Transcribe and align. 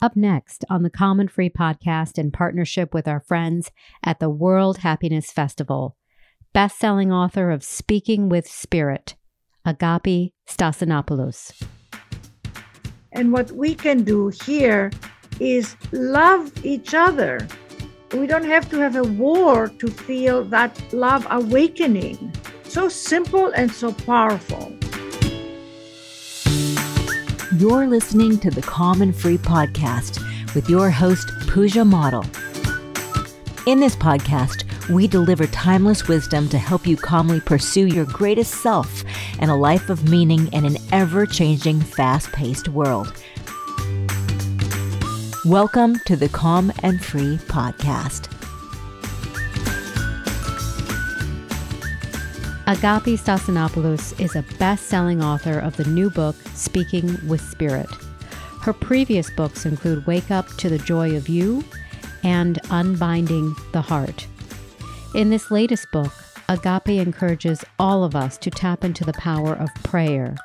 Up 0.00 0.14
next 0.14 0.64
on 0.70 0.84
the 0.84 0.90
Calm 0.90 1.18
and 1.18 1.28
Free 1.28 1.50
podcast 1.50 2.18
in 2.18 2.30
partnership 2.30 2.94
with 2.94 3.08
our 3.08 3.18
friends 3.18 3.72
at 4.04 4.20
the 4.20 4.30
World 4.30 4.78
Happiness 4.78 5.32
Festival, 5.32 5.96
best-selling 6.52 7.10
author 7.10 7.50
of 7.50 7.64
Speaking 7.64 8.28
with 8.28 8.46
Spirit, 8.46 9.16
Agapi 9.66 10.34
Stassinopoulos. 10.48 11.66
And 13.10 13.32
what 13.32 13.50
we 13.50 13.74
can 13.74 14.04
do 14.04 14.28
here 14.28 14.92
is 15.40 15.74
love 15.90 16.64
each 16.64 16.94
other. 16.94 17.44
We 18.12 18.28
don't 18.28 18.44
have 18.44 18.70
to 18.70 18.78
have 18.78 18.94
a 18.94 19.02
war 19.02 19.66
to 19.66 19.88
feel 19.88 20.44
that 20.44 20.80
love 20.92 21.26
awakening. 21.28 22.32
So 22.62 22.88
simple 22.88 23.48
and 23.48 23.72
so 23.72 23.92
powerful. 23.92 24.72
You're 27.58 27.88
listening 27.88 28.38
to 28.38 28.52
the 28.52 28.62
Calm 28.62 29.02
and 29.02 29.12
Free 29.12 29.36
Podcast 29.36 30.22
with 30.54 30.70
your 30.70 30.90
host, 30.90 31.28
Pooja 31.48 31.84
Model. 31.84 32.24
In 33.66 33.80
this 33.80 33.96
podcast, 33.96 34.62
we 34.88 35.08
deliver 35.08 35.44
timeless 35.48 36.06
wisdom 36.06 36.48
to 36.50 36.56
help 36.58 36.86
you 36.86 36.96
calmly 36.96 37.40
pursue 37.40 37.88
your 37.88 38.04
greatest 38.04 38.62
self 38.62 39.02
and 39.40 39.50
a 39.50 39.56
life 39.56 39.90
of 39.90 40.08
meaning 40.08 40.46
in 40.52 40.66
an 40.66 40.76
ever 40.92 41.26
changing, 41.26 41.80
fast 41.80 42.30
paced 42.30 42.68
world. 42.68 43.12
Welcome 45.44 45.96
to 46.06 46.14
the 46.14 46.28
Calm 46.32 46.72
and 46.84 47.04
Free 47.04 47.38
Podcast. 47.48 48.37
Agapi 52.68 53.18
Stassinopoulos 53.18 54.20
is 54.20 54.36
a 54.36 54.44
best 54.58 54.88
selling 54.88 55.24
author 55.24 55.58
of 55.58 55.78
the 55.78 55.86
new 55.86 56.10
book, 56.10 56.36
Speaking 56.52 57.18
with 57.26 57.40
Spirit. 57.40 57.88
Her 58.60 58.74
previous 58.74 59.30
books 59.30 59.64
include 59.64 60.06
Wake 60.06 60.30
Up 60.30 60.46
to 60.58 60.68
the 60.68 60.76
Joy 60.76 61.16
of 61.16 61.30
You 61.30 61.64
and 62.22 62.58
Unbinding 62.70 63.54
the 63.72 63.80
Heart. 63.80 64.26
In 65.14 65.30
this 65.30 65.50
latest 65.50 65.90
book, 65.92 66.12
Agapi 66.50 67.00
encourages 67.00 67.64
all 67.78 68.04
of 68.04 68.14
us 68.14 68.36
to 68.36 68.50
tap 68.50 68.84
into 68.84 69.02
the 69.02 69.14
power 69.14 69.54
of 69.54 69.70
prayer 69.82 70.36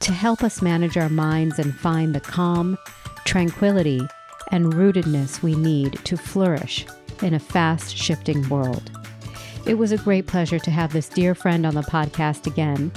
to 0.00 0.14
help 0.14 0.42
us 0.42 0.62
manage 0.62 0.96
our 0.96 1.10
minds 1.10 1.58
and 1.58 1.76
find 1.76 2.14
the 2.14 2.20
calm, 2.20 2.78
tranquility, 3.26 4.00
and 4.50 4.72
rootedness 4.72 5.42
we 5.42 5.54
need 5.54 6.02
to 6.04 6.16
flourish 6.16 6.86
in 7.20 7.34
a 7.34 7.38
fast 7.38 7.94
shifting 7.94 8.48
world. 8.48 8.90
It 9.66 9.78
was 9.78 9.90
a 9.90 9.98
great 9.98 10.28
pleasure 10.28 10.60
to 10.60 10.70
have 10.70 10.92
this 10.92 11.08
dear 11.08 11.34
friend 11.34 11.66
on 11.66 11.74
the 11.74 11.82
podcast 11.82 12.46
again. 12.46 12.92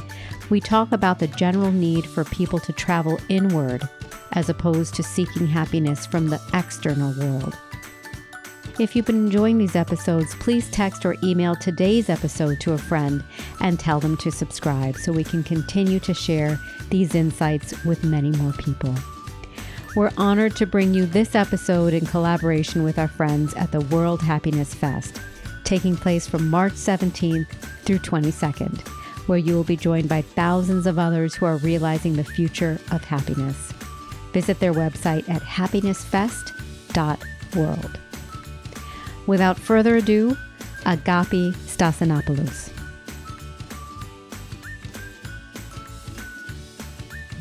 We 0.51 0.61
talk 0.61 0.91
about 0.91 1.17
the 1.17 1.25
general 1.25 1.71
need 1.71 2.05
for 2.05 2.23
people 2.25 2.59
to 2.59 2.71
travel 2.71 3.19
inward 3.27 3.89
as 4.33 4.49
opposed 4.49 4.93
to 4.93 5.03
seeking 5.03 5.47
happiness 5.47 6.05
from 6.05 6.27
the 6.29 6.39
external 6.53 7.11
world. 7.19 7.57
If 8.79 8.95
you've 8.95 9.07
been 9.07 9.25
enjoying 9.25 9.57
these 9.57 9.75
episodes, 9.75 10.35
please 10.35 10.69
text 10.69 11.07
or 11.07 11.15
email 11.23 11.55
today's 11.55 12.07
episode 12.07 12.59
to 12.61 12.73
a 12.73 12.77
friend 12.77 13.23
and 13.61 13.79
tell 13.79 13.99
them 13.99 14.15
to 14.17 14.31
subscribe 14.31 14.95
so 14.95 15.11
we 15.11 15.23
can 15.23 15.41
continue 15.41 15.99
to 16.01 16.13
share 16.13 16.59
these 16.91 17.15
insights 17.15 17.83
with 17.83 18.03
many 18.03 18.29
more 18.37 18.53
people. 18.53 18.93
We're 19.95 20.11
honored 20.17 20.55
to 20.57 20.67
bring 20.67 20.93
you 20.93 21.07
this 21.07 21.33
episode 21.33 21.93
in 21.93 22.05
collaboration 22.05 22.83
with 22.83 22.99
our 22.99 23.07
friends 23.07 23.55
at 23.55 23.71
the 23.71 23.81
World 23.81 24.21
Happiness 24.21 24.75
Fest 24.75 25.19
taking 25.69 25.95
place 25.95 26.27
from 26.27 26.49
March 26.49 26.73
17th 26.73 27.47
through 27.83 27.99
22nd, 27.99 28.81
where 29.27 29.37
you 29.37 29.53
will 29.53 29.63
be 29.63 29.77
joined 29.77 30.09
by 30.09 30.19
thousands 30.19 30.87
of 30.87 30.97
others 30.97 31.35
who 31.35 31.45
are 31.45 31.57
realizing 31.57 32.15
the 32.15 32.23
future 32.23 32.81
of 32.91 33.03
happiness. 33.03 33.71
Visit 34.33 34.59
their 34.59 34.73
website 34.73 35.29
at 35.29 35.43
happinessfest.world. 35.43 37.99
Without 39.27 39.59
further 39.59 39.97
ado, 39.97 40.35
Agapi 40.85 41.53
Stassinopoulos. 41.53 42.71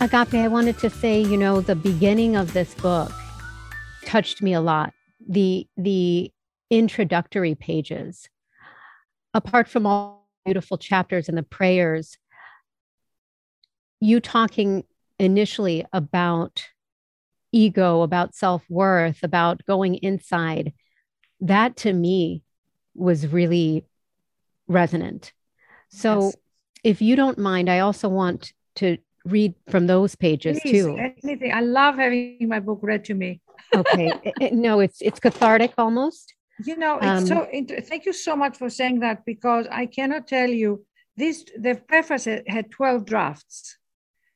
Agapi, 0.01 0.45
I 0.45 0.49
wanted 0.49 0.77
to 0.81 0.91
say, 0.91 1.23
you 1.23 1.39
know, 1.39 1.63
the 1.63 1.75
beginning 1.75 2.37
of 2.37 2.53
this 2.53 2.75
book 2.75 3.11
touched 4.05 4.43
me 4.43 4.53
a 4.53 4.61
lot. 4.61 4.93
The 5.27 5.67
the 5.79 6.31
introductory 6.71 7.55
pages. 7.55 8.29
Apart 9.35 9.69
from 9.69 9.87
all 9.87 10.29
beautiful 10.45 10.79
chapters 10.79 11.29
and 11.29 11.37
the 11.37 11.43
prayers, 11.43 12.19
you 14.01 14.21
talking 14.21 14.85
initially 15.19 15.85
about 15.93 16.67
ego, 17.53 18.03
about 18.03 18.35
self 18.35 18.65
worth, 18.69 19.23
about 19.23 19.65
going 19.67 19.97
inside, 19.97 20.73
that 21.41 21.77
to 21.77 21.93
me 21.93 22.43
was 22.95 23.27
really 23.27 23.85
resonant. 24.67 25.33
So, 25.89 26.25
yes. 26.25 26.37
if 26.85 27.03
you 27.03 27.17
don't 27.17 27.39
mind, 27.39 27.71
I 27.71 27.81
also 27.81 28.09
want 28.09 28.53
to 28.77 28.99
read 29.25 29.55
from 29.71 29.87
those 29.87 30.15
pages 30.15 30.59
Please, 30.61 30.85
too. 30.85 30.97
Anything. 31.23 31.53
I 31.53 31.61
love 31.61 31.97
having 31.97 32.49
my 32.49 32.61
book 32.61 32.81
read 32.83 33.05
to 33.07 33.15
me. 33.15 33.41
okay. 33.75 34.33
no, 34.53 34.81
it's 34.81 35.01
it's 35.01 35.21
cathartic 35.21 35.73
almost. 35.79 36.35
You 36.65 36.77
know, 36.77 36.99
it's 36.99 37.07
um, 37.07 37.27
so. 37.27 37.49
Inter- 37.53 37.81
thank 37.81 38.05
you 38.05 38.13
so 38.13 38.35
much 38.35 38.57
for 38.57 38.69
saying 38.69 39.01
that 39.01 39.25
because 39.25 39.67
I 39.71 39.87
cannot 39.87 40.27
tell 40.27 40.51
you 40.51 40.85
this. 41.17 41.45
The 41.57 41.77
preface 41.77 42.27
had 42.47 42.71
twelve 42.71 43.05
drafts. 43.05 43.79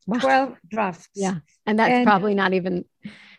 Wow. 0.07 0.19
Twelve 0.19 0.57
drafts. 0.69 1.09
Yeah, 1.15 1.39
and 1.67 1.79
that's 1.79 1.91
and 1.91 2.07
probably 2.07 2.35
not 2.35 2.53
even 2.55 2.85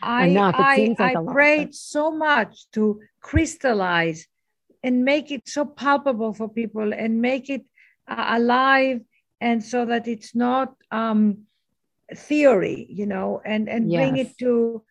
I, 0.02 0.28
enough. 0.28 0.56
It 0.56 0.62
I, 0.62 0.76
seems 0.76 1.00
like 1.00 1.16
I 1.16 1.20
a 1.20 1.22
lot. 1.22 1.34
prayed 1.34 1.76
so 1.76 2.12
much 2.12 2.70
to 2.72 3.02
crystallize 3.22 4.28
and 4.84 5.06
make 5.06 5.32
it 5.32 5.48
so 5.48 5.66
palpable 5.66 6.34
for 6.34 6.50
people 6.50 6.94
and 6.94 7.22
make 7.22 7.50
it 7.50 7.64
uh, 8.08 8.26
alive, 8.38 9.00
and 9.40 9.64
so 9.64 9.86
that 9.86 10.08
it's 10.08 10.36
not 10.36 10.76
um, 10.92 11.44
theory, 12.14 12.86
you 12.90 13.06
know, 13.06 13.42
and 13.46 13.70
and 13.70 13.92
yes. 13.92 14.02
bring 14.02 14.18
it 14.18 14.38
to 14.40 14.84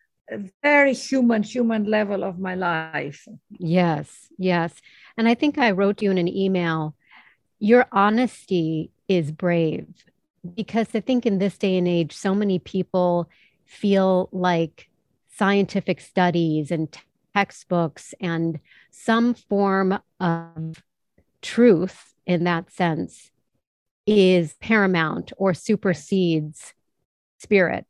very 0.61 0.93
human 0.93 1.43
human 1.43 1.85
level 1.85 2.23
of 2.23 2.39
my 2.39 2.55
life. 2.55 3.27
Yes 3.49 4.27
yes. 4.37 4.73
And 5.17 5.27
i 5.27 5.33
think 5.35 5.57
i 5.57 5.71
wrote 5.71 6.01
you 6.01 6.11
in 6.11 6.17
an 6.17 6.27
email 6.27 6.95
your 7.59 7.85
honesty 7.91 8.91
is 9.07 9.31
brave. 9.31 9.87
Because 10.55 10.87
i 10.93 10.99
think 10.99 11.25
in 11.25 11.39
this 11.39 11.57
day 11.57 11.77
and 11.77 11.87
age 11.87 12.13
so 12.13 12.33
many 12.35 12.59
people 12.59 13.29
feel 13.65 14.29
like 14.31 14.89
scientific 15.35 15.99
studies 15.99 16.71
and 16.71 16.95
textbooks 17.35 18.13
and 18.19 18.59
some 18.91 19.33
form 19.33 19.99
of 20.19 20.83
truth 21.41 22.13
in 22.25 22.43
that 22.43 22.71
sense 22.71 23.31
is 24.05 24.53
paramount 24.61 25.31
or 25.37 25.53
supersedes 25.53 26.73
spirit 27.39 27.85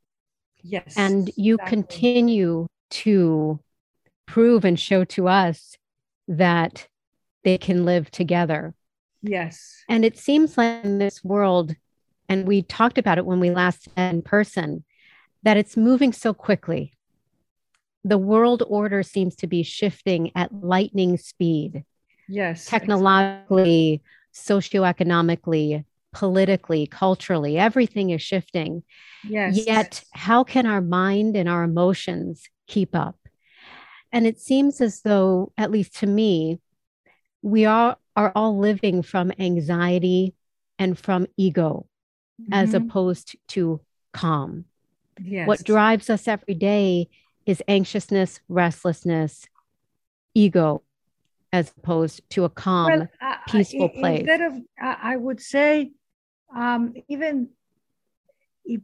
Yes. 0.64 0.96
And 0.98 1.30
you 1.36 1.56
exactly. 1.56 1.76
continue 1.76 2.68
to 2.92 3.60
prove 4.26 4.66
and 4.66 4.80
show 4.80 5.04
to 5.04 5.28
us 5.28 5.76
that 6.28 6.88
they 7.44 7.58
can 7.58 7.86
live 7.86 8.10
together. 8.10 8.74
Yes. 9.22 9.84
And 9.90 10.06
it 10.06 10.18
seems 10.18 10.58
like 10.58 10.84
in 10.84 11.00
this 11.00 11.24
world, 11.24 11.76
and 12.30 12.48
we 12.48 12.62
talked 12.62 12.98
about 12.98 13.18
it 13.18 13.26
when 13.26 13.40
we 13.40 13.52
last 13.52 13.90
met 13.96 14.14
in 14.14 14.22
person, 14.22 14.84
that 15.44 15.58
it's 15.58 15.76
moving 15.76 16.14
so 16.14 16.34
quickly. 16.34 16.94
The 18.06 18.18
world 18.18 18.64
order 18.68 19.04
seems 19.04 19.36
to 19.38 19.48
be 19.48 19.64
shifting 19.64 20.32
at 20.36 20.54
lightning 20.54 21.18
speed. 21.18 21.84
Yes. 22.28 22.66
Technologically, 22.66 24.02
exactly. 24.34 24.80
socioeconomically, 24.80 25.86
politically, 26.14 26.88
culturally, 26.88 27.58
everything 27.58 28.12
is 28.12 28.22
shifting. 28.22 28.84
Yes. 29.28 29.66
Yet, 29.66 30.04
how 30.14 30.44
can 30.44 30.66
our 30.66 30.82
mind 30.82 31.36
and 31.36 31.50
our 31.50 31.64
emotions 31.64 32.44
keep 32.68 32.96
up? 32.96 33.18
And 34.12 34.28
it 34.28 34.40
seems 34.40 34.80
as 34.80 35.02
though, 35.02 35.52
at 35.58 35.72
least 35.72 35.98
to 35.98 36.08
me, 36.08 36.60
we 37.42 37.66
are, 37.66 37.98
are 38.16 38.32
all 38.36 38.58
living 38.58 39.02
from 39.02 39.32
anxiety 39.40 40.36
and 40.78 40.98
from 40.98 41.28
ego 41.36 41.88
mm-hmm. 42.42 42.54
as 42.54 42.74
opposed 42.74 43.36
to 43.50 43.82
calm. 44.14 44.66
Yes. 45.22 45.48
What 45.48 45.64
drives 45.64 46.10
us 46.10 46.28
every 46.28 46.54
day 46.54 47.10
is 47.46 47.62
anxiousness, 47.68 48.40
restlessness, 48.48 49.48
ego, 50.34 50.84
as 51.52 51.72
opposed 51.78 52.22
to 52.32 52.46
a 52.46 52.50
calm, 52.50 52.92
well, 52.92 53.08
uh, 53.22 53.36
peaceful 53.48 53.90
place. 53.90 54.22
Instead 54.22 54.42
of, 54.42 54.58
I 54.82 55.16
would 55.16 55.40
say, 55.40 55.92
um, 56.56 56.94
even 57.08 57.50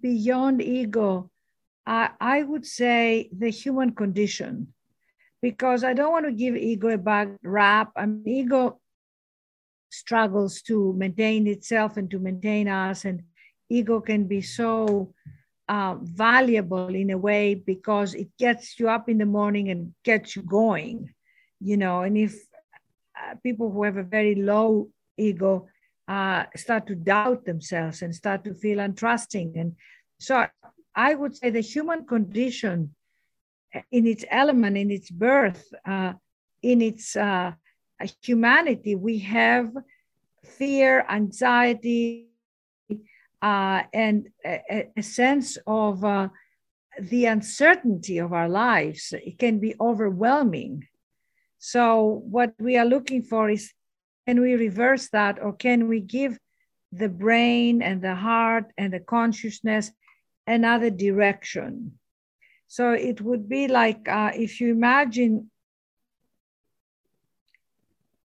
beyond 0.01 0.61
ego, 0.61 1.29
I, 1.85 2.09
I 2.19 2.43
would 2.43 2.65
say 2.65 3.29
the 3.31 3.49
human 3.49 3.91
condition, 3.95 4.73
because 5.41 5.83
I 5.83 5.93
don't 5.93 6.11
want 6.11 6.25
to 6.25 6.31
give 6.31 6.55
ego 6.55 6.89
a 6.89 6.97
bad 6.97 7.37
rap. 7.43 7.91
I 7.95 8.05
mean, 8.05 8.27
ego 8.27 8.79
struggles 9.89 10.61
to 10.63 10.93
maintain 10.93 11.47
itself 11.47 11.97
and 11.97 12.09
to 12.11 12.19
maintain 12.19 12.67
us, 12.67 13.05
and 13.05 13.23
ego 13.69 14.01
can 14.01 14.27
be 14.27 14.41
so 14.41 15.13
uh, 15.67 15.95
valuable 16.01 16.93
in 16.93 17.11
a 17.11 17.17
way 17.17 17.53
because 17.55 18.13
it 18.15 18.29
gets 18.37 18.79
you 18.79 18.89
up 18.89 19.07
in 19.07 19.17
the 19.17 19.25
morning 19.25 19.69
and 19.69 19.93
gets 20.03 20.35
you 20.35 20.41
going, 20.41 21.13
you 21.59 21.77
know. 21.77 22.01
And 22.01 22.17
if 22.17 22.33
uh, 23.17 23.35
people 23.43 23.71
who 23.71 23.83
have 23.83 23.97
a 23.97 24.03
very 24.03 24.35
low 24.35 24.89
ego 25.17 25.67
uh, 26.09 26.43
start 26.55 26.87
to 26.87 26.95
doubt 26.95 27.45
themselves 27.45 28.01
and 28.01 28.13
start 28.13 28.43
to 28.43 28.53
feel 28.53 28.79
untrusting, 28.79 29.55
and 29.55 29.75
so 30.19 30.45
I 30.95 31.15
would 31.15 31.37
say 31.37 31.49
the 31.49 31.61
human 31.61 32.05
condition 32.05 32.95
in 33.91 34.07
its 34.07 34.25
element, 34.29 34.77
in 34.77 34.91
its 34.91 35.09
birth, 35.09 35.63
uh, 35.85 36.13
in 36.61 36.81
its 36.81 37.15
uh, 37.15 37.53
humanity, 38.21 38.95
we 38.95 39.19
have 39.19 39.71
fear, 40.43 41.05
anxiety, 41.09 42.27
uh, 43.41 43.83
and 43.93 44.27
a, 44.45 44.89
a, 44.97 45.03
sense 45.03 45.57
of 45.65 46.03
uh, 46.03 46.27
the 46.99 47.25
uncertainty 47.25 48.17
of 48.17 48.33
our 48.33 48.49
lives. 48.49 49.13
It 49.13 49.37
can 49.39 49.59
be 49.59 49.75
overwhelming. 49.79 50.87
So, 51.57 52.23
what 52.29 52.53
we 52.59 52.77
are 52.77 52.85
looking 52.85 53.23
for 53.23 53.49
is 53.49 53.71
can 54.29 54.41
we 54.41 54.53
reverse 54.53 55.09
that, 55.09 55.41
or 55.41 55.53
can 55.53 55.87
we 55.87 55.99
give 55.99 56.37
the 56.91 57.09
brain 57.09 57.81
and 57.81 57.99
the 57.99 58.13
heart 58.13 58.65
and 58.77 58.93
the 58.93 58.99
consciousness 58.99 59.91
another 60.45 60.91
direction? 60.91 61.97
So, 62.67 62.91
it 62.91 63.21
would 63.21 63.49
be 63.49 63.67
like 63.67 64.07
uh, 64.07 64.31
if 64.35 64.61
you 64.61 64.71
imagine 64.71 65.49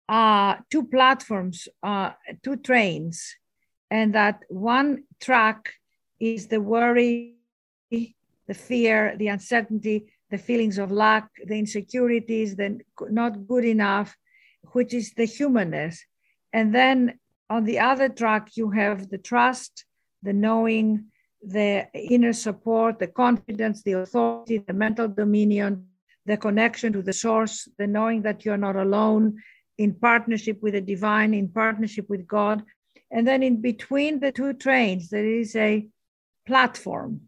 uh, 0.09 0.55
two 0.71 0.85
platforms, 0.85 1.69
uh, 1.83 2.13
two 2.43 2.57
trains 2.57 3.37
and 3.91 4.15
that 4.15 4.45
one 4.49 5.05
track 5.21 5.75
is 6.19 6.47
the 6.47 6.63
worry, 6.63 7.35
the 7.91 8.55
fear, 8.55 9.17
the 9.19 9.29
uncertainty, 9.29 10.15
the 10.31 10.39
feelings 10.39 10.79
of 10.79 10.91
lack, 10.91 11.29
the 11.45 11.59
insecurities, 11.59 12.57
the 12.57 12.81
not 13.11 13.47
good 13.47 13.67
enough, 13.67 14.17
which 14.73 14.95
is 14.95 15.13
the 15.15 15.25
humanness. 15.25 16.05
And 16.53 16.75
then 16.75 17.19
on 17.49 17.65
the 17.65 17.79
other 17.81 18.09
track, 18.09 18.51
you 18.57 18.71
have 18.71 19.09
the 19.09 19.19
trust, 19.19 19.85
the 20.23 20.33
knowing, 20.33 21.07
the 21.43 21.87
inner 21.95 22.33
support, 22.33 22.99
the 22.99 23.07
confidence, 23.07 23.83
the 23.83 23.93
authority, 23.93 24.59
the 24.59 24.73
mental 24.73 25.09
dominion, 25.09 25.87
the 26.27 26.37
connection 26.37 26.93
to 26.93 27.03
the 27.03 27.13
source, 27.13 27.69
the 27.79 27.87
knowing 27.87 28.23
that 28.23 28.45
you're 28.45 28.57
not 28.57 28.77
alone 28.77 29.41
in 29.79 29.95
partnership 29.95 30.63
with 30.63 30.75
the 30.75 30.81
divine, 30.81 31.33
in 31.33 31.49
partnership 31.49 32.09
with 32.11 32.27
God. 32.27 32.63
And 33.11 33.27
then 33.27 33.43
in 33.43 33.61
between 33.61 34.21
the 34.21 34.31
two 34.31 34.53
trains, 34.53 35.09
there 35.09 35.25
is 35.25 35.57
a 35.57 35.87
platform. 36.47 37.23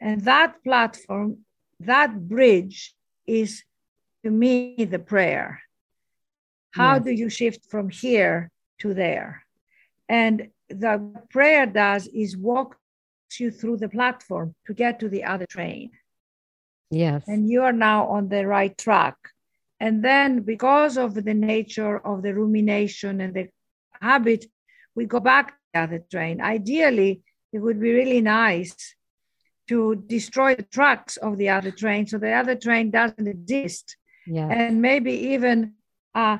And 0.00 0.22
that 0.22 0.62
platform, 0.64 1.38
that 1.80 2.28
bridge 2.28 2.94
is 3.26 3.62
to 4.24 4.30
me 4.30 4.84
the 4.84 4.98
prayer. 4.98 5.63
How 6.74 6.94
yes. 6.94 7.04
do 7.04 7.10
you 7.12 7.28
shift 7.28 7.70
from 7.70 7.88
here 7.88 8.50
to 8.80 8.94
there? 8.94 9.44
And 10.08 10.48
the 10.68 10.94
prayer 11.30 11.66
does 11.66 12.08
is 12.08 12.36
walk 12.36 12.76
you 13.38 13.50
through 13.50 13.78
the 13.78 13.88
platform 13.88 14.54
to 14.66 14.74
get 14.74 15.00
to 15.00 15.08
the 15.08 15.24
other 15.24 15.46
train. 15.46 15.90
Yes. 16.90 17.24
And 17.26 17.48
you 17.48 17.62
are 17.62 17.72
now 17.72 18.06
on 18.08 18.28
the 18.28 18.46
right 18.46 18.76
track. 18.76 19.16
And 19.80 20.04
then, 20.04 20.40
because 20.40 20.96
of 20.96 21.14
the 21.14 21.34
nature 21.34 21.98
of 21.98 22.22
the 22.22 22.34
rumination 22.34 23.20
and 23.20 23.34
the 23.34 23.48
habit 24.00 24.46
we 24.94 25.06
go 25.06 25.20
back 25.20 25.48
to 25.48 25.54
the 25.72 25.80
other 25.80 26.04
train. 26.10 26.40
Ideally, 26.40 27.22
it 27.52 27.58
would 27.58 27.80
be 27.80 27.92
really 27.92 28.20
nice 28.20 28.94
to 29.68 29.96
destroy 30.06 30.54
the 30.54 30.62
tracks 30.62 31.16
of 31.16 31.38
the 31.38 31.48
other 31.48 31.70
train 31.70 32.06
so 32.06 32.18
the 32.18 32.32
other 32.32 32.54
train 32.54 32.90
doesn't 32.90 33.26
exist. 33.26 33.96
Yes. 34.26 34.50
And 34.54 34.82
maybe 34.82 35.12
even 35.34 35.74
uh, 36.14 36.38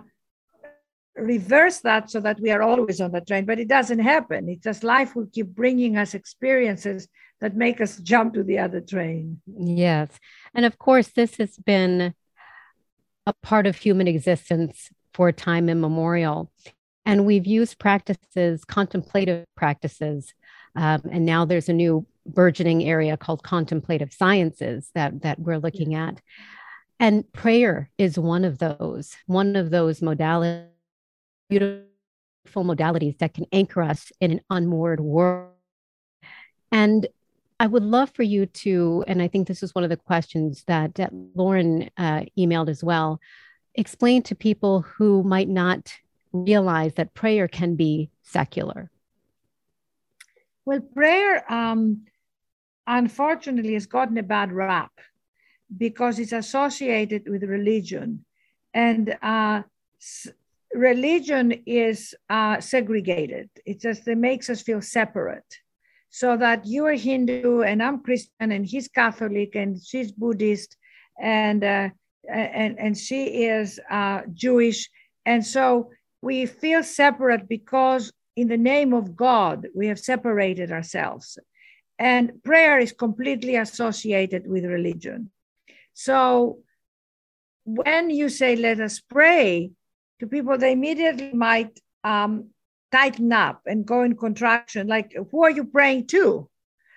reverse 1.17 1.81
that 1.81 2.11
so 2.11 2.21
that 2.21 2.41
we 2.41 2.51
are 2.51 2.63
always 2.63 3.01
on 3.01 3.13
the 3.13 3.21
train, 3.21 3.45
but 3.45 3.59
it 3.59 3.69
doesn't 3.69 4.01
happen. 4.01 4.49
It's 4.49 4.65
just 4.65 4.85
life 4.85 5.15
will 5.15 5.29
keep 5.33 5.49
bringing 5.49 5.97
us 5.97 6.15
experiences 6.15 7.09
that 7.41 7.57
make 7.57 7.81
us 7.81 7.99
jump 7.99 8.35
to 8.35 8.43
the 8.43 8.59
other 8.59 8.81
train. 8.81 9.41
Yes. 9.59 10.09
And 10.55 10.65
of 10.65 10.79
course, 10.79 11.09
this 11.09 11.37
has 11.37 11.57
been 11.57 12.15
a 13.27 13.33
part 13.43 13.67
of 13.67 13.77
human 13.77 14.09
existence 14.09 14.91
for 15.13 15.31
time 15.33 15.69
immemorial. 15.69 16.51
And 17.07 17.27
we've 17.27 17.47
used 17.47 17.79
practices, 17.79 18.65
contemplative 18.65 19.45
practices. 19.57 20.33
Um, 20.75 21.03
and 21.11 21.25
now 21.25 21.45
there's 21.45 21.69
a 21.69 21.75
new 21.75 22.07
burgeoning 22.27 22.85
area 22.85 23.17
called 23.17 23.43
contemplative 23.43 24.13
sciences 24.13 24.91
that, 24.95 25.23
that 25.23 25.39
we're 25.39 25.59
looking 25.59 25.95
at. 25.95 26.21
And 26.99 27.31
prayer 27.33 27.91
is 27.99 28.19
one 28.19 28.45
of 28.45 28.59
those, 28.59 29.17
one 29.27 29.57
of 29.57 29.71
those 29.71 30.01
modalities, 30.01 30.69
beautiful 31.59 32.65
modalities 32.65 33.19
that 33.19 33.35
can 33.35 33.47
anchor 33.53 33.83
us 33.83 34.13
in 34.21 34.31
an 34.33 34.41
unmoored 34.51 35.01
world. 35.01 35.51
And 36.73 37.07
I 37.61 37.67
would 37.67 37.85
love 37.85 38.11
for 38.11 38.25
you 38.25 38.47
to, 38.47 39.05
and 39.07 39.23
I 39.23 39.29
think 39.29 39.47
this 39.47 39.63
is 39.63 39.75
one 39.75 39.85
of 39.85 39.91
the 39.91 39.97
questions 39.97 40.65
that, 40.67 40.97
that 40.97 41.13
Lauren 41.35 41.91
uh, 41.97 42.23
emailed 42.37 42.69
as 42.69 42.83
well, 42.83 43.21
explain 43.75 44.23
to 44.25 44.35
people 44.35 44.83
who 44.83 45.23
might 45.23 45.49
not 45.49 45.93
realize 46.33 46.95
that 46.95 47.15
prayer 47.15 47.47
can 47.47 47.77
be 47.77 48.11
secular? 48.23 48.91
Well, 50.65 50.81
prayer, 50.81 51.51
um, 51.53 52.07
unfortunately, 52.87 53.75
has 53.75 53.87
gotten 53.87 54.19
a 54.19 54.23
bad 54.23 54.53
rap 54.53 54.93
because 55.77 56.19
it's 56.19 56.33
associated 56.33 57.29
with 57.29 57.45
religion. 57.45 58.25
And 58.73 59.17
uh, 59.23 59.63
religion 60.75 61.63
is 61.67 62.15
uh, 62.29 62.61
segregated, 62.61 63.49
it 63.65 63.81
just 63.81 64.07
it 64.09 64.19
makes 64.19 64.51
us 64.51 64.63
feel 64.63 64.83
separate. 64.83 65.59
So 66.11 66.37
that 66.37 66.67
you 66.67 66.87
are 66.87 66.93
Hindu 66.93 67.63
and 67.63 67.83
I'm 67.83 68.01
Christian 68.01 68.53
and 68.53 68.65
he's 68.65 68.89
Catholic 68.89 69.57
and 69.57 69.83
she's 69.83 70.13
Buddhist 70.13 70.77
and 71.21 71.65
uh, 71.65 71.89
and 72.29 72.79
and 72.79 72.97
she 72.97 73.47
is 73.47 73.81
uh, 73.91 74.23
Jewish, 74.33 74.91
and 75.27 75.45
so 75.45 75.91
we 76.23 76.47
feel 76.47 76.83
separate 76.83 77.49
because 77.49 78.13
in 78.37 78.49
the 78.49 78.57
name 78.57 78.93
of 78.93 79.17
God, 79.17 79.69
we 79.75 79.87
have 79.89 79.99
separated 79.99 80.73
ourselves. 80.73 81.39
And 81.99 82.43
prayer 82.43 82.79
is 82.79 82.93
completely 82.93 83.57
associated 83.57 84.47
with 84.47 84.65
religion. 84.65 85.31
So 85.93 86.59
when 87.65 88.11
you 88.11 88.29
say, 88.29 88.57
let 88.57 88.81
us 88.81 89.01
pray, 89.01 89.71
to 90.21 90.27
people, 90.27 90.57
they 90.59 90.73
immediately 90.73 91.33
might 91.33 91.79
um, 92.03 92.51
tighten 92.93 93.33
up 93.33 93.63
and 93.67 93.87
go 93.87 94.03
in 94.03 94.17
contraction. 94.17 94.87
Like, 94.87 95.15
who 95.31 95.45
are 95.45 95.51
you 95.51 95.65
praying 95.65 96.07
to? 96.09 96.49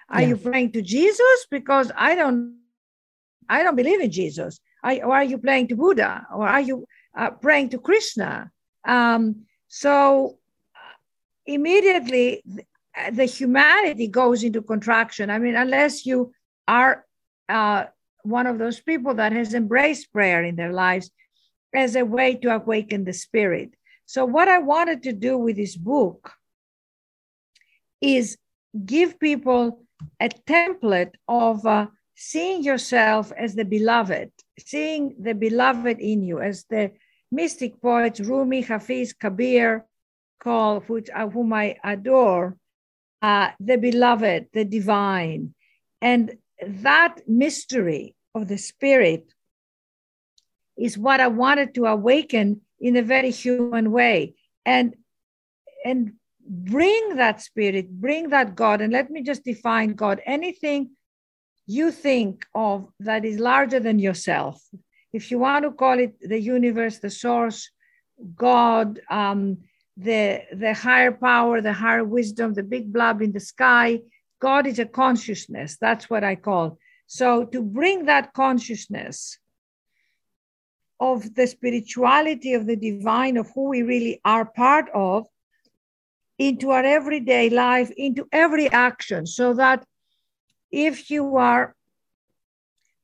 Are 0.09 0.21
yes. 0.21 0.29
you 0.29 0.37
praying 0.37 0.71
to 0.73 0.81
Jesus? 0.81 1.47
Because 1.49 1.91
I 1.95 2.15
don't, 2.15 2.57
I 3.49 3.63
don't 3.63 3.75
believe 3.75 4.01
in 4.01 4.11
Jesus. 4.11 4.59
Are, 4.83 4.93
or 4.93 5.15
are 5.15 5.23
you 5.23 5.37
praying 5.37 5.69
to 5.69 5.75
Buddha? 5.75 6.27
Or 6.33 6.47
are 6.47 6.61
you 6.61 6.85
uh, 7.17 7.31
praying 7.31 7.69
to 7.69 7.79
Krishna? 7.79 8.51
Um, 8.85 9.45
so 9.67 10.37
uh, 10.75 10.95
immediately 11.45 12.43
the 13.11 13.25
humanity 13.25 14.07
goes 14.07 14.43
into 14.43 14.61
contraction. 14.61 15.29
I 15.29 15.39
mean, 15.39 15.55
unless 15.55 16.05
you 16.05 16.31
are 16.67 17.05
uh, 17.49 17.85
one 18.23 18.47
of 18.47 18.57
those 18.57 18.79
people 18.79 19.13
that 19.15 19.31
has 19.31 19.53
embraced 19.53 20.11
prayer 20.11 20.43
in 20.43 20.55
their 20.55 20.73
lives 20.73 21.11
as 21.73 21.95
a 21.95 22.05
way 22.05 22.35
to 22.35 22.53
awaken 22.53 23.03
the 23.03 23.13
spirit. 23.13 23.73
So, 24.05 24.25
what 24.25 24.47
I 24.47 24.59
wanted 24.59 25.03
to 25.03 25.13
do 25.13 25.37
with 25.37 25.57
this 25.57 25.75
book 25.75 26.31
is 28.01 28.37
give 28.85 29.19
people 29.19 29.85
a 30.19 30.29
template 30.29 31.13
of 31.27 31.65
uh, 31.65 31.87
seeing 32.15 32.63
yourself 32.63 33.31
as 33.37 33.55
the 33.55 33.65
beloved, 33.65 34.31
seeing 34.59 35.15
the 35.19 35.33
beloved 35.33 35.99
in 35.99 36.23
you 36.23 36.39
as 36.39 36.65
the 36.69 36.91
mystic 37.31 37.81
poets 37.81 38.19
Rumi, 38.19 38.61
Hafiz, 38.61 39.13
Kabir, 39.13 39.85
call, 40.39 40.81
which, 40.81 41.09
uh, 41.13 41.27
whom 41.27 41.53
I 41.53 41.77
adore, 41.83 42.57
uh, 43.21 43.49
the 43.59 43.77
beloved, 43.77 44.47
the 44.53 44.65
divine. 44.65 45.53
And 46.01 46.37
that 46.61 47.27
mystery 47.27 48.15
of 48.33 48.47
the 48.47 48.57
spirit 48.57 49.33
is 50.77 50.97
what 50.97 51.19
I 51.19 51.27
wanted 51.27 51.73
to 51.75 51.85
awaken 51.85 52.61
in 52.79 52.95
a 52.95 53.01
very 53.01 53.31
human 53.31 53.91
way. 53.91 54.35
And, 54.65 54.95
and 55.83 56.13
bring 56.47 57.15
that 57.15 57.41
spirit, 57.41 57.89
bring 57.89 58.29
that 58.29 58.55
God. 58.55 58.81
And 58.81 58.93
let 58.93 59.09
me 59.09 59.21
just 59.23 59.43
define 59.43 59.93
God 59.93 60.21
anything 60.25 60.91
you 61.67 61.91
think 61.91 62.45
of 62.55 62.87
that 63.01 63.25
is 63.25 63.39
larger 63.39 63.79
than 63.79 63.99
yourself, 63.99 64.63
if 65.11 65.29
you 65.29 65.39
want 65.39 65.63
to 65.65 65.71
call 65.71 65.99
it 65.99 66.15
the 66.21 66.39
universe, 66.39 66.99
the 66.99 67.09
source, 67.09 67.69
God, 68.35 69.01
um, 69.09 69.57
the, 69.97 70.43
the 70.53 70.73
higher 70.73 71.11
power, 71.11 71.59
the 71.59 71.73
higher 71.73 72.05
wisdom, 72.05 72.53
the 72.53 72.63
big 72.63 72.91
blob 72.93 73.21
in 73.21 73.33
the 73.33 73.39
sky, 73.39 73.99
God 74.39 74.65
is 74.65 74.79
a 74.79 74.85
consciousness. 74.85 75.77
That's 75.79 76.09
what 76.09 76.23
I 76.23 76.35
call. 76.35 76.77
So 77.07 77.45
to 77.45 77.61
bring 77.61 78.05
that 78.05 78.33
consciousness 78.33 79.37
of 80.99 81.35
the 81.35 81.47
spirituality 81.47 82.53
of 82.53 82.65
the 82.65 82.75
divine, 82.75 83.37
of 83.37 83.51
who 83.53 83.69
we 83.69 83.83
really 83.83 84.19
are 84.25 84.45
part 84.45 84.87
of, 84.93 85.27
into 86.39 86.71
our 86.71 86.83
everyday 86.83 87.49
life, 87.49 87.91
into 87.97 88.27
every 88.31 88.69
action, 88.71 89.25
so 89.25 89.53
that 89.53 89.85
if 90.71 91.09
you 91.09 91.35
are 91.37 91.75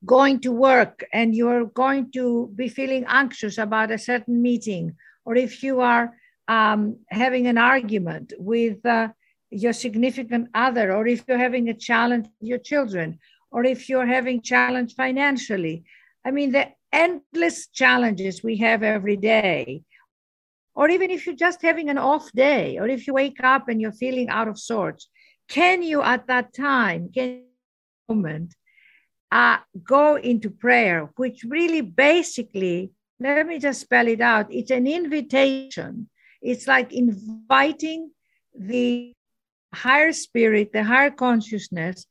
going 0.05 0.39
to 0.39 0.51
work 0.51 1.03
and 1.13 1.33
you're 1.33 1.65
going 1.65 2.11
to 2.11 2.51
be 2.55 2.67
feeling 2.67 3.05
anxious 3.07 3.57
about 3.57 3.91
a 3.91 3.97
certain 3.97 4.41
meeting, 4.41 4.95
or 5.25 5.35
if 5.35 5.63
you 5.63 5.79
are 5.79 6.13
um, 6.47 6.97
having 7.09 7.47
an 7.47 7.57
argument 7.57 8.33
with 8.37 8.85
uh, 8.85 9.07
your 9.49 9.73
significant 9.73 10.49
other, 10.53 10.93
or 10.93 11.07
if 11.07 11.23
you're 11.27 11.37
having 11.37 11.69
a 11.69 11.73
challenge 11.73 12.25
with 12.39 12.49
your 12.49 12.59
children, 12.59 13.17
or 13.51 13.63
if 13.63 13.87
you're 13.87 14.05
having 14.05 14.41
challenge 14.41 14.95
financially. 14.95 15.83
I 16.25 16.31
mean, 16.31 16.51
the 16.51 16.69
endless 16.93 17.67
challenges 17.67 18.43
we 18.43 18.57
have 18.57 18.83
every 18.83 19.17
day, 19.17 19.83
or 20.75 20.89
even 20.89 21.11
if 21.11 21.25
you're 21.25 21.35
just 21.35 21.61
having 21.61 21.89
an 21.89 21.97
off 21.97 22.31
day, 22.31 22.77
or 22.77 22.87
if 22.87 23.07
you 23.07 23.13
wake 23.13 23.43
up 23.43 23.67
and 23.67 23.81
you're 23.81 23.91
feeling 23.91 24.29
out 24.29 24.47
of 24.47 24.57
sorts, 24.57 25.09
can 25.49 25.83
you 25.83 26.01
at 26.01 26.27
that 26.27 26.53
time, 26.53 27.09
can 27.13 27.43
moment, 28.07 28.53
uh, 29.31 29.57
go 29.83 30.15
into 30.15 30.49
prayer, 30.49 31.09
which 31.15 31.43
really 31.43 31.81
basically, 31.81 32.91
let 33.19 33.47
me 33.47 33.59
just 33.59 33.81
spell 33.81 34.07
it 34.07 34.21
out. 34.21 34.53
It's 34.53 34.71
an 34.71 34.85
invitation. 34.85 36.09
It's 36.41 36.67
like 36.67 36.93
inviting 36.93 38.11
the 38.53 39.13
higher 39.73 40.11
spirit, 40.11 40.71
the 40.71 40.83
higher 40.83 41.09
consciousness 41.09 42.05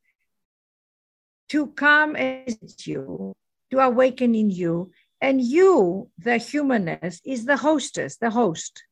to 1.51 1.69
come 1.69 2.17
as 2.17 2.57
you, 2.87 3.35
to 3.73 3.81
awaken 3.81 4.35
in 4.35 4.51
you. 4.51 4.93
And 5.21 5.41
you, 5.41 6.11
the 6.19 6.37
humanness, 6.37 7.21
is 7.25 7.45
the 7.45 7.57
hostess, 7.57 8.17
the 8.17 8.31
host. 8.31 8.83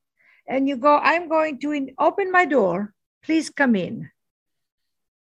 And 0.49 0.69
you 0.69 0.77
go, 0.77 0.97
I'm 0.97 1.29
going 1.29 1.61
to 1.61 1.73
in- 1.73 1.95
open 1.99 2.33
my 2.33 2.45
door. 2.45 2.93
Please 3.23 3.51
come 3.51 3.77
in 3.77 4.11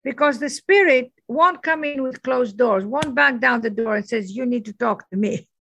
because 0.04 0.40
the 0.40 0.50
spirit 0.50 1.12
won't 1.28 1.62
come 1.62 1.84
in 1.84 2.02
with 2.02 2.24
closed 2.24 2.58
doors, 2.58 2.86
won't 2.86 3.14
bang 3.14 3.40
down 3.40 3.60
the 3.62 3.70
door 3.70 3.96
and 3.98 4.08
says, 4.08 4.32
"You 4.32 4.46
need 4.46 4.66
to 4.66 4.74
talk 4.74 5.10
to 5.10 5.18
me." 5.18 5.50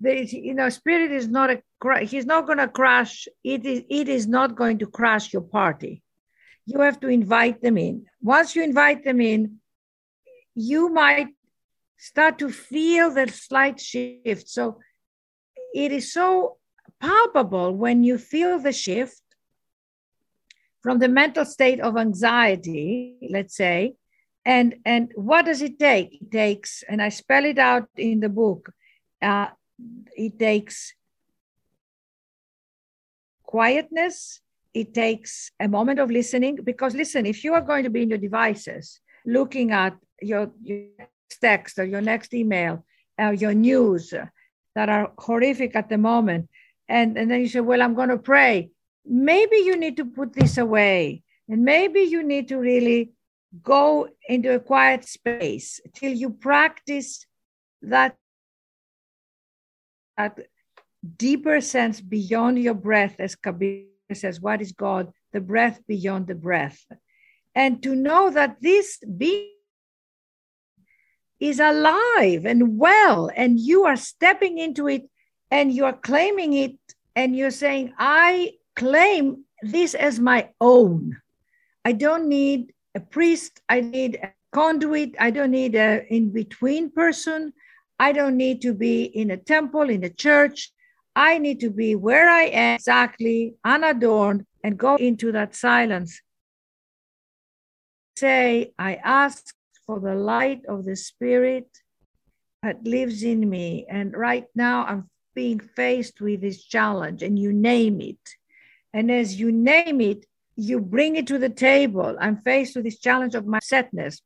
The, 0.00 0.24
you 0.26 0.54
know, 0.54 0.68
spirit 0.68 1.10
is 1.10 1.26
not 1.26 1.50
a. 1.50 1.60
He's 2.04 2.24
not 2.24 2.46
going 2.46 2.58
to 2.58 2.68
crash. 2.68 3.26
It 3.42 3.66
is. 3.66 3.82
It 3.90 4.08
is 4.08 4.28
not 4.28 4.54
going 4.54 4.78
to 4.78 4.86
crash 4.86 5.32
your 5.32 5.42
party. 5.42 6.04
You 6.66 6.78
have 6.82 7.00
to 7.00 7.08
invite 7.08 7.60
them 7.62 7.76
in. 7.76 8.06
Once 8.22 8.54
you 8.54 8.62
invite 8.62 9.02
them 9.04 9.20
in, 9.20 9.58
you 10.54 10.88
might 10.88 11.30
start 11.98 12.38
to 12.38 12.48
feel 12.48 13.10
the 13.10 13.28
slight 13.28 13.80
shift. 13.80 14.48
So 14.48 14.78
it 15.74 15.92
is 15.92 16.12
so 16.12 16.56
palpable 17.00 17.74
when 17.74 18.02
you 18.02 18.16
feel 18.18 18.58
the 18.58 18.72
shift 18.72 19.22
from 20.82 21.00
the 21.00 21.08
mental 21.08 21.44
state 21.44 21.80
of 21.80 21.96
anxiety, 21.96 23.16
let's 23.28 23.56
say, 23.56 23.94
and 24.44 24.76
and 24.84 25.12
what 25.14 25.44
does 25.44 25.60
it 25.60 25.78
take? 25.78 26.22
It 26.22 26.30
takes, 26.30 26.82
and 26.88 27.02
I 27.02 27.10
spell 27.10 27.44
it 27.44 27.58
out 27.58 27.88
in 27.96 28.20
the 28.20 28.28
book. 28.28 28.70
Uh, 29.20 29.48
it 30.16 30.38
takes 30.38 30.94
quietness. 33.42 34.40
It 34.72 34.94
takes 34.94 35.50
a 35.58 35.68
moment 35.68 35.98
of 35.98 36.10
listening 36.10 36.58
because 36.62 36.94
listen, 36.94 37.26
if 37.26 37.42
you 37.42 37.54
are 37.54 37.60
going 37.60 37.84
to 37.84 37.90
be 37.90 38.02
in 38.02 38.10
your 38.10 38.18
devices, 38.18 39.00
looking 39.26 39.72
at 39.72 39.96
your, 40.22 40.52
your 40.62 41.08
text 41.36 41.78
or 41.78 41.84
your 41.84 42.00
next 42.00 42.34
email, 42.34 42.84
uh, 43.20 43.30
your 43.30 43.54
news 43.54 44.14
that 44.74 44.88
are 44.88 45.12
horrific 45.18 45.74
at 45.76 45.88
the 45.88 45.98
moment, 45.98 46.48
and 46.88 47.18
and 47.18 47.30
then 47.30 47.40
you 47.40 47.48
say, 47.48 47.60
well, 47.60 47.82
I'm 47.82 47.94
going 47.94 48.08
to 48.08 48.18
pray. 48.18 48.70
Maybe 49.04 49.56
you 49.56 49.76
need 49.76 49.96
to 49.96 50.04
put 50.04 50.32
this 50.32 50.58
away. 50.58 51.22
And 51.48 51.64
maybe 51.64 52.00
you 52.00 52.22
need 52.22 52.48
to 52.48 52.58
really 52.58 53.12
go 53.62 54.08
into 54.28 54.54
a 54.54 54.60
quiet 54.60 55.04
space 55.06 55.80
till 55.94 56.12
you 56.12 56.30
practice 56.30 57.26
that, 57.82 58.16
that 60.16 60.38
deeper 61.16 61.60
sense 61.60 62.00
beyond 62.00 62.58
your 62.58 62.74
breath 62.74 63.16
as 63.18 63.34
kabir 63.34 63.84
says 64.12 64.40
what 64.40 64.60
is 64.60 64.72
god? 64.72 65.12
The 65.32 65.40
breath 65.40 65.80
beyond 65.86 66.26
the 66.26 66.34
breath. 66.34 66.84
And 67.54 67.82
to 67.82 67.94
know 67.94 68.30
that 68.30 68.60
this 68.60 68.98
being 69.16 69.50
is 71.40 71.60
alive 71.60 72.44
and 72.44 72.78
well 72.78 73.30
and 73.34 73.58
you 73.60 73.84
are 73.84 73.96
stepping 73.96 74.58
into 74.58 74.88
it 74.88 75.08
and 75.50 75.72
you 75.72 75.84
are 75.84 75.92
claiming 75.92 76.52
it 76.52 76.76
and 77.14 77.36
you're 77.36 77.50
saying 77.50 77.92
i 77.98 78.52
claim 78.74 79.44
this 79.62 79.94
as 79.94 80.20
my 80.20 80.50
own. 80.60 81.20
I 81.84 81.92
don't 81.92 82.28
need 82.28 82.72
a 82.94 83.00
priest. 83.00 83.60
I 83.68 83.80
need 83.80 84.18
a 84.22 84.32
conduit. 84.52 85.14
I 85.18 85.30
don't 85.30 85.50
need 85.50 85.74
an 85.74 86.06
in 86.08 86.30
between 86.30 86.90
person. 86.90 87.52
I 87.98 88.12
don't 88.12 88.36
need 88.36 88.62
to 88.62 88.74
be 88.74 89.04
in 89.04 89.30
a 89.30 89.36
temple, 89.36 89.90
in 89.90 90.04
a 90.04 90.10
church. 90.10 90.72
I 91.16 91.38
need 91.38 91.60
to 91.60 91.70
be 91.70 91.96
where 91.96 92.28
I 92.28 92.44
am 92.44 92.74
exactly, 92.76 93.54
unadorned, 93.64 94.46
and 94.62 94.78
go 94.78 94.94
into 94.96 95.32
that 95.32 95.56
silence. 95.56 96.20
Say, 98.16 98.72
I 98.78 98.96
ask 98.96 99.52
for 99.88 99.98
the 99.98 100.14
light 100.14 100.60
of 100.68 100.84
the 100.84 100.94
Spirit 100.94 101.66
that 102.62 102.84
lives 102.84 103.22
in 103.22 103.48
me. 103.48 103.86
And 103.88 104.14
right 104.14 104.44
now, 104.54 104.84
I'm 104.84 105.08
being 105.34 105.60
faced 105.60 106.20
with 106.20 106.42
this 106.42 106.62
challenge, 106.62 107.22
and 107.22 107.38
you 107.38 107.54
name 107.54 108.02
it. 108.02 108.24
And 108.92 109.10
as 109.10 109.40
you 109.40 109.50
name 109.50 110.02
it, 110.02 110.26
you 110.56 110.78
bring 110.78 111.16
it 111.16 111.26
to 111.28 111.38
the 111.38 111.48
table. 111.48 112.16
I'm 112.20 112.36
faced 112.36 112.76
with 112.76 112.84
this 112.84 112.98
challenge 112.98 113.34
of 113.34 113.46
my 113.46 113.60
sadness, 113.62 114.20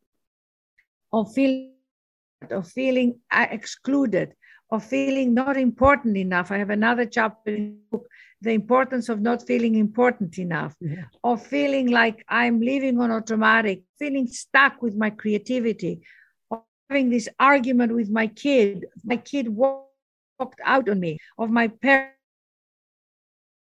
of 1.12 1.32
feeling, 1.32 1.74
of 2.50 2.66
feeling 2.66 3.20
uh, 3.30 3.46
excluded, 3.48 4.34
of 4.72 4.82
feeling 4.82 5.34
not 5.34 5.58
important 5.58 6.16
enough. 6.16 6.50
I 6.50 6.56
have 6.56 6.70
another 6.70 7.04
chapter 7.04 7.54
in 7.54 7.76
the 7.76 7.98
book, 7.98 8.08
the 8.40 8.52
importance 8.52 9.10
of 9.10 9.20
not 9.20 9.46
feeling 9.46 9.74
important 9.74 10.38
enough, 10.38 10.74
yeah. 10.80 11.04
of 11.22 11.46
feeling 11.46 11.88
like 11.88 12.24
I'm 12.26 12.58
living 12.58 12.98
on 12.98 13.10
automatic, 13.10 13.82
feeling 13.98 14.26
stuck 14.26 14.80
with 14.80 14.96
my 14.96 15.10
creativity, 15.10 16.00
of 16.50 16.62
having 16.88 17.10
this 17.10 17.28
argument 17.38 17.94
with 17.94 18.08
my 18.08 18.28
kid. 18.28 18.86
My 19.04 19.18
kid 19.18 19.46
walked 19.50 20.60
out 20.64 20.88
on 20.88 20.98
me, 20.98 21.18
of 21.36 21.50
my 21.50 21.70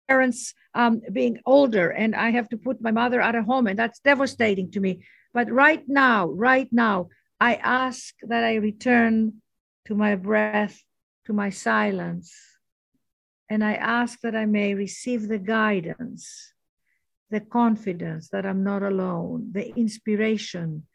parents 0.09 0.53
um, 0.75 1.01
being 1.11 1.39
older 1.47 1.89
and 1.91 2.15
I 2.15 2.33
have 2.33 2.51
to 2.51 2.59
put 2.59 2.83
my 2.83 2.91
mother 2.91 3.23
at 3.23 3.35
a 3.35 3.43
home, 3.43 3.67
and 3.67 3.79
that's 3.79 4.01
devastating 4.01 4.71
to 4.73 4.81
me. 4.81 5.05
But 5.33 5.51
right 5.51 5.83
now, 5.89 6.27
right 6.29 6.69
now, 6.71 7.09
I 7.41 7.55
ask 7.55 8.15
that 8.29 8.45
I 8.45 8.57
return 8.57 9.42
to 9.87 9.95
my 9.95 10.15
breath, 10.15 10.83
to 11.27 11.33
my 11.33 11.51
silence, 11.51 12.33
and 13.49 13.63
I 13.63 13.75
ask 13.75 14.21
that 14.21 14.35
I 14.35 14.47
may 14.47 14.75
receive 14.75 15.29
the 15.29 15.39
guidance, 15.39 16.55
the 17.31 17.41
confidence 17.41 18.29
that 18.31 18.47
I'm 18.47 18.65
not 18.65 18.83
alone, 18.83 19.51
the 19.53 19.69
inspiration, 19.77 20.87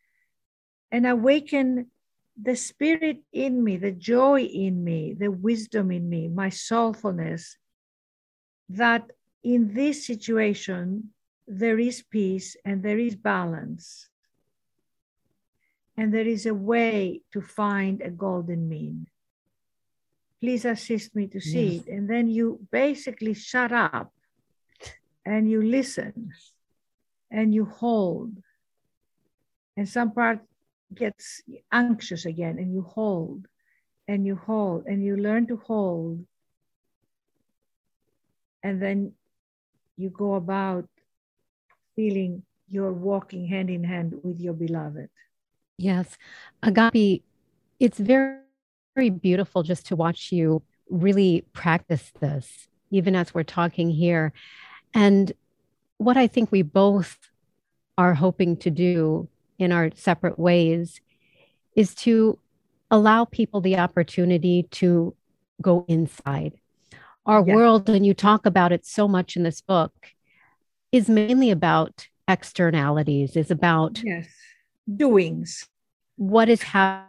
and 0.91 1.05
awaken 1.05 1.91
the 2.41 2.55
spirit 2.55 3.19
in 3.33 3.63
me, 3.63 3.77
the 3.77 3.91
joy 3.91 4.41
in 4.41 4.83
me, 4.83 5.13
the 5.13 5.31
wisdom 5.31 5.91
in 5.91 6.09
me, 6.09 6.27
my 6.27 6.49
soulfulness, 6.49 7.57
that 8.69 9.11
in 9.43 9.73
this 9.73 10.05
situation, 10.05 11.09
there 11.47 11.79
is 11.79 12.03
peace 12.03 12.55
and 12.65 12.83
there 12.83 12.99
is 12.99 13.15
balance. 13.15 14.09
And 15.97 16.13
there 16.13 16.27
is 16.27 16.45
a 16.45 16.53
way 16.53 17.21
to 17.33 17.41
find 17.41 18.01
a 18.01 18.09
golden 18.09 18.69
mean. 18.69 19.07
Please 20.39 20.65
assist 20.65 21.15
me 21.15 21.27
to 21.27 21.41
see 21.41 21.77
yes. 21.77 21.87
it. 21.87 21.91
And 21.91 22.09
then 22.09 22.27
you 22.27 22.59
basically 22.71 23.33
shut 23.33 23.71
up 23.71 24.13
and 25.25 25.49
you 25.49 25.61
listen 25.61 26.31
and 27.31 27.53
you 27.53 27.65
hold. 27.65 28.31
And 29.75 29.89
some 29.89 30.11
part 30.11 30.39
gets 30.93 31.41
anxious 31.71 32.25
again 32.25 32.59
and 32.59 32.71
you 32.71 32.83
hold 32.83 33.47
and 34.07 34.25
you 34.25 34.35
hold 34.35 34.85
and 34.85 35.03
you 35.03 35.17
learn 35.17 35.47
to 35.47 35.57
hold 35.57 36.25
and 38.63 38.81
then 38.81 39.13
you 39.97 40.09
go 40.09 40.35
about 40.35 40.87
feeling 41.95 42.43
you're 42.69 42.93
walking 42.93 43.47
hand 43.47 43.69
in 43.69 43.83
hand 43.83 44.13
with 44.23 44.39
your 44.39 44.53
beloved. 44.53 45.09
Yes. 45.77 46.17
Agapi, 46.63 47.21
it's 47.79 47.99
very, 47.99 48.39
very 48.95 49.09
beautiful 49.09 49.63
just 49.63 49.85
to 49.87 49.95
watch 49.95 50.31
you 50.31 50.63
really 50.89 51.45
practice 51.53 52.11
this, 52.19 52.67
even 52.91 53.15
as 53.15 53.33
we're 53.33 53.43
talking 53.43 53.89
here. 53.89 54.33
And 54.93 55.31
what 55.97 56.17
I 56.17 56.27
think 56.27 56.51
we 56.51 56.61
both 56.61 57.17
are 57.97 58.13
hoping 58.13 58.57
to 58.57 58.69
do 58.69 59.27
in 59.59 59.71
our 59.71 59.91
separate 59.95 60.39
ways 60.39 61.01
is 61.75 61.93
to 61.95 62.39
allow 62.89 63.25
people 63.25 63.61
the 63.61 63.77
opportunity 63.77 64.63
to 64.71 65.15
go 65.61 65.85
inside. 65.87 66.53
Our 67.25 67.45
yeah. 67.45 67.55
world, 67.55 67.89
and 67.89 68.05
you 68.05 68.13
talk 68.13 68.45
about 68.45 68.71
it 68.71 68.85
so 68.85 69.07
much 69.07 69.35
in 69.35 69.43
this 69.43 69.61
book, 69.61 69.93
is 70.91 71.09
mainly 71.09 71.51
about 71.51 72.07
externalities, 72.27 73.35
is 73.35 73.51
about 73.51 74.01
yes. 74.03 74.27
Doings. 74.95 75.67
What 76.15 76.49
is 76.49 76.63
happening 76.63 77.07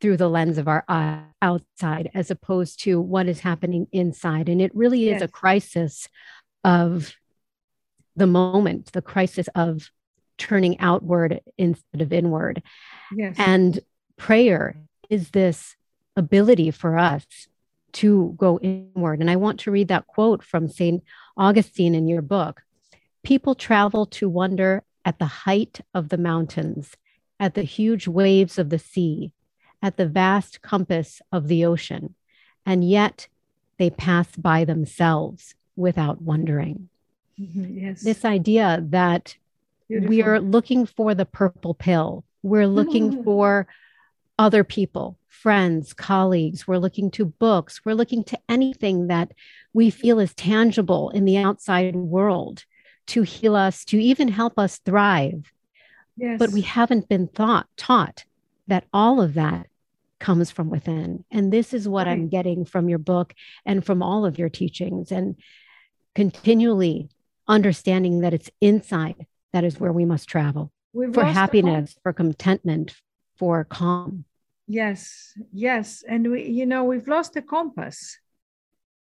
through 0.00 0.16
the 0.16 0.28
lens 0.28 0.58
of 0.58 0.66
our 0.66 0.84
uh, 0.88 1.18
outside 1.42 2.10
as 2.14 2.30
opposed 2.30 2.80
to 2.82 3.00
what 3.00 3.28
is 3.28 3.40
happening 3.40 3.86
inside. 3.92 4.48
And 4.48 4.60
it 4.60 4.74
really 4.74 5.10
is 5.10 5.20
yes. 5.20 5.22
a 5.22 5.28
crisis 5.28 6.08
of 6.64 7.14
the 8.16 8.26
moment, 8.26 8.92
the 8.92 9.02
crisis 9.02 9.48
of 9.54 9.90
turning 10.38 10.78
outward 10.80 11.40
instead 11.58 12.00
of 12.00 12.12
inward. 12.12 12.62
Yes. 13.14 13.36
And 13.38 13.80
prayer 14.16 14.76
is 15.08 15.30
this 15.30 15.76
ability 16.16 16.70
for 16.70 16.98
us 16.98 17.26
to 17.92 18.34
go 18.36 18.58
inward. 18.60 19.20
And 19.20 19.30
I 19.30 19.36
want 19.36 19.60
to 19.60 19.70
read 19.70 19.88
that 19.88 20.06
quote 20.06 20.42
from 20.42 20.68
St. 20.68 21.02
Augustine 21.36 21.94
in 21.94 22.06
your 22.06 22.22
book. 22.22 22.62
People 23.22 23.54
travel 23.54 24.06
to 24.06 24.28
wonder 24.28 24.82
at 25.04 25.18
the 25.18 25.26
height 25.26 25.80
of 25.94 26.08
the 26.08 26.18
mountains, 26.18 26.96
at 27.38 27.54
the 27.54 27.62
huge 27.62 28.06
waves 28.06 28.58
of 28.58 28.70
the 28.70 28.78
sea, 28.78 29.32
at 29.82 29.96
the 29.96 30.06
vast 30.06 30.62
compass 30.62 31.22
of 31.32 31.48
the 31.48 31.64
ocean, 31.64 32.14
and 32.66 32.88
yet 32.88 33.28
they 33.78 33.90
pass 33.90 34.36
by 34.36 34.64
themselves 34.64 35.54
without 35.76 36.20
wondering. 36.20 36.88
Mm-hmm, 37.40 37.78
yes. 37.78 38.02
This 38.02 38.24
idea 38.24 38.84
that 38.90 39.36
Beautiful. 39.88 40.08
we 40.08 40.22
are 40.22 40.40
looking 40.40 40.84
for 40.84 41.14
the 41.14 41.24
purple 41.24 41.74
pill, 41.74 42.24
we're 42.42 42.66
looking 42.66 43.10
mm-hmm. 43.10 43.24
for 43.24 43.66
other 44.38 44.64
people, 44.64 45.18
friends, 45.28 45.92
colleagues, 45.92 46.68
we're 46.68 46.78
looking 46.78 47.10
to 47.12 47.24
books, 47.24 47.80
we're 47.84 47.94
looking 47.94 48.24
to 48.24 48.38
anything 48.48 49.06
that 49.06 49.32
we 49.72 49.90
feel 49.90 50.18
is 50.18 50.34
tangible 50.34 51.10
in 51.10 51.24
the 51.24 51.38
outside 51.38 51.96
world 51.96 52.64
to 53.10 53.22
heal 53.22 53.56
us, 53.56 53.84
to 53.86 53.98
even 53.98 54.28
help 54.28 54.58
us 54.58 54.78
thrive. 54.78 55.52
Yes. 56.16 56.38
But 56.38 56.50
we 56.50 56.62
haven't 56.62 57.08
been 57.08 57.28
thought 57.28 57.66
taught 57.76 58.24
that 58.66 58.84
all 58.92 59.20
of 59.20 59.34
that 59.34 59.66
comes 60.18 60.50
from 60.50 60.70
within. 60.70 61.24
And 61.30 61.52
this 61.52 61.72
is 61.72 61.88
what 61.88 62.06
right. 62.06 62.12
I'm 62.12 62.28
getting 62.28 62.64
from 62.64 62.88
your 62.88 62.98
book 62.98 63.34
and 63.64 63.84
from 63.84 64.02
all 64.02 64.26
of 64.26 64.38
your 64.38 64.48
teachings, 64.48 65.10
and 65.10 65.36
continually 66.14 67.08
understanding 67.48 68.20
that 68.20 68.34
it's 68.34 68.50
inside 68.60 69.26
that 69.52 69.64
is 69.64 69.80
where 69.80 69.92
we 69.92 70.04
must 70.04 70.28
travel 70.28 70.70
We've 70.92 71.12
for 71.12 71.24
happiness, 71.24 71.96
for 72.02 72.12
contentment, 72.12 72.94
for 73.36 73.64
calm. 73.64 74.24
Yes, 74.68 75.32
yes. 75.52 76.04
And 76.06 76.30
we, 76.30 76.44
you 76.44 76.66
know, 76.66 76.84
we've 76.84 77.08
lost 77.08 77.32
the 77.32 77.42
compass. 77.42 78.18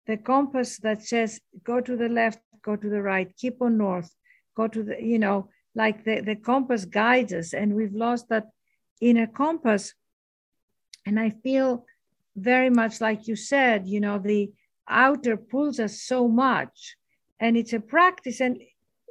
The 0.08 0.17
compass 0.17 0.77
that 0.79 1.03
says 1.03 1.39
go 1.63 1.81
to 1.81 1.96
the 1.96 2.10
left, 2.10 2.39
go 2.63 2.75
to 2.75 2.89
the 2.89 3.01
right, 3.01 3.35
keep 3.37 3.61
on 3.61 3.77
north, 3.77 4.13
go 4.55 4.67
to 4.67 4.83
the, 4.83 5.01
you 5.01 5.19
know, 5.19 5.49
like 5.75 6.03
the, 6.03 6.21
the 6.21 6.35
compass 6.35 6.85
guides 6.85 7.33
us. 7.33 7.53
And 7.53 7.73
we've 7.73 7.93
lost 7.93 8.29
that 8.29 8.49
inner 9.01 9.27
compass 9.27 9.93
and 11.05 11.19
I 11.19 11.31
feel 11.43 11.85
very 12.35 12.69
much 12.69 13.01
like 13.01 13.27
you 13.27 13.35
said, 13.35 13.87
you 13.87 13.99
know, 13.99 14.19
the 14.19 14.51
outer 14.87 15.37
pulls 15.37 15.79
us 15.79 16.01
so 16.01 16.27
much. 16.27 16.95
And 17.39 17.57
it's 17.57 17.73
a 17.73 17.79
practice. 17.79 18.39
And, 18.39 18.57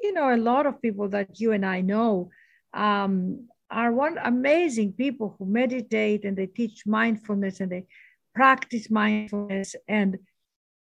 you 0.02 0.12
know, 0.12 0.33
a 0.33 0.37
lot 0.37 0.66
of 0.66 0.80
people 0.80 1.09
that 1.09 1.40
you 1.40 1.52
and 1.52 1.66
I 1.66 1.80
know 1.80 2.30
um, 2.73 3.49
are 3.71 3.92
one 3.92 4.19
amazing 4.23 4.92
people 4.92 5.35
who 5.38 5.47
meditate 5.47 6.25
and 6.25 6.37
they 6.37 6.47
teach 6.47 6.87
mindfulness 6.87 7.61
and 7.61 7.71
they 7.71 7.87
practice 8.35 8.90
mindfulness 8.90 9.75
and 9.88 10.19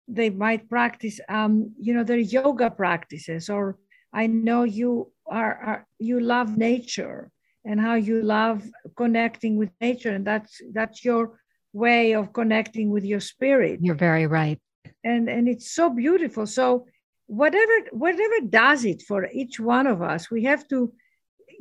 they 0.10 0.30
might 0.30 0.70
practice, 0.70 1.20
um, 1.30 1.72
you 1.80 1.94
know, 1.94 2.04
their 2.04 2.18
yoga 2.18 2.70
practices. 2.70 3.50
Or 3.50 3.78
I 4.12 4.28
know 4.28 4.64
you 4.64 5.12
are, 5.28 5.54
are 5.54 5.88
you 6.00 6.20
love 6.20 6.58
nature 6.58 7.32
and 7.66 7.80
how 7.80 7.96
you 7.96 8.22
love 8.22 8.64
connecting 8.96 9.58
with 9.58 9.70
nature 9.82 10.10
and 10.10 10.26
that's 10.26 10.62
that's 10.74 11.04
your 11.06 11.40
way 11.74 12.14
of 12.14 12.34
connecting 12.34 12.90
with 12.90 13.04
your 13.06 13.20
spirit. 13.20 13.80
You're 13.82 13.96
very 13.96 14.26
right. 14.26 14.60
And 15.04 15.30
and 15.30 15.48
it's 15.48 15.72
so 15.72 15.90
beautiful. 15.90 16.48
So 16.48 16.88
whatever 17.28 17.74
whatever 17.92 18.40
does 18.50 18.86
it 18.86 19.04
for 19.04 19.30
each 19.32 19.60
one 19.60 19.86
of 19.86 20.02
us 20.02 20.32
we 20.32 20.44
have 20.46 20.68
to 20.70 20.92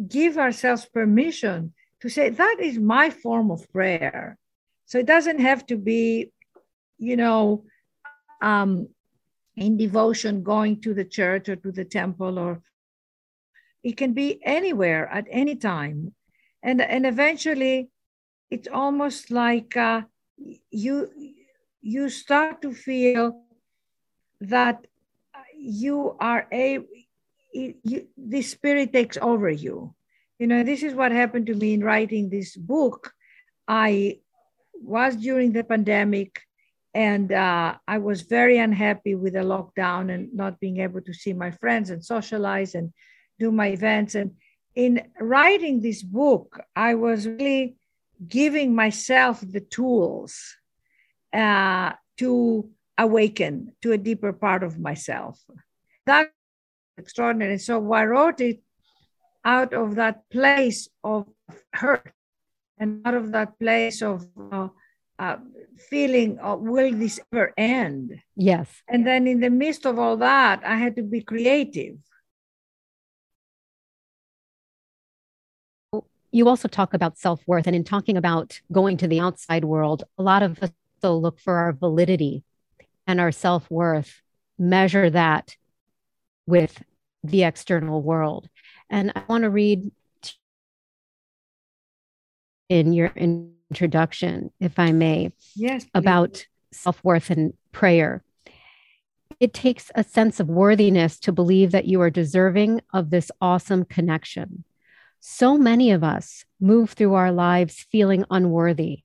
give 0.08 0.38
ourselves 0.38 0.86
permission 0.86 1.74
to 2.00 2.08
say 2.08 2.30
that 2.30 2.56
is 2.60 2.78
my 2.78 3.10
form 3.10 3.50
of 3.50 3.70
prayer. 3.70 4.38
So 4.86 4.98
it 4.98 5.06
doesn't 5.06 5.40
have 5.40 5.66
to 5.66 5.76
be 5.76 6.32
you 6.98 7.16
know 7.16 7.64
um 8.40 8.88
in 9.56 9.76
devotion 9.76 10.42
going 10.42 10.80
to 10.80 10.94
the 10.94 11.04
church 11.04 11.48
or 11.48 11.56
to 11.56 11.72
the 11.72 11.84
temple 11.84 12.38
or 12.38 12.62
it 13.82 13.96
can 13.96 14.12
be 14.12 14.40
anywhere 14.44 15.08
at 15.08 15.26
any 15.30 15.56
time. 15.56 16.14
And, 16.62 16.80
and 16.80 17.06
eventually, 17.06 17.90
it's 18.50 18.68
almost 18.68 19.30
like 19.30 19.76
uh, 19.76 20.02
you, 20.70 21.10
you 21.80 22.08
start 22.08 22.62
to 22.62 22.72
feel 22.72 23.42
that 24.40 24.86
you 25.56 26.16
are 26.20 26.46
a, 26.52 26.80
you, 27.52 28.06
the 28.16 28.42
spirit 28.42 28.92
takes 28.92 29.16
over 29.16 29.50
you. 29.50 29.94
You 30.38 30.46
know, 30.46 30.62
this 30.62 30.82
is 30.82 30.94
what 30.94 31.12
happened 31.12 31.46
to 31.46 31.54
me 31.54 31.74
in 31.74 31.82
writing 31.82 32.28
this 32.28 32.56
book. 32.56 33.12
I 33.66 34.20
was 34.74 35.16
during 35.16 35.52
the 35.52 35.64
pandemic 35.64 36.40
and 36.98 37.30
uh, 37.30 37.76
I 37.86 37.98
was 37.98 38.22
very 38.22 38.58
unhappy 38.58 39.14
with 39.14 39.34
the 39.34 39.44
lockdown 39.54 40.12
and 40.12 40.34
not 40.34 40.58
being 40.58 40.80
able 40.80 41.00
to 41.02 41.14
see 41.14 41.32
my 41.32 41.52
friends 41.52 41.90
and 41.90 42.04
socialize 42.04 42.74
and 42.74 42.92
do 43.38 43.52
my 43.52 43.68
events. 43.68 44.16
And 44.16 44.32
in 44.74 45.06
writing 45.20 45.80
this 45.80 46.02
book, 46.02 46.60
I 46.74 46.96
was 46.96 47.24
really 47.24 47.76
giving 48.26 48.74
myself 48.74 49.40
the 49.40 49.60
tools 49.60 50.56
uh, 51.32 51.92
to 52.16 52.68
awaken 52.98 53.74
to 53.82 53.92
a 53.92 53.98
deeper 53.98 54.32
part 54.32 54.64
of 54.64 54.80
myself. 54.80 55.38
That's 56.04 56.32
extraordinary. 56.96 57.58
So 57.58 57.92
I 57.92 58.06
wrote 58.06 58.40
it 58.40 58.58
out 59.44 59.72
of 59.72 59.94
that 59.94 60.28
place 60.30 60.88
of 61.04 61.28
hurt 61.72 62.10
and 62.76 63.06
out 63.06 63.14
of 63.14 63.30
that 63.30 63.56
place 63.60 64.02
of 64.02 64.26
uh, 64.50 64.66
uh, 65.18 65.36
feeling, 65.90 66.38
of, 66.38 66.60
will 66.60 66.92
this 66.92 67.20
ever 67.32 67.52
end? 67.56 68.20
Yes. 68.36 68.68
And 68.88 69.06
then 69.06 69.26
in 69.26 69.40
the 69.40 69.50
midst 69.50 69.86
of 69.86 69.98
all 69.98 70.16
that, 70.18 70.62
I 70.64 70.76
had 70.76 70.96
to 70.96 71.02
be 71.02 71.22
creative. 71.22 71.96
you 76.30 76.48
also 76.48 76.68
talk 76.68 76.94
about 76.94 77.18
self 77.18 77.40
worth. 77.46 77.66
And 77.66 77.74
in 77.74 77.84
talking 77.84 78.16
about 78.16 78.60
going 78.72 78.96
to 78.98 79.08
the 79.08 79.20
outside 79.20 79.64
world, 79.64 80.04
a 80.18 80.22
lot 80.22 80.42
of 80.42 80.62
us 80.62 80.70
also 81.02 81.16
look 81.16 81.40
for 81.40 81.56
our 81.56 81.72
validity 81.72 82.44
and 83.06 83.20
our 83.20 83.32
self 83.32 83.70
worth, 83.70 84.22
measure 84.58 85.10
that 85.10 85.56
with 86.46 86.82
the 87.24 87.44
external 87.44 88.02
world. 88.02 88.48
And 88.90 89.12
I 89.14 89.22
want 89.28 89.44
to 89.44 89.50
read 89.50 89.90
in 92.68 92.92
your 92.92 93.12
introduction, 93.70 94.50
if 94.60 94.78
I 94.78 94.92
may, 94.92 95.32
yes, 95.54 95.86
about 95.94 96.46
self 96.72 97.02
worth 97.04 97.30
and 97.30 97.54
prayer. 97.72 98.22
It 99.40 99.54
takes 99.54 99.90
a 99.94 100.02
sense 100.02 100.40
of 100.40 100.48
worthiness 100.48 101.18
to 101.20 101.32
believe 101.32 101.70
that 101.70 101.86
you 101.86 102.00
are 102.00 102.10
deserving 102.10 102.80
of 102.92 103.10
this 103.10 103.30
awesome 103.40 103.84
connection. 103.84 104.64
So 105.20 105.56
many 105.56 105.90
of 105.92 106.02
us 106.02 106.44
move 106.60 106.92
through 106.92 107.14
our 107.14 107.30
lives 107.30 107.86
feeling 107.90 108.24
unworthy. 108.30 109.02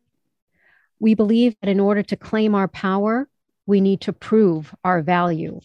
We 1.00 1.14
believe 1.14 1.56
that 1.62 1.70
in 1.70 1.80
order 1.80 2.02
to 2.04 2.16
claim 2.16 2.56
our 2.56 2.68
power, 2.68 3.28
we 3.66 3.82
need 3.82 4.02
to 4.02 4.14
prove 4.14 4.74
our 4.84 5.02
value. 5.02 5.60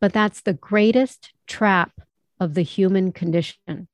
But 0.00 0.12
that's 0.12 0.40
the 0.40 0.54
greatest 0.54 1.32
trap 1.46 1.92
of 2.40 2.54
the 2.54 2.62
human 2.62 3.12
condition. 3.12 3.88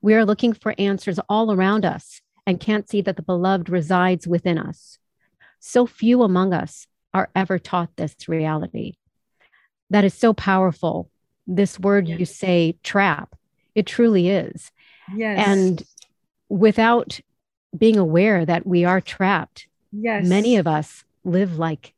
We 0.00 0.14
are 0.14 0.24
looking 0.24 0.52
for 0.52 0.74
answers 0.78 1.18
all 1.28 1.52
around 1.52 1.84
us 1.84 2.20
and 2.46 2.60
can't 2.60 2.88
see 2.88 3.00
that 3.02 3.16
the 3.16 3.22
beloved 3.22 3.68
resides 3.68 4.26
within 4.26 4.58
us. 4.58 4.98
So 5.60 5.86
few 5.86 6.22
among 6.22 6.52
us 6.52 6.86
are 7.14 7.30
ever 7.34 7.58
taught 7.58 7.96
this 7.96 8.16
reality. 8.28 8.94
That 9.90 10.04
is 10.04 10.14
so 10.14 10.32
powerful. 10.32 11.10
This 11.46 11.78
word 11.78 12.08
you 12.08 12.24
say, 12.24 12.76
trap, 12.82 13.36
it 13.74 13.86
truly 13.86 14.28
is. 14.28 14.70
Yes. 15.14 15.46
And 15.46 15.82
without 16.48 17.20
being 17.76 17.96
aware 17.96 18.44
that 18.44 18.66
we 18.66 18.84
are 18.84 19.00
trapped, 19.00 19.66
yes. 19.92 20.26
many 20.26 20.56
of 20.56 20.66
us 20.66 21.04
live 21.24 21.58
like 21.58 21.94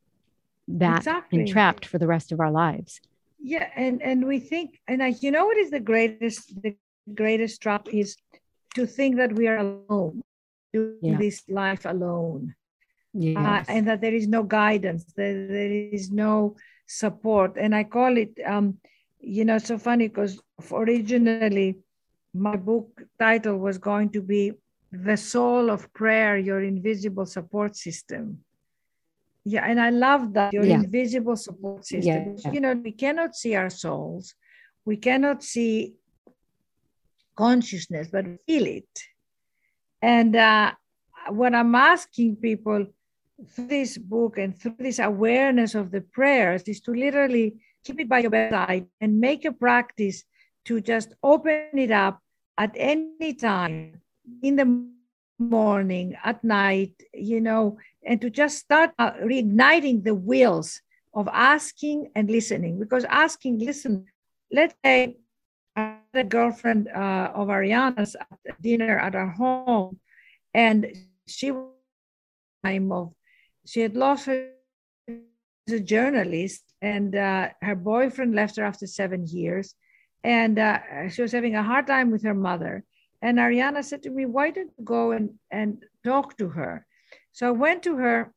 that 0.68 0.98
exactly. 0.98 1.40
and 1.40 1.48
trapped 1.48 1.87
for 1.87 1.98
the 1.98 2.07
rest 2.07 2.33
of 2.33 2.40
our 2.40 2.50
lives. 2.50 3.00
Yeah, 3.46 3.68
and 3.76 4.00
and 4.02 4.26
we 4.26 4.40
think, 4.40 4.80
and 4.88 5.02
I, 5.02 5.09
you 5.20 5.30
know, 5.30 5.44
what 5.44 5.59
is 5.59 5.70
the 5.70 5.80
greatest 5.80 6.62
the 6.62 6.76
greatest 7.14 7.61
trap 7.61 7.88
is 7.92 8.16
to 8.74 8.87
think 8.87 9.16
that 9.16 9.35
we 9.35 9.48
are 9.48 9.59
alone, 9.59 10.22
doing 10.75 10.99
yeah. 11.13 11.19
this 11.25 11.39
life 11.49 11.85
alone. 11.95 12.55
Yes. 13.13 13.37
Uh, 13.39 13.63
and 13.73 13.83
that 13.89 14.01
there 14.01 14.17
is 14.21 14.27
no 14.27 14.43
guidance, 14.43 15.05
that 15.17 15.35
there 15.57 15.75
is 15.97 16.11
no 16.11 16.57
support. 16.87 17.51
And 17.57 17.73
I 17.81 17.85
call 17.85 18.13
it, 18.25 18.33
um, 18.45 18.67
you 19.21 19.45
know, 19.45 19.59
so 19.59 19.79
funny 19.79 20.09
because 20.09 20.41
originally 20.73 21.79
my 22.35 22.57
book 22.57 22.89
title 23.19 23.57
was 23.59 23.79
going 23.79 24.11
to 24.11 24.21
be 24.21 24.53
The 24.91 25.17
Soul 25.17 25.71
of 25.71 25.93
Prayer, 25.93 26.37
Your 26.39 26.61
Invisible 26.63 27.27
Support 27.27 27.77
System. 27.77 28.45
Yeah, 29.45 29.65
and 29.69 29.79
I 29.79 29.91
love 29.91 30.33
that 30.33 30.53
your 30.53 30.65
yeah. 30.65 30.81
invisible 30.81 31.37
support 31.37 31.85
system. 31.85 32.37
Yeah. 32.39 32.51
You 32.51 32.61
know, 32.61 32.73
we 32.73 32.93
cannot 32.93 33.37
see 33.37 33.55
our 33.55 33.71
souls, 33.71 34.35
we 34.85 34.97
cannot 34.97 35.43
see 35.43 35.95
consciousness, 37.37 38.09
but 38.11 38.25
feel 38.47 38.67
it. 38.67 38.95
And 40.05 40.37
uh, 40.37 40.73
what 41.31 41.55
I'm 41.55 41.75
asking 41.75 42.37
people 42.37 42.85
through 43.49 43.69
this 43.69 43.97
book 43.97 44.37
and 44.37 44.53
through 44.55 44.77
this 44.79 44.99
awareness 44.99 45.75
of 45.75 45.90
the 45.90 46.03
prayers 46.03 46.62
is 46.64 46.83
to 46.83 46.93
literally 46.93 47.57
keep 47.83 47.99
it 47.99 48.09
by 48.11 48.19
your 48.19 48.31
bedside 48.31 48.85
and 49.01 49.19
make 49.19 49.47
a 49.47 49.53
practice 49.53 50.25
to 50.67 50.83
just 50.83 51.14
open 51.23 51.71
it 51.73 51.90
up 51.90 52.21
at 52.59 52.73
any 52.77 53.33
time 53.33 54.03
in 54.43 54.57
the 54.57 54.69
morning, 55.38 56.14
at 56.23 56.45
night, 56.45 56.93
you 57.14 57.40
know, 57.40 57.79
and 58.05 58.21
to 58.21 58.29
just 58.29 58.59
start 58.59 58.90
uh, 58.99 59.12
reigniting 59.25 60.05
the 60.05 60.14
wheels 60.14 60.83
of 61.14 61.29
asking 61.33 62.11
and 62.14 62.31
listening. 62.31 62.79
Because 62.79 63.07
asking, 63.07 63.59
listen, 63.59 64.05
let's 64.53 64.75
say 64.85 65.17
a 66.16 66.24
girlfriend 66.24 66.88
uh, 66.88 67.33
of 67.35 67.48
Arianna's 67.48 68.16
at 68.16 68.62
dinner 68.62 68.98
at 68.98 69.14
our 69.14 69.31
home, 69.31 69.98
and 70.53 70.92
she 71.27 71.53
time 72.64 72.92
of 72.92 73.12
she 73.66 73.81
had 73.81 73.96
lost 73.96 74.27
her 74.27 74.50
as 75.09 75.74
a 75.74 75.81
journalist, 75.81 76.64
and 76.83 77.16
uh, 77.16 77.48
her 77.62 77.74
boyfriend 77.74 78.35
left 78.35 78.57
her 78.57 78.64
after 78.64 78.87
seven 78.87 79.27
years, 79.27 79.74
and 80.22 80.59
uh, 80.59 81.09
she 81.09 81.22
was 81.22 81.33
having 81.33 81.57
a 81.57 81.62
hard 81.62 81.87
time 81.87 82.11
with 82.11 82.22
her 82.22 82.35
mother. 82.35 82.85
And 83.22 83.38
Ariana 83.38 83.83
said 83.83 84.03
to 84.03 84.11
me, 84.11 84.27
"Why 84.27 84.50
don't 84.50 84.72
you 84.79 84.85
go 84.85 85.12
and 85.12 85.31
and 85.50 85.85
talk 86.05 86.37
to 86.38 86.48
her?" 86.50 86.87
So 87.33 87.48
I 87.48 87.50
went 87.53 87.83
to 87.85 87.96
her, 87.96 88.33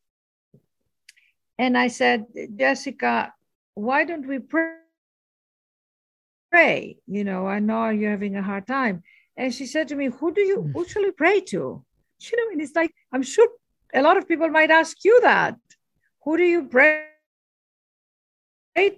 and 1.58 1.76
I 1.76 1.88
said, 1.88 2.26
"Jessica, 2.56 3.34
why 3.74 4.04
don't 4.04 4.26
we 4.26 4.38
pray?" 4.38 4.87
Pray. 6.50 6.98
You 7.06 7.24
know, 7.24 7.46
I 7.46 7.58
know 7.58 7.90
you're 7.90 8.10
having 8.10 8.36
a 8.36 8.42
hard 8.42 8.66
time. 8.66 9.02
And 9.36 9.54
she 9.54 9.66
said 9.66 9.88
to 9.88 9.94
me, 9.94 10.06
Who 10.06 10.32
do 10.32 10.40
you, 10.40 10.62
hmm. 10.62 10.72
who 10.72 10.86
shall 10.86 11.02
we 11.02 11.12
pray 11.12 11.40
to? 11.40 11.84
You 12.20 12.36
know, 12.36 12.52
and 12.52 12.60
it's 12.60 12.74
like, 12.74 12.92
I'm 13.12 13.22
sure 13.22 13.48
a 13.94 14.02
lot 14.02 14.16
of 14.16 14.26
people 14.26 14.48
might 14.48 14.70
ask 14.70 15.04
you 15.04 15.20
that. 15.22 15.56
Who 16.24 16.36
do 16.36 16.42
you 16.42 16.64
pray 16.64 17.04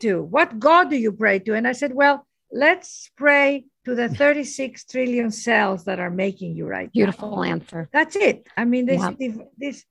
to? 0.00 0.22
What 0.22 0.58
God 0.58 0.90
do 0.90 0.96
you 0.96 1.12
pray 1.12 1.38
to? 1.40 1.54
And 1.54 1.68
I 1.68 1.72
said, 1.72 1.94
Well, 1.94 2.26
let's 2.50 3.10
pray 3.16 3.66
to 3.84 3.94
the 3.94 4.08
36 4.22 4.84
trillion 4.84 5.30
cells 5.30 5.84
that 5.84 6.00
are 6.00 6.10
making 6.10 6.56
you 6.56 6.66
right 6.66 6.90
Beautiful 6.92 7.36
now. 7.36 7.42
answer. 7.42 7.88
That's 7.92 8.16
it. 8.16 8.46
I 8.56 8.64
mean, 8.64 8.86
this, 8.86 9.00
yeah. 9.00 9.44
this, 9.58 9.84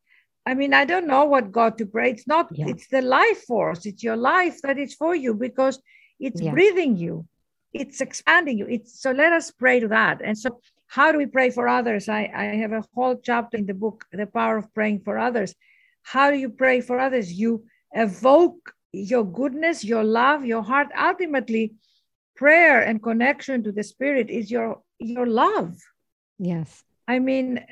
I 0.45 0.55
mean, 0.55 0.73
I 0.73 0.85
don't 0.85 1.07
know 1.07 1.25
what 1.25 1.51
God 1.51 1.77
to 1.77 1.85
pray. 1.85 2.11
It's 2.11 2.27
not, 2.27 2.49
yeah. 2.51 2.67
it's 2.67 2.87
the 2.87 3.01
life 3.01 3.43
force. 3.43 3.85
It's 3.85 4.03
your 4.03 4.17
life 4.17 4.61
that 4.63 4.79
is 4.79 4.95
for 4.95 5.15
you 5.15 5.35
because 5.35 5.79
it's 6.19 6.41
yeah. 6.41 6.51
breathing 6.51 6.97
you 6.97 7.27
it's 7.73 8.01
expanding 8.01 8.57
you. 8.57 8.67
It's 8.67 9.01
so 9.01 9.11
let 9.11 9.33
us 9.33 9.51
pray 9.51 9.79
to 9.79 9.87
that. 9.89 10.21
And 10.23 10.37
so 10.37 10.59
how 10.87 11.11
do 11.11 11.17
we 11.17 11.27
pray 11.27 11.51
for 11.51 11.67
others? 11.67 12.09
I, 12.09 12.31
I 12.35 12.43
have 12.57 12.71
a 12.71 12.83
whole 12.95 13.15
chapter 13.15 13.57
in 13.57 13.65
the 13.65 13.73
book, 13.73 14.05
The 14.11 14.25
Power 14.25 14.57
of 14.57 14.73
Praying 14.73 15.01
for 15.01 15.17
Others. 15.19 15.53
How 16.01 16.31
do 16.31 16.37
you 16.37 16.49
pray 16.49 16.81
for 16.81 16.99
others? 16.99 17.31
You 17.31 17.65
evoke 17.91 18.73
your 18.91 19.23
goodness, 19.23 19.83
your 19.83 20.03
love, 20.03 20.45
your 20.45 20.63
heart. 20.63 20.87
Ultimately, 20.99 21.73
prayer 22.35 22.81
and 22.81 23.03
connection 23.03 23.63
to 23.63 23.71
the 23.71 23.83
spirit 23.83 24.29
is 24.29 24.49
your 24.49 24.81
your 24.97 25.27
love. 25.27 25.77
Yes. 26.39 26.83
I 27.07 27.19
mean, 27.19 27.63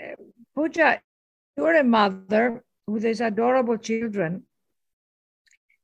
Pooja, 0.55 1.01
you're 1.55 1.75
a 1.75 1.83
mother 1.83 2.63
with 2.85 3.03
these 3.03 3.21
adorable 3.21 3.77
children. 3.77 4.43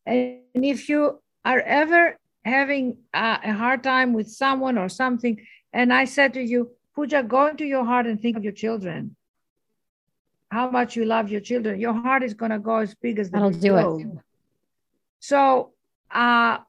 And 0.06 0.42
if 0.54 0.90
you 0.90 1.22
are 1.46 1.60
ever 1.60 2.18
having 2.46 2.98
a, 3.14 3.40
a 3.44 3.54
hard 3.54 3.84
time 3.84 4.14
with 4.14 4.30
someone 4.30 4.78
or 4.78 4.90
something, 4.90 5.46
and 5.72 5.94
I 5.94 6.06
said 6.06 6.34
to 6.34 6.42
you, 6.42 6.72
Pooja, 6.96 7.24
go 7.24 7.48
into 7.48 7.66
your 7.66 7.86
heart 7.86 8.06
and 8.06 8.22
think 8.22 8.38
of 8.38 8.44
your 8.44 8.54
children. 8.54 9.16
How 10.52 10.70
much 10.70 10.96
you 10.96 11.06
love 11.06 11.30
your 11.30 11.42
children. 11.42 11.80
Your 11.80 11.94
heart 11.94 12.22
is 12.22 12.36
going 12.36 12.52
to 12.52 12.60
go 12.60 12.78
as 12.78 12.94
big 12.94 13.18
as 13.18 13.32
the 13.32 13.40
I'll 13.40 13.50
do 13.50 13.78
it. 13.78 14.08
So 15.20 15.72
uh, 16.12 16.60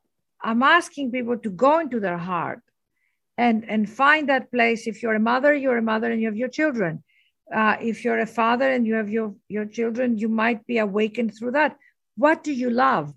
I'm 0.40 0.62
asking 0.62 1.10
people 1.10 1.36
to 1.38 1.50
go 1.50 1.80
into 1.80 2.00
their 2.00 2.16
heart 2.16 2.62
and, 3.36 3.68
and 3.68 3.90
find 3.90 4.28
that 4.30 4.50
place. 4.50 4.86
If 4.86 5.02
you're 5.02 5.16
a 5.16 5.20
mother, 5.20 5.54
you're 5.54 5.76
a 5.76 5.82
mother 5.82 6.10
and 6.10 6.20
you 6.20 6.28
have 6.28 6.36
your 6.36 6.48
children. 6.48 7.02
Uh, 7.54 7.76
if 7.80 8.04
you're 8.04 8.20
a 8.20 8.26
father 8.26 8.70
and 8.70 8.86
you 8.86 8.94
have 8.94 9.10
your, 9.10 9.34
your 9.48 9.66
children, 9.66 10.16
you 10.16 10.30
might 10.30 10.66
be 10.66 10.78
awakened 10.78 11.36
through 11.36 11.50
that. 11.50 11.76
What 12.16 12.42
do 12.42 12.54
you 12.54 12.70
love? 12.70 13.12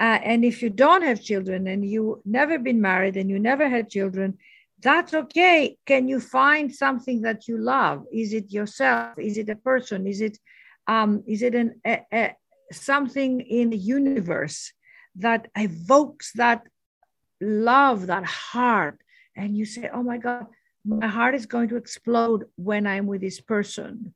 Uh, 0.00 0.18
and 0.24 0.44
if 0.44 0.60
you 0.60 0.70
don't 0.70 1.02
have 1.02 1.22
children 1.22 1.66
and 1.68 1.88
you 1.88 2.20
never 2.24 2.58
been 2.58 2.80
married 2.80 3.16
and 3.16 3.30
you 3.30 3.38
never 3.38 3.68
had 3.68 3.88
children, 3.88 4.36
that's 4.80 5.14
okay. 5.14 5.76
Can 5.86 6.08
you 6.08 6.20
find 6.20 6.74
something 6.74 7.22
that 7.22 7.46
you 7.46 7.58
love? 7.58 8.04
Is 8.12 8.32
it 8.32 8.52
yourself? 8.52 9.18
Is 9.18 9.38
it 9.38 9.48
a 9.48 9.56
person? 9.56 10.06
Is 10.06 10.20
it 10.20 10.38
um, 10.86 11.22
is 11.26 11.42
it 11.42 11.54
an 11.54 11.80
a, 11.86 12.00
a, 12.12 12.36
something 12.72 13.40
in 13.40 13.70
the 13.70 13.78
universe 13.78 14.72
that 15.16 15.48
evokes 15.56 16.32
that 16.34 16.62
love, 17.40 18.08
that 18.08 18.24
heart? 18.24 18.98
And 19.36 19.56
you 19.56 19.64
say, 19.64 19.88
"Oh 19.92 20.02
my 20.02 20.18
God, 20.18 20.46
my 20.84 21.06
heart 21.06 21.34
is 21.34 21.46
going 21.46 21.68
to 21.68 21.76
explode 21.76 22.46
when 22.56 22.86
I'm 22.86 23.06
with 23.06 23.20
this 23.20 23.40
person." 23.40 24.12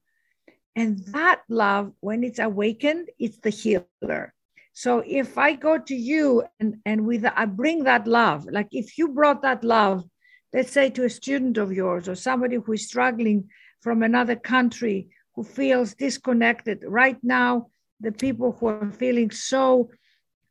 And 0.77 0.99
that 1.13 1.43
love, 1.49 1.93
when 2.01 2.23
it's 2.25 2.39
awakened, 2.39 3.09
it's 3.19 3.39
the 3.39 3.51
healer 3.51 4.35
so 4.79 5.03
if 5.05 5.37
I 5.37 5.55
go 5.55 5.77
to 5.77 5.97
you 5.97 6.45
and, 6.61 6.77
and 6.87 7.05
with 7.05 7.25
I 7.25 7.47
bring 7.47 7.83
that 7.83 8.07
love, 8.07 8.47
like 8.49 8.69
if 8.71 8.97
you 8.97 9.09
brought 9.09 9.43
that 9.43 9.65
love, 9.65 10.05
let's 10.53 10.71
say 10.71 10.89
to 10.91 11.05
a 11.05 11.11
student 11.11 11.59
of 11.59 11.73
yours 11.73 12.09
or 12.09 12.15
somebody 12.15 12.59
who 12.65 12.73
is 12.75 12.87
struggling 12.87 13.51
from 13.81 14.05
another 14.05 14.37
country 14.37 15.09
who 15.35 15.43
feels 15.43 15.95
disconnected 15.95 16.85
right 16.87 17.19
now, 17.25 17.71
the 17.99 18.13
people 18.13 18.53
who 18.53 18.67
are 18.69 18.93
feeling 18.93 19.33
so 19.33 19.91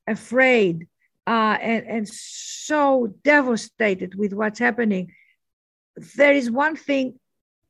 afraid 0.08 0.90
uh, 1.26 1.58
and, 1.62 1.88
and 1.88 2.10
so 2.10 3.16
devastated 3.24 4.14
with 4.16 4.34
what's 4.34 4.60
happening, 4.60 5.10
there 6.18 6.34
is 6.34 6.52
one 6.52 6.76
thing 6.76 7.18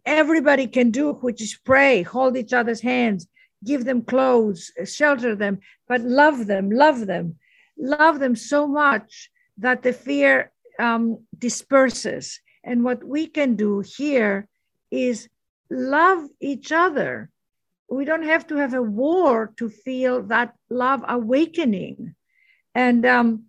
everybody 0.08 0.65
can 0.65 0.89
do, 0.89 1.13
which 1.13 1.39
is 1.39 1.56
pray, 1.63 2.02
hold 2.02 2.36
each 2.36 2.52
other's 2.52 2.82
hands, 2.82 3.28
give 3.63 3.86
them 3.86 4.02
clothes, 4.02 4.72
shelter 4.86 5.36
them, 5.36 5.60
but 5.88 6.02
love 6.02 6.48
them, 6.48 6.70
love 6.70 7.06
them, 7.06 7.38
love 7.78 8.20
them 8.20 8.36
so 8.36 8.67
much 8.67 9.30
that 9.58 9.84
the 9.84 9.93
fear 9.93 10.52
um, 10.80 11.24
disperses. 11.38 12.39
And 12.63 12.84
what 12.84 13.04
we 13.04 13.28
can 13.28 13.56
do 13.56 13.80
here 13.80 14.48
is 14.91 15.30
love 15.70 16.28
each 16.39 16.72
other. 16.72 17.30
We 17.89 18.06
don't 18.06 18.24
have 18.26 18.48
to 18.48 18.56
have 18.58 18.74
a 18.74 18.82
war 18.82 19.54
to 19.58 19.70
feel 19.70 20.24
that 20.24 20.54
love 20.70 21.04
awakening. 21.08 22.15
And 22.76 23.06
um, 23.06 23.43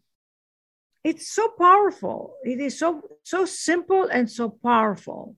it's 1.04 1.28
so 1.28 1.48
powerful. 1.48 2.34
It 2.44 2.60
is 2.60 2.78
so 2.78 3.02
so 3.24 3.44
simple 3.44 4.04
and 4.04 4.30
so 4.30 4.50
powerful. 4.50 5.36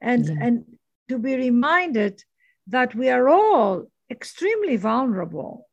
And 0.00 0.26
yeah. 0.26 0.34
and 0.40 0.64
to 1.08 1.18
be 1.18 1.36
reminded 1.36 2.24
that 2.68 2.94
we 2.94 3.08
are 3.10 3.28
all 3.28 3.86
extremely 4.10 4.76
vulnerable 4.76 5.66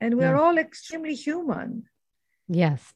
and 0.00 0.16
we're 0.16 0.34
yeah. 0.34 0.40
all 0.40 0.58
extremely 0.58 1.14
human. 1.14 1.84
Yes. 2.48 2.92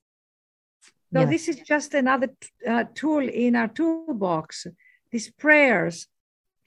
So 1.12 1.20
yes. 1.20 1.28
this 1.28 1.48
is 1.48 1.56
just 1.60 1.94
another 1.94 2.30
uh, 2.66 2.84
tool 2.94 3.28
in 3.28 3.56
our 3.56 3.68
toolbox. 3.68 4.66
These 5.10 5.30
prayers, 5.30 6.06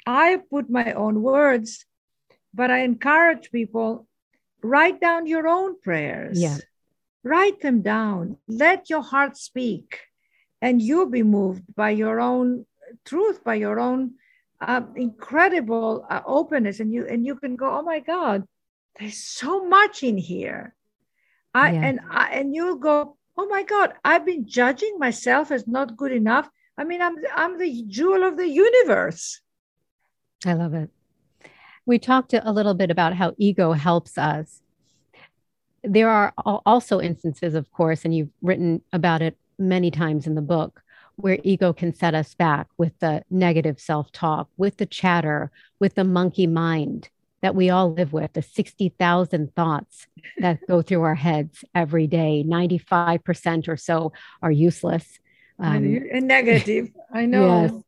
I 0.05 0.41
put 0.49 0.69
my 0.69 0.93
own 0.93 1.21
words, 1.21 1.85
but 2.53 2.69
I 2.69 2.79
encourage 2.79 3.51
people 3.51 4.07
write 4.61 4.99
down 4.99 5.27
your 5.27 5.47
own 5.47 5.79
prayers. 5.79 6.41
Yeah. 6.41 6.57
Write 7.23 7.61
them 7.61 7.81
down. 7.81 8.37
Let 8.47 8.89
your 8.89 9.01
heart 9.01 9.37
speak, 9.37 10.01
and 10.61 10.81
you'll 10.81 11.09
be 11.09 11.23
moved 11.23 11.63
by 11.73 11.91
your 11.91 12.19
own 12.19 12.65
truth, 13.05 13.43
by 13.45 13.55
your 13.55 13.79
own 13.79 14.15
uh, 14.67 14.81
incredible 14.95 16.05
uh, 16.09 16.21
openness 16.25 16.79
and 16.79 16.93
you 16.93 17.07
and 17.07 17.25
you 17.25 17.35
can 17.35 17.55
go 17.55 17.79
oh 17.79 17.81
my 17.81 17.99
god 17.99 18.43
there's 18.99 19.17
so 19.17 19.65
much 19.65 20.03
in 20.03 20.17
here 20.17 20.75
i 21.53 21.71
yeah. 21.71 21.85
and 21.85 21.99
I, 22.09 22.29
and 22.33 22.55
you'll 22.55 22.77
go 22.77 23.17
oh 23.37 23.47
my 23.47 23.63
god 23.63 23.93
i've 24.03 24.25
been 24.25 24.47
judging 24.47 24.97
myself 24.99 25.51
as 25.51 25.67
not 25.67 25.97
good 25.97 26.11
enough 26.11 26.49
i 26.77 26.83
mean 26.83 27.01
i'm 27.01 27.15
i'm 27.35 27.57
the 27.57 27.83
jewel 27.87 28.23
of 28.23 28.37
the 28.37 28.47
universe 28.47 29.41
I 30.45 30.53
love 30.53 30.73
it. 30.73 30.89
We 31.85 31.99
talked 31.99 32.33
a 32.33 32.51
little 32.51 32.73
bit 32.73 32.91
about 32.91 33.13
how 33.13 33.33
ego 33.37 33.73
helps 33.73 34.17
us. 34.17 34.61
There 35.83 36.09
are 36.09 36.33
also 36.37 37.01
instances, 37.01 37.55
of 37.55 37.69
course, 37.71 38.05
and 38.05 38.15
you've 38.15 38.31
written 38.41 38.81
about 38.93 39.21
it 39.21 39.37
many 39.59 39.91
times 39.91 40.27
in 40.27 40.35
the 40.35 40.41
book, 40.41 40.81
where 41.15 41.37
ego 41.43 41.73
can 41.73 41.93
set 41.93 42.15
us 42.15 42.33
back 42.33 42.67
with 42.77 42.97
the 42.99 43.23
negative 43.29 43.79
self 43.79 44.11
talk, 44.11 44.49
with 44.57 44.77
the 44.77 44.85
chatter, 44.85 45.51
with 45.79 45.95
the 45.95 46.03
monkey 46.03 46.47
mind 46.47 47.09
that 47.41 47.55
we 47.55 47.69
all 47.69 47.93
live 47.93 48.13
with, 48.13 48.31
the 48.33 48.41
60,000 48.41 49.53
thoughts 49.53 50.07
that 50.37 50.65
go 50.65 50.81
through 50.81 51.01
our 51.01 51.15
heads 51.15 51.65
every 51.75 52.07
day. 52.07 52.43
95% 52.47 53.67
or 53.67 53.75
so 53.75 54.13
are 54.41 54.51
useless. 54.51 55.19
Um, 55.59 56.01
and 56.11 56.27
negative. 56.27 56.89
I 57.13 57.25
know. 57.25 57.83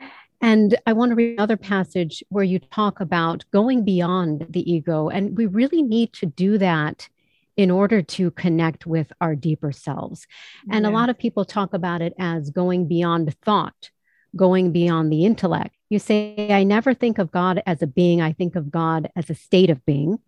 Yes. 0.00 0.08
And 0.40 0.78
I 0.86 0.92
want 0.92 1.10
to 1.10 1.16
read 1.16 1.34
another 1.34 1.56
passage 1.56 2.22
where 2.28 2.44
you 2.44 2.60
talk 2.60 3.00
about 3.00 3.44
going 3.52 3.84
beyond 3.84 4.46
the 4.48 4.72
ego. 4.72 5.08
And 5.08 5.36
we 5.36 5.46
really 5.46 5.82
need 5.82 6.12
to 6.14 6.26
do 6.26 6.56
that 6.58 7.08
in 7.56 7.70
order 7.70 8.02
to 8.02 8.30
connect 8.32 8.86
with 8.86 9.12
our 9.20 9.34
deeper 9.34 9.72
selves. 9.72 10.26
And 10.70 10.84
yeah. 10.84 10.90
a 10.90 10.92
lot 10.92 11.10
of 11.10 11.18
people 11.18 11.44
talk 11.44 11.74
about 11.74 12.02
it 12.02 12.14
as 12.18 12.50
going 12.50 12.88
beyond 12.88 13.34
thought, 13.42 13.90
going 14.34 14.72
beyond 14.72 15.12
the 15.12 15.24
intellect. 15.24 15.74
You 15.88 15.98
say, 15.98 16.48
I 16.50 16.64
never 16.64 16.94
think 16.94 17.18
of 17.18 17.30
God 17.30 17.62
as 17.66 17.82
a 17.82 17.86
being, 17.86 18.22
I 18.22 18.32
think 18.32 18.56
of 18.56 18.70
God 18.70 19.10
as 19.14 19.28
a 19.28 19.34
state 19.34 19.70
of 19.70 19.84
being. 19.84 20.18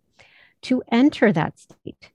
To 0.63 0.83
enter 0.91 1.31
that 1.31 1.59
state, 1.59 2.11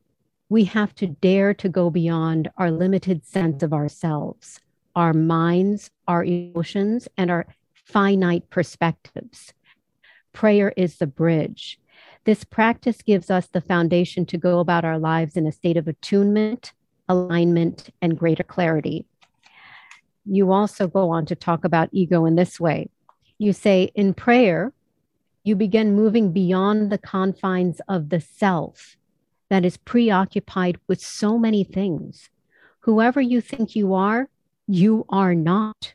we 0.49 0.65
have 0.65 0.95
to 0.97 1.07
dare 1.07 1.55
to 1.55 1.69
go 1.69 1.91
beyond 1.91 2.51
our 2.57 2.71
limited 2.71 3.25
sense 3.25 3.63
of 3.63 3.73
ourselves, 3.73 4.61
our 4.97 5.13
minds, 5.13 5.91
our 6.09 6.25
emotions, 6.25 7.09
and 7.17 7.31
our 7.31 7.47
finite 7.85 8.51
perspectives. 8.51 9.53
Prayer 10.33 10.73
is 10.77 10.99
the 10.99 11.07
bridge. 11.07 11.81
This 12.25 12.45
practice 12.45 13.01
gives 13.03 13.31
us 13.31 13.47
the 13.47 13.63
foundation 13.63 14.27
to 14.27 14.37
go 14.37 14.59
about 14.61 14.85
our 14.85 14.99
lives 14.99 15.37
in 15.37 15.47
a 15.47 15.53
state 15.53 15.77
of 15.77 15.89
attunement, 15.89 16.73
alignment, 17.09 17.91
and 18.03 18.19
greater 18.19 18.43
clarity. 18.43 19.07
You 20.27 20.53
also 20.53 20.87
go 20.87 21.11
on 21.11 21.25
to 21.27 21.35
talk 21.35 21.65
about 21.65 21.89
ego 21.93 22.27
in 22.27 22.37
this 22.37 22.61
way. 22.61 22.91
You 23.39 23.55
say, 23.55 23.91
in 23.95 24.13
prayer, 24.13 24.75
you 25.45 25.57
begin 25.57 25.95
moving 25.95 26.33
beyond 26.33 26.93
the 26.93 26.99
confines 26.99 27.81
of 27.89 28.11
the 28.11 28.21
self 28.21 28.97
that 29.49 29.65
is 29.65 29.79
preoccupied 29.79 30.79
with 30.87 31.01
so 31.01 31.39
many 31.39 31.65
things. 31.65 32.29
Whoever 32.81 33.21
you 33.21 33.41
think 33.41 33.75
you 33.75 33.95
are, 33.95 34.29
you 34.67 35.07
are 35.09 35.35
not. 35.35 35.95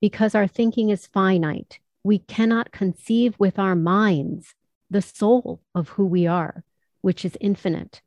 Because 0.00 0.34
our 0.34 0.46
thinking 0.46 0.88
is 0.88 1.06
finite, 1.06 1.78
we 2.02 2.18
cannot 2.18 2.72
conceive 2.72 3.34
with 3.38 3.58
our 3.58 3.76
minds 3.76 4.54
the 4.92 5.02
soul 5.02 5.60
of 5.74 5.88
who 5.90 6.06
we 6.06 6.26
are, 6.26 6.62
which 7.00 7.24
is 7.24 7.36
infinite. 7.40 8.02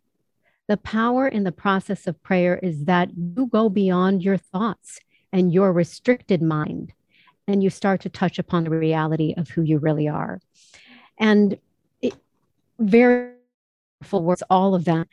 The 0.67 0.77
power 0.77 1.27
in 1.27 1.43
the 1.43 1.51
process 1.51 2.07
of 2.07 2.21
prayer 2.23 2.57
is 2.61 2.85
that 2.85 3.09
you 3.15 3.47
go 3.47 3.69
beyond 3.69 4.23
your 4.23 4.37
thoughts 4.37 4.99
and 5.33 5.51
your 5.51 5.73
restricted 5.73 6.41
mind, 6.41 6.93
and 7.47 7.61
you 7.63 7.69
start 7.69 8.01
to 8.01 8.09
touch 8.09 8.39
upon 8.39 8.63
the 8.63 8.69
reality 8.69 9.33
of 9.35 9.49
who 9.49 9.61
you 9.61 9.79
really 9.79 10.07
are. 10.07 10.39
And 11.19 11.57
it, 12.01 12.15
very 12.79 13.33
powerful 13.99 14.23
words, 14.23 14.43
all 14.49 14.75
of 14.75 14.85
that. 14.85 15.07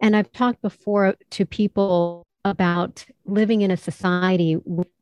And 0.00 0.14
I've 0.14 0.32
talked 0.32 0.62
before 0.62 1.16
to 1.30 1.46
people 1.46 2.26
about 2.44 3.04
living 3.24 3.62
in 3.62 3.70
a 3.70 3.76
society 3.76 4.56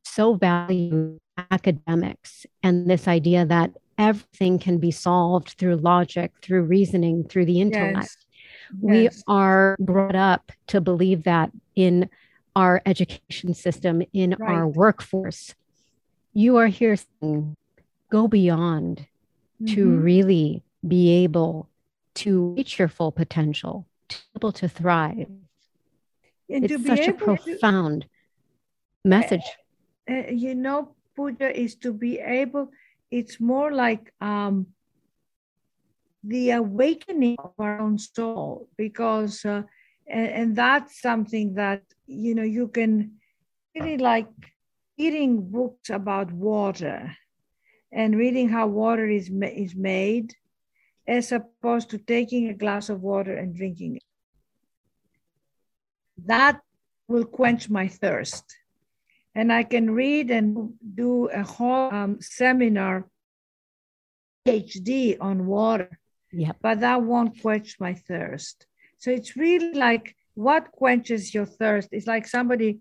so 0.05 0.35
value 0.35 1.19
academics 1.51 2.47
and 2.63 2.89
this 2.89 3.07
idea 3.07 3.45
that 3.45 3.73
everything 3.99 4.59
can 4.59 4.79
be 4.79 4.91
solved 4.91 5.51
through 5.59 5.77
logic, 5.77 6.33
through 6.43 6.63
reasoning, 6.63 7.25
through 7.25 7.47
the 7.47 7.61
intellect. 7.61 7.97
Yes. 7.97 8.17
We 8.81 9.03
yes. 9.05 9.23
are 9.29 9.77
brought 9.79 10.17
up 10.17 10.53
to 10.69 10.81
believe 10.81 11.23
that 11.25 11.51
in 11.75 12.11
our 12.57 12.83
education 12.87 13.55
system, 13.55 14.03
in 14.13 14.35
right. 14.39 14.51
our 14.51 14.67
workforce. 14.67 15.55
You 16.33 16.57
are 16.57 16.67
here 16.67 16.97
saying, 16.97 17.55
go 18.11 18.29
beyond 18.29 19.07
mm-hmm. 19.63 19.75
to 19.75 19.91
really 19.91 20.63
be 20.87 21.25
able 21.25 21.69
to 22.15 22.55
reach 22.55 22.79
your 22.79 22.89
full 22.89 23.13
potential, 23.13 23.87
to 24.09 24.17
be 24.17 24.23
able 24.39 24.53
to 24.53 24.69
thrive. 24.69 25.29
And 26.49 26.71
it's 26.71 26.87
such 26.87 27.09
a 27.09 27.13
profound 27.13 28.03
to, 28.03 28.09
message. 29.05 29.43
Uh, 30.09 30.23
you 30.31 30.55
know, 30.55 30.95
Pooja, 31.15 31.59
is 31.59 31.75
to 31.77 31.93
be 31.93 32.19
able 32.19 32.71
it's 33.11 33.41
more 33.41 33.73
like 33.73 34.13
um, 34.21 34.67
the 36.25 36.51
awakening 36.51 37.37
of 37.39 37.53
our 37.59 37.81
own 37.81 37.99
soul 37.99 38.69
because 38.77 39.45
uh, 39.45 39.63
and, 40.09 40.29
and, 40.29 40.57
that's 40.57 41.01
something 41.01 41.55
that 41.55 41.83
you 42.07 42.35
know 42.35 42.43
you 42.43 42.69
can 42.69 43.13
really 43.75 43.99
like 43.99 44.29
reading 44.99 45.51
books 45.51 45.91
about 45.91 46.33
water 46.33 47.17
and 47.93 48.17
reading 48.17 48.49
how 48.49 48.67
water 48.67 49.09
is, 49.09 49.31
is 49.31 49.75
made 49.75 50.35
as 51.07 51.33
opposed 51.33 51.91
to 51.91 51.99
taking 51.99 52.49
a 52.49 52.55
glass 52.55 52.89
of 52.89 53.03
water 53.03 53.37
and 53.37 53.55
drinking 53.55 53.97
it. 53.97 54.03
That 56.27 56.61
will 57.09 57.25
quench 57.25 57.69
my 57.71 57.87
thirst 57.87 58.45
and 59.37 59.53
I 59.53 59.65
can 59.65 59.91
read 59.91 60.31
and 60.31 60.73
do 60.81 61.29
a 61.29 61.43
whole 61.43 61.93
um, 61.93 62.17
seminar, 62.23 63.07
PhD 64.49 65.19
on 65.21 65.47
water. 65.47 65.99
Yeah. 66.33 66.53
But 66.63 66.81
that 66.81 67.03
won't 67.03 67.43
quench 67.43 67.77
my 67.79 67.93
thirst. 67.93 68.67
So 68.97 69.11
it's 69.11 69.37
really 69.37 69.75
like 69.75 70.17
what 70.35 70.73
quenches 70.73 71.35
your 71.35 71.45
thirst? 71.45 71.91
It's 71.93 72.07
like 72.07 72.27
somebody, 72.27 72.81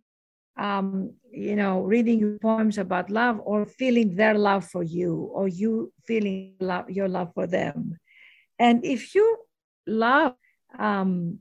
um, 0.58 1.12
you 1.30 1.58
know, 1.58 1.82
reading 1.82 2.39
poems 2.41 2.78
about 2.78 3.10
love 3.10 3.41
or 3.44 3.65
feeling 3.65 4.15
their 4.15 4.36
love 4.36 4.65
for 4.65 4.82
you 4.82 5.30
or 5.34 5.50
you 5.50 5.91
feeling 6.08 6.54
love, 6.62 6.89
your 6.89 7.10
love 7.10 7.34
for 7.34 7.48
them. 7.48 8.00
And 8.58 8.86
if 8.86 9.13
you 9.13 9.38
love, 9.86 10.36
um, 10.80 11.39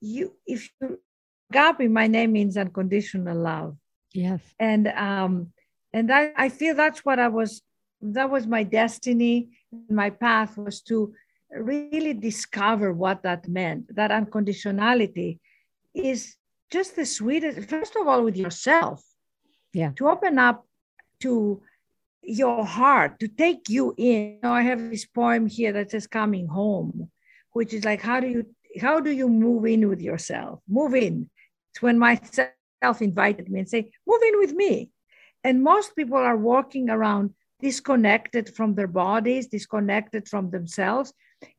you, 0.00 0.34
if 0.46 0.68
you, 0.80 0.98
agape, 1.48 1.88
my 1.88 2.08
name 2.08 2.32
means 2.32 2.56
unconditional 2.56 3.38
love. 3.38 3.76
Yes. 4.14 4.40
And 4.58 4.88
um, 4.88 5.52
and 5.92 6.12
I, 6.12 6.32
I 6.36 6.48
feel 6.48 6.74
that's 6.74 7.04
what 7.04 7.18
I 7.18 7.28
was 7.28 7.62
that 8.00 8.30
was 8.30 8.46
my 8.46 8.62
destiny. 8.62 9.50
My 9.88 10.10
path 10.10 10.56
was 10.56 10.80
to 10.82 11.14
really 11.50 12.14
discover 12.14 12.92
what 12.92 13.22
that 13.22 13.48
meant. 13.48 13.94
That 13.94 14.10
unconditionality 14.10 15.38
is 15.94 16.36
just 16.70 16.96
the 16.96 17.06
sweetest, 17.06 17.68
first 17.68 17.96
of 17.96 18.06
all, 18.06 18.24
with 18.24 18.36
yourself. 18.36 19.02
Yeah. 19.72 19.92
To 19.96 20.08
open 20.08 20.38
up 20.38 20.66
to 21.20 21.62
your 22.22 22.64
heart, 22.64 23.18
to 23.20 23.28
take 23.28 23.68
you 23.68 23.94
in. 23.96 24.32
You 24.34 24.38
know, 24.42 24.52
I 24.52 24.62
have 24.62 24.90
this 24.90 25.04
poem 25.04 25.46
here 25.46 25.72
that 25.72 25.90
says 25.90 26.06
coming 26.06 26.46
home, 26.46 27.10
which 27.52 27.72
is 27.72 27.84
like 27.84 28.00
how 28.00 28.20
do 28.20 28.28
you 28.28 28.46
how 28.80 29.00
do 29.00 29.10
you 29.10 29.28
move 29.28 29.66
in 29.66 29.88
with 29.88 30.00
yourself? 30.00 30.60
Move 30.68 30.94
in. 30.94 31.28
It's 31.70 31.82
when 31.82 31.98
myself 31.98 32.50
invited 33.00 33.50
me 33.50 33.60
and 33.60 33.68
say, 33.68 33.90
move 34.06 34.22
in 34.22 34.38
with 34.38 34.52
me. 34.52 34.90
And 35.44 35.62
most 35.62 35.96
people 35.96 36.18
are 36.18 36.36
walking 36.36 36.90
around 36.90 37.34
disconnected 37.60 38.54
from 38.54 38.74
their 38.74 38.86
bodies, 38.88 39.46
disconnected 39.46 40.28
from 40.28 40.50
themselves. 40.50 41.12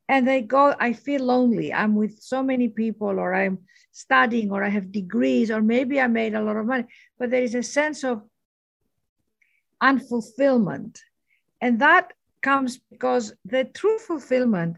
And 0.10 0.28
they 0.28 0.42
go, 0.42 0.76
I 0.80 0.94
feel 0.94 1.24
lonely. 1.24 1.74
I'm 1.74 1.96
with 1.96 2.20
so 2.22 2.44
many 2.44 2.68
people, 2.68 3.20
or 3.20 3.34
I'm 3.34 3.60
studying, 3.92 4.52
or 4.52 4.64
I 4.64 4.70
have 4.70 4.92
degrees, 4.92 5.50
or 5.50 5.62
maybe 5.62 6.00
I 6.00 6.08
made 6.08 6.36
a 6.36 6.42
lot 6.42 6.58
of 6.58 6.66
money. 6.66 6.86
But 7.18 7.32
there 7.32 7.44
is 7.44 7.56
a 7.56 7.64
sense 7.64 8.04
of 8.04 8.22
unfulfillment. 9.82 11.00
And 11.62 11.80
that 11.80 12.14
comes 12.42 12.80
because 12.92 13.34
the 13.46 13.64
true 13.64 13.98
fulfillment 13.98 14.78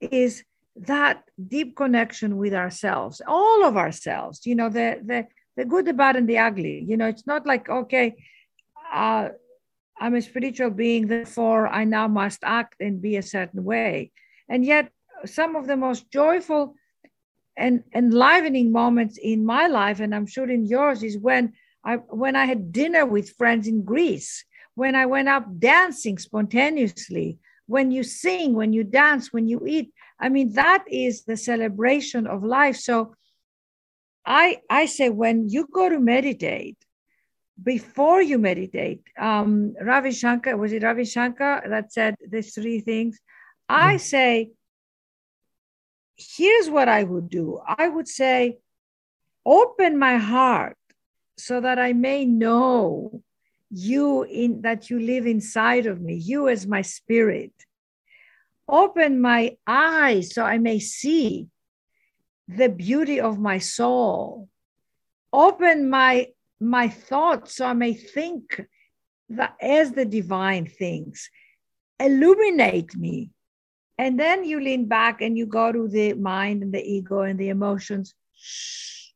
is 0.00 0.42
that 0.76 1.24
deep 1.48 1.76
connection 1.76 2.36
with 2.36 2.54
ourselves, 2.54 3.22
all 3.26 3.64
of 3.64 3.76
ourselves. 3.76 4.46
You 4.46 4.54
know, 4.54 4.70
the, 4.70 5.00
the 5.04 5.26
the 5.56 5.64
good, 5.64 5.86
the 5.86 5.92
bad, 5.92 6.16
and 6.16 6.28
the 6.28 6.38
ugly. 6.38 6.84
You 6.86 6.96
know, 6.96 7.06
it's 7.06 7.26
not 7.26 7.46
like, 7.46 7.68
okay, 7.68 8.16
uh, 8.92 9.28
I'm 9.98 10.14
a 10.14 10.22
spiritual 10.22 10.70
being, 10.70 11.06
therefore 11.06 11.68
I 11.68 11.84
now 11.84 12.08
must 12.08 12.40
act 12.42 12.76
and 12.80 13.00
be 13.00 13.16
a 13.16 13.22
certain 13.22 13.64
way. 13.64 14.12
And 14.48 14.64
yet, 14.64 14.90
some 15.24 15.56
of 15.56 15.66
the 15.66 15.76
most 15.76 16.10
joyful 16.10 16.74
and 17.56 17.84
enlivening 17.94 18.72
moments 18.72 19.16
in 19.16 19.44
my 19.44 19.68
life, 19.68 20.00
and 20.00 20.14
I'm 20.14 20.26
sure 20.26 20.50
in 20.50 20.66
yours, 20.66 21.02
is 21.02 21.16
when 21.16 21.52
I 21.84 21.96
when 21.96 22.34
I 22.34 22.46
had 22.46 22.72
dinner 22.72 23.06
with 23.06 23.36
friends 23.36 23.68
in 23.68 23.84
Greece, 23.84 24.44
when 24.74 24.94
I 24.94 25.06
went 25.06 25.28
up 25.28 25.46
dancing 25.58 26.18
spontaneously, 26.18 27.38
when 27.66 27.90
you 27.90 28.02
sing, 28.02 28.54
when 28.54 28.72
you 28.72 28.84
dance, 28.84 29.32
when 29.32 29.46
you 29.46 29.64
eat. 29.66 29.92
I 30.20 30.28
mean, 30.28 30.52
that 30.54 30.84
is 30.88 31.24
the 31.24 31.36
celebration 31.36 32.26
of 32.26 32.42
life. 32.42 32.76
So 32.76 33.14
I, 34.26 34.60
I 34.70 34.86
say 34.86 35.10
when 35.10 35.48
you 35.48 35.68
go 35.72 35.88
to 35.88 35.98
meditate, 36.00 36.78
before 37.62 38.20
you 38.20 38.38
meditate. 38.38 39.02
Um, 39.18 39.74
Ravi 39.80 40.10
Shankar, 40.10 40.56
was 40.56 40.72
it 40.72 40.82
Ravi 40.82 41.04
Shankar 41.04 41.64
that 41.68 41.92
said 41.92 42.16
these 42.28 42.54
three 42.54 42.80
things? 42.80 43.20
I 43.68 43.96
say, 43.96 44.50
here's 46.16 46.68
what 46.68 46.88
I 46.88 47.02
would 47.02 47.28
do 47.30 47.60
I 47.66 47.88
would 47.88 48.08
say, 48.08 48.58
open 49.46 49.98
my 49.98 50.16
heart 50.16 50.76
so 51.36 51.60
that 51.60 51.78
I 51.78 51.92
may 51.92 52.24
know 52.24 53.22
you 53.70 54.22
in 54.22 54.62
that 54.62 54.90
you 54.90 55.00
live 55.00 55.26
inside 55.26 55.86
of 55.86 56.00
me, 56.00 56.14
you 56.14 56.48
as 56.48 56.66
my 56.66 56.82
spirit. 56.82 57.52
Open 58.68 59.20
my 59.20 59.56
eyes 59.66 60.34
so 60.34 60.42
I 60.42 60.58
may 60.58 60.78
see 60.78 61.48
the 62.48 62.68
beauty 62.68 63.20
of 63.20 63.38
my 63.38 63.58
soul. 63.58 64.48
Open 65.32 65.90
my 65.90 66.28
my 66.60 66.88
thoughts 66.88 67.56
so 67.56 67.66
I 67.66 67.72
may 67.72 67.94
think 67.94 68.64
that 69.30 69.56
as 69.60 69.92
the 69.92 70.04
divine 70.04 70.66
things. 70.66 71.30
Illuminate 71.98 72.96
me. 72.96 73.30
And 73.96 74.18
then 74.18 74.44
you 74.44 74.60
lean 74.60 74.86
back 74.86 75.20
and 75.20 75.38
you 75.38 75.46
go 75.46 75.70
to 75.70 75.88
the 75.88 76.14
mind 76.14 76.62
and 76.62 76.72
the 76.72 76.82
ego 76.82 77.20
and 77.20 77.38
the 77.38 77.48
emotions. 77.48 78.14
Shh. 78.34 79.10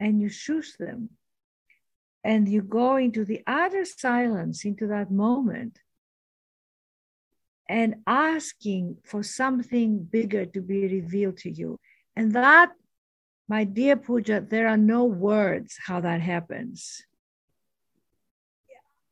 And 0.00 0.20
you 0.20 0.30
choose 0.30 0.76
them. 0.78 1.10
And 2.24 2.48
you 2.48 2.62
go 2.62 2.96
into 2.96 3.24
the 3.24 3.42
utter 3.46 3.84
silence, 3.84 4.64
into 4.64 4.86
that 4.88 5.10
moment, 5.10 5.78
and 7.68 7.96
asking 8.06 8.98
for 9.04 9.22
something 9.22 10.04
bigger 10.04 10.46
to 10.46 10.60
be 10.60 10.86
revealed 10.86 11.38
to 11.38 11.50
you. 11.50 11.78
And 12.14 12.32
that 12.32 12.70
my 13.48 13.64
dear 13.64 13.96
Pooja, 13.96 14.40
there 14.40 14.68
are 14.68 14.76
no 14.76 15.04
words 15.04 15.78
how 15.86 16.00
that 16.00 16.20
happens. 16.20 17.04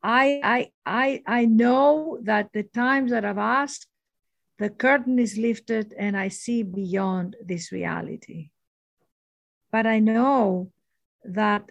I, 0.03 0.40
I, 0.45 0.71
I, 0.85 1.23
I 1.27 1.45
know 1.47 2.19
that 2.23 2.51
the 2.53 2.62
times 2.62 3.11
that 3.11 3.25
I've 3.25 3.38
asked, 3.38 3.87
the 4.59 4.71
curtain 4.71 5.19
is 5.19 5.38
lifted 5.38 5.95
and 5.99 6.17
I 6.17 6.29
see 6.29 6.62
beyond 6.62 7.37
this 7.45 7.73
reality. 7.73 8.51
But 9.73 9.87
I 9.87 9.99
know 9.99 10.71
that 11.25 11.71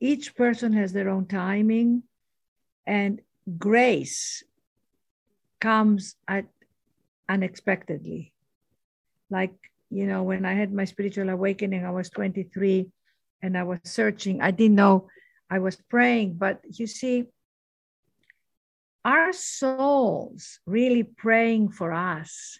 each 0.00 0.34
person 0.34 0.72
has 0.72 0.92
their 0.92 1.08
own 1.08 1.26
timing 1.26 2.04
and 2.86 3.20
grace 3.58 4.42
comes 5.64 6.16
at 6.28 6.44
unexpectedly. 7.26 8.34
Like 9.30 9.56
you 9.90 10.06
know, 10.06 10.22
when 10.24 10.44
I 10.44 10.54
had 10.54 10.72
my 10.72 10.84
spiritual 10.84 11.30
awakening, 11.30 11.84
I 11.84 11.90
was 11.90 12.10
23 12.10 12.90
and 13.42 13.56
I 13.56 13.62
was 13.62 13.78
searching. 13.84 14.42
I 14.42 14.50
didn't 14.50 14.76
know 14.76 15.08
I 15.48 15.60
was 15.60 15.76
praying, 15.76 16.34
but 16.34 16.60
you 16.66 16.86
see, 16.86 17.26
our 19.04 19.32
souls 19.32 20.58
really 20.66 21.04
praying 21.04 21.70
for 21.70 21.92
us. 21.92 22.58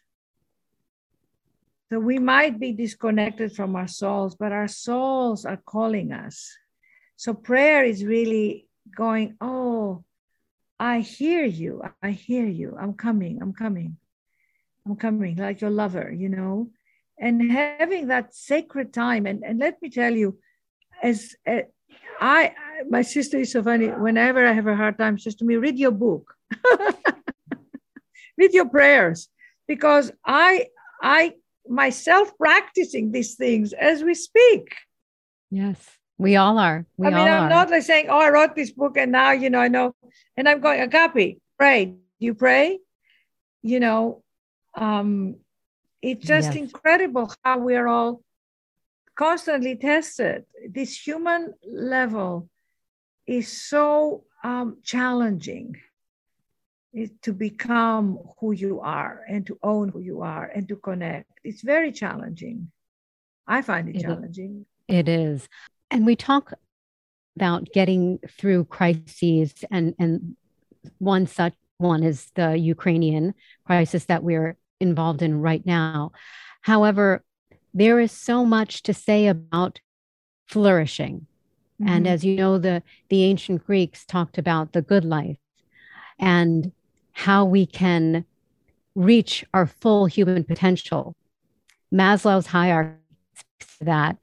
So 1.90 1.98
we 1.98 2.18
might 2.18 2.60
be 2.60 2.72
disconnected 2.72 3.52
from 3.52 3.76
our 3.76 3.88
souls, 3.88 4.36
but 4.36 4.52
our 4.52 4.68
souls 4.68 5.44
are 5.44 5.60
calling 5.66 6.12
us. 6.12 6.56
So 7.16 7.34
prayer 7.34 7.84
is 7.84 8.04
really 8.04 8.66
going, 8.96 9.36
Oh, 9.40 10.04
I 10.84 11.00
hear 11.00 11.44
you. 11.44 11.82
I 12.02 12.10
hear 12.10 12.46
you. 12.46 12.76
I'm 12.80 12.94
coming. 12.94 13.40
I'm 13.42 13.52
coming. 13.52 13.96
I'm 14.86 14.96
coming, 14.96 15.36
like 15.36 15.60
your 15.62 15.70
lover, 15.70 16.12
you 16.12 16.28
know 16.28 16.68
and 17.18 17.50
having 17.50 18.08
that 18.08 18.34
sacred 18.34 18.92
time 18.92 19.26
and, 19.26 19.44
and 19.44 19.58
let 19.58 19.80
me 19.80 19.90
tell 19.90 20.12
you 20.12 20.38
as 21.02 21.34
uh, 21.46 21.60
I 22.20 22.52
my 22.88 23.02
sister 23.02 23.38
is 23.38 23.52
so 23.52 23.62
funny 23.62 23.88
whenever 23.88 24.46
I 24.46 24.52
have 24.52 24.66
a 24.66 24.76
hard 24.76 24.98
time 24.98 25.16
she 25.16 25.24
says 25.24 25.36
to 25.36 25.44
me 25.44 25.56
read 25.56 25.78
your 25.78 25.90
book 25.90 26.34
read 28.38 28.52
your 28.52 28.68
prayers 28.68 29.28
because 29.68 30.12
I 30.24 30.66
I 31.02 31.34
myself 31.68 32.36
practicing 32.36 33.12
these 33.12 33.34
things 33.34 33.72
as 33.72 34.02
we 34.02 34.14
speak 34.14 34.74
yes 35.50 35.78
we 36.18 36.36
all 36.36 36.58
are 36.58 36.86
we 36.96 37.08
I 37.08 37.10
mean 37.10 37.28
I'm 37.28 37.44
are. 37.44 37.48
not 37.48 37.70
like 37.70 37.82
saying 37.82 38.06
oh 38.08 38.18
I 38.18 38.30
wrote 38.30 38.54
this 38.54 38.70
book 38.70 38.96
and 38.96 39.12
now 39.12 39.32
you 39.32 39.50
know 39.50 39.60
I 39.60 39.68
know 39.68 39.94
and 40.36 40.48
I'm 40.48 40.60
going 40.60 40.86
Agapi 40.88 41.38
pray 41.58 41.94
you 42.18 42.34
pray 42.34 42.78
you 43.62 43.80
know 43.80 44.22
um 44.74 45.36
it's 46.02 46.26
just 46.26 46.48
yes. 46.48 46.56
incredible 46.56 47.32
how 47.42 47.58
we 47.58 47.76
are 47.76 47.88
all 47.88 48.20
constantly 49.14 49.76
tested. 49.76 50.44
This 50.68 50.98
human 50.98 51.54
level 51.66 52.48
is 53.26 53.48
so 53.48 54.24
um, 54.42 54.78
challenging 54.82 55.76
to 57.22 57.32
become 57.32 58.18
who 58.38 58.52
you 58.52 58.80
are 58.80 59.24
and 59.28 59.46
to 59.46 59.58
own 59.62 59.88
who 59.88 60.00
you 60.00 60.20
are 60.20 60.44
and 60.44 60.68
to 60.68 60.76
connect. 60.76 61.30
It's 61.42 61.62
very 61.62 61.90
challenging. 61.90 62.70
I 63.46 63.62
find 63.62 63.88
it, 63.88 63.96
it 63.96 64.02
challenging. 64.02 64.66
It 64.86 65.08
is. 65.08 65.48
And 65.94 66.04
we 66.04 66.16
talk 66.16 66.52
about 67.36 67.72
getting 67.72 68.18
through 68.28 68.64
crises 68.66 69.54
and 69.70 69.94
and 69.98 70.36
one 70.98 71.26
such 71.26 71.54
one 71.78 72.02
is 72.02 72.30
the 72.34 72.56
Ukrainian 72.56 73.34
crisis 73.64 74.04
that 74.06 74.22
we're 74.22 74.56
involved 74.80 75.22
in 75.22 75.40
right 75.40 75.64
now. 75.64 76.12
However, 76.62 77.24
there 77.72 78.00
is 78.00 78.12
so 78.12 78.44
much 78.44 78.82
to 78.82 78.94
say 78.94 79.26
about 79.28 79.80
flourishing. 80.46 81.26
Mm-hmm. 81.80 81.88
And 81.88 82.06
as 82.06 82.24
you 82.24 82.36
know, 82.36 82.58
the, 82.58 82.82
the 83.08 83.24
ancient 83.24 83.66
Greeks 83.66 84.04
talked 84.04 84.38
about 84.38 84.72
the 84.72 84.82
good 84.82 85.04
life 85.04 85.38
and 86.18 86.72
how 87.12 87.44
we 87.44 87.66
can 87.66 88.24
reach 88.94 89.44
our 89.52 89.66
full 89.66 90.06
human 90.06 90.44
potential. 90.44 91.16
Maslow's 91.92 92.46
hierarchy 92.46 92.98
speaks 93.34 93.78
to 93.78 93.84
that. 93.84 94.18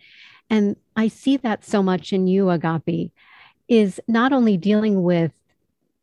And 0.49 0.75
I 0.95 1.07
see 1.07 1.37
that 1.37 1.65
so 1.65 1.81
much 1.81 2.13
in 2.13 2.27
you, 2.27 2.45
Agapi, 2.45 3.11
is 3.67 3.99
not 4.07 4.33
only 4.33 4.57
dealing 4.57 5.03
with 5.03 5.31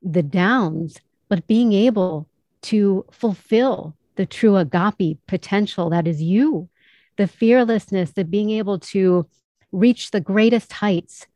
the 0.03 0.23
downs, 0.23 0.99
but 1.29 1.47
being 1.47 1.73
able 1.73 2.29
to 2.63 3.05
fulfill 3.11 3.95
the 4.17 4.27
true 4.27 4.57
agape 4.57 5.19
potential 5.27 5.91
that 5.91 6.07
is 6.07 6.23
you, 6.23 6.69
the 7.17 7.29
fearlessness, 7.29 8.13
the 8.13 8.25
being 8.25 8.51
able 8.51 8.79
to 8.79 9.27
reach 9.71 10.11
the 10.11 10.21
greatest 10.21 10.73
heights 10.73 11.27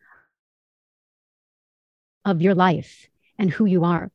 of 2.24 2.40
your 2.40 2.54
life 2.54 3.08
and 3.38 3.50
who 3.50 3.66
you 3.66 3.84
are. 3.84 4.10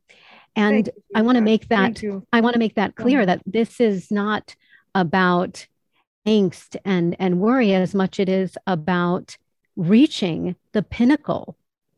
And 0.56 0.89
I 1.13 1.21
want 1.21 1.36
to 1.38 1.41
make 1.41 1.67
that 1.69 2.02
I 2.34 2.41
want 2.41 2.54
to 2.54 2.60
make 2.60 2.76
that 2.76 2.95
clear 2.95 3.26
that 3.26 3.41
this 3.45 3.80
is 3.80 4.10
not 4.10 4.56
about 4.95 5.67
angst 6.28 6.76
and 6.86 7.16
and 7.20 7.40
worry 7.40 7.74
as 7.74 7.96
much 7.96 8.20
it 8.20 8.30
is 8.30 8.58
about 8.68 9.38
reaching 9.76 10.56
the 10.74 10.84
pinnacle 10.84 11.56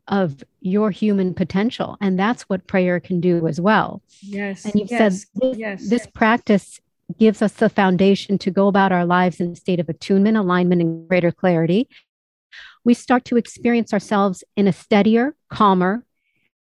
of 0.09 0.43
your 0.59 0.91
human 0.91 1.33
potential. 1.33 1.97
And 2.01 2.19
that's 2.19 2.43
what 2.43 2.67
prayer 2.67 2.99
can 2.99 3.21
do 3.21 3.47
as 3.47 3.61
well. 3.61 4.01
Yes. 4.21 4.65
And 4.65 4.75
you've 4.75 4.91
yes, 4.91 4.99
said 4.99 5.41
this, 5.41 5.57
yes. 5.57 5.89
this 5.89 6.07
practice 6.07 6.79
gives 7.17 7.41
us 7.41 7.53
the 7.53 7.69
foundation 7.69 8.37
to 8.39 8.51
go 8.51 8.67
about 8.67 8.91
our 8.91 9.05
lives 9.05 9.39
in 9.39 9.51
a 9.51 9.55
state 9.55 9.79
of 9.79 9.89
attunement, 9.89 10.37
alignment, 10.37 10.81
and 10.81 11.07
greater 11.07 11.31
clarity. 11.31 11.87
We 12.83 12.93
start 12.93 13.25
to 13.25 13.37
experience 13.37 13.93
ourselves 13.93 14.43
in 14.55 14.67
a 14.67 14.73
steadier, 14.73 15.35
calmer, 15.49 16.05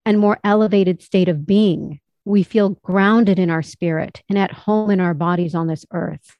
and 0.05 0.19
more 0.19 0.39
elevated 0.43 1.01
state 1.01 1.29
of 1.29 1.45
being. 1.45 1.99
We 2.25 2.43
feel 2.43 2.69
grounded 2.83 3.39
in 3.39 3.49
our 3.49 3.63
spirit 3.63 4.21
and 4.29 4.37
at 4.37 4.51
home 4.51 4.91
in 4.91 4.99
our 4.99 5.13
bodies 5.13 5.55
on 5.55 5.67
this 5.67 5.85
earth. 5.91 6.37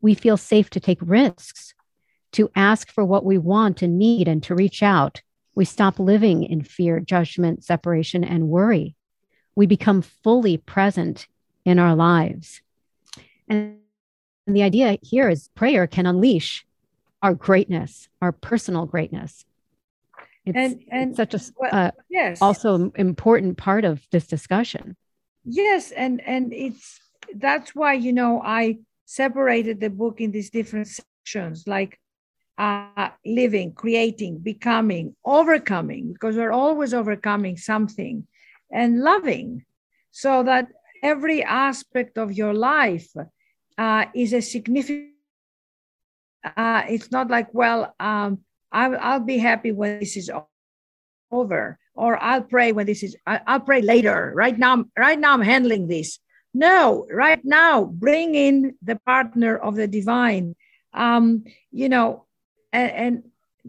We 0.00 0.14
feel 0.14 0.36
safe 0.36 0.70
to 0.70 0.80
take 0.80 0.98
risks, 1.00 1.74
to 2.32 2.50
ask 2.54 2.90
for 2.90 3.04
what 3.04 3.24
we 3.24 3.38
want 3.38 3.82
and 3.82 3.98
need, 3.98 4.28
and 4.28 4.42
to 4.44 4.54
reach 4.54 4.82
out 4.82 5.22
we 5.58 5.64
stop 5.64 5.98
living 5.98 6.44
in 6.44 6.62
fear, 6.62 7.00
judgment, 7.00 7.64
separation, 7.64 8.22
and 8.22 8.46
worry. 8.46 8.94
We 9.56 9.66
become 9.66 10.02
fully 10.02 10.56
present 10.56 11.26
in 11.64 11.80
our 11.80 11.96
lives. 11.96 12.62
And 13.48 13.78
the 14.46 14.62
idea 14.62 14.98
here 15.02 15.28
is 15.28 15.48
prayer 15.56 15.88
can 15.88 16.06
unleash 16.06 16.64
our 17.24 17.34
greatness, 17.34 18.08
our 18.22 18.30
personal 18.30 18.86
greatness. 18.86 19.44
It's, 20.46 20.56
and, 20.56 20.84
and 20.92 21.08
it's 21.08 21.16
such 21.16 21.34
a 21.34 21.40
well, 21.58 21.70
uh, 21.72 21.90
yes. 22.08 22.40
also 22.40 22.92
important 22.94 23.56
part 23.58 23.84
of 23.84 24.00
this 24.12 24.28
discussion. 24.28 24.94
Yes, 25.44 25.90
and 25.90 26.20
and 26.20 26.52
it's 26.52 27.00
that's 27.34 27.74
why 27.74 27.94
you 27.94 28.12
know 28.12 28.40
I 28.44 28.78
separated 29.08 29.80
the 29.80 29.88
book 29.88 30.20
in 30.20 30.30
these 30.30 30.50
different 30.50 30.86
sections, 30.86 31.66
like 31.66 31.98
uh, 32.58 33.08
living, 33.24 33.72
creating, 33.72 34.36
becoming, 34.36 35.16
overcoming, 35.24 36.12
because 36.12 36.36
we're 36.36 36.52
always 36.52 36.92
overcoming 36.92 37.56
something, 37.56 38.26
and 38.70 39.00
loving, 39.00 39.64
so 40.10 40.42
that 40.42 40.68
every 41.02 41.42
aspect 41.42 42.18
of 42.18 42.34
your 42.34 42.52
life 42.52 43.08
uh, 43.78 44.04
is 44.14 44.34
a 44.34 44.42
significant. 44.42 45.14
Uh, 46.44 46.82
it's 46.90 47.10
not 47.10 47.30
like, 47.30 47.48
well, 47.54 47.94
um, 47.98 48.40
I'll, 48.70 48.96
I'll 49.00 49.20
be 49.20 49.38
happy 49.38 49.72
when 49.72 50.00
this 50.00 50.18
is 50.18 50.30
over 51.32 51.78
or 51.94 52.22
I'll 52.22 52.42
pray 52.42 52.72
when 52.72 52.84
this 52.84 53.02
is 53.02 53.16
I, 53.26 53.40
will 53.48 53.64
pray 53.64 53.80
later. 53.80 54.32
Right 54.36 54.58
now, 54.58 54.84
right 54.98 55.18
now 55.18 55.32
I'm 55.32 55.40
handling 55.40 55.88
this. 55.88 56.18
No, 56.54 57.06
right 57.12 57.44
now, 57.44 57.84
bring 57.84 58.34
in 58.34 58.74
the 58.82 58.96
partner 58.96 59.56
of 59.56 59.76
the 59.76 59.86
divine. 59.86 60.56
Um, 60.92 61.44
you 61.70 61.88
know, 61.88 62.24
and, 62.72 62.90
and 62.90 63.22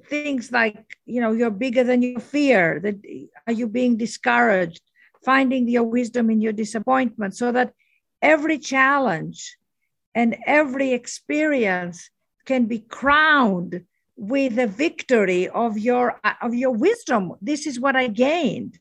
things 0.08 0.52
like 0.52 0.98
you 1.06 1.20
know 1.22 1.32
you're 1.32 1.52
bigger 1.52 1.84
than 1.84 2.02
your 2.02 2.20
fear. 2.20 2.80
That 2.80 2.96
are 3.48 3.54
you 3.54 3.68
being 3.68 3.98
discouraged? 3.98 4.82
Finding 5.26 5.68
your 5.68 5.84
wisdom 5.84 6.30
in 6.30 6.40
your 6.40 6.54
disappointment, 6.54 7.36
so 7.36 7.52
that 7.52 7.74
every 8.22 8.58
challenge 8.58 9.58
and 10.16 10.38
every 10.46 10.94
experience 10.94 12.10
can 12.46 12.66
be 12.66 12.80
crowned 12.80 13.84
with 14.16 14.56
the 14.56 14.68
victory 14.68 15.48
of 15.48 15.78
your 15.78 16.20
of 16.42 16.54
your 16.54 16.72
wisdom 16.72 17.34
this 17.42 17.66
is 17.66 17.80
what 17.80 17.96
i 17.96 18.08
gained 18.08 18.78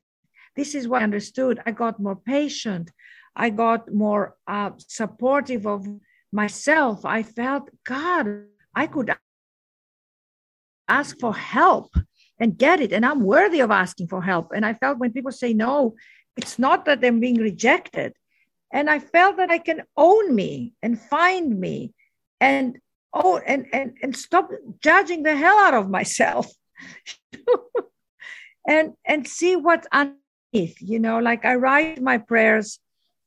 this 0.56 0.74
is 0.74 0.88
what 0.88 1.00
i 1.00 1.04
understood 1.04 1.60
i 1.64 1.70
got 1.70 2.00
more 2.00 2.16
patient 2.16 2.90
i 3.38 3.48
got 3.50 3.92
more 3.94 4.36
uh, 4.46 4.70
supportive 4.78 5.66
of 5.66 5.86
myself. 6.30 7.04
I 7.04 7.22
felt 7.22 7.70
god 7.84 8.44
i 8.74 8.86
could 8.86 9.10
ask 10.88 11.18
for 11.18 11.34
help 11.34 11.90
and 12.38 12.58
get 12.58 12.80
it 12.80 12.92
and 12.92 13.04
i'm 13.06 13.22
worthy 13.22 13.60
of 13.60 13.70
asking 13.70 14.08
for 14.08 14.22
help. 14.22 14.52
And 14.54 14.66
i 14.66 14.74
felt 14.74 14.98
when 14.98 15.12
people 15.12 15.32
say 15.32 15.54
no 15.54 15.94
it's 16.36 16.58
not 16.58 16.84
that 16.84 17.00
they're 17.00 17.12
being 17.12 17.40
rejected. 17.40 18.12
And 18.72 18.90
i 18.90 18.98
felt 18.98 19.38
that 19.38 19.50
i 19.50 19.58
can 19.58 19.82
own 19.96 20.34
me 20.34 20.74
and 20.82 21.00
find 21.00 21.58
me 21.58 21.94
and 22.40 22.78
oh 23.14 23.38
and 23.38 23.66
and 23.72 23.96
and 24.02 24.16
stop 24.16 24.50
judging 24.82 25.22
the 25.22 25.34
hell 25.34 25.58
out 25.58 25.74
of 25.74 25.88
myself. 25.88 26.46
And 28.68 28.92
and 29.06 29.26
see 29.26 29.56
what's 29.56 29.88
underneath 29.90 30.76
you 30.92 30.98
know 30.98 31.18
like 31.20 31.46
i 31.46 31.54
write 31.54 32.02
my 32.02 32.18
prayers 32.18 32.78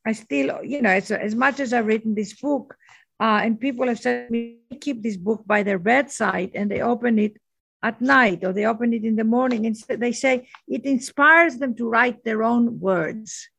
i 0.06 0.12
still 0.12 0.64
you 0.64 0.82
know 0.82 0.89
as, 0.89 1.12
as 1.12 1.36
much 1.36 1.60
as 1.60 1.74
i've 1.74 1.86
written 1.86 2.16
this 2.16 2.34
book 2.34 2.76
uh, 3.20 3.39
and 3.43 3.60
people 3.60 3.88
have 3.88 3.99
said 3.99 4.30
me 4.32 4.58
keep 4.80 5.02
this 5.02 5.18
book 5.18 5.43
by 5.45 5.64
their 5.64 5.80
bedside 5.80 6.52
and 6.56 6.70
they 6.70 6.82
open 6.82 7.20
it 7.20 7.38
at 7.84 7.99
night 8.02 8.43
or 8.43 8.54
they 8.54 8.66
open 8.66 8.93
it 8.93 9.04
in 9.04 9.16
the 9.16 9.24
morning 9.24 9.66
and 9.66 9.76
they 9.99 10.12
say 10.12 10.47
it 10.68 10.86
inspires 10.86 11.58
them 11.58 11.76
to 11.76 11.89
write 11.89 12.24
their 12.24 12.43
own 12.43 12.80
words 12.80 13.49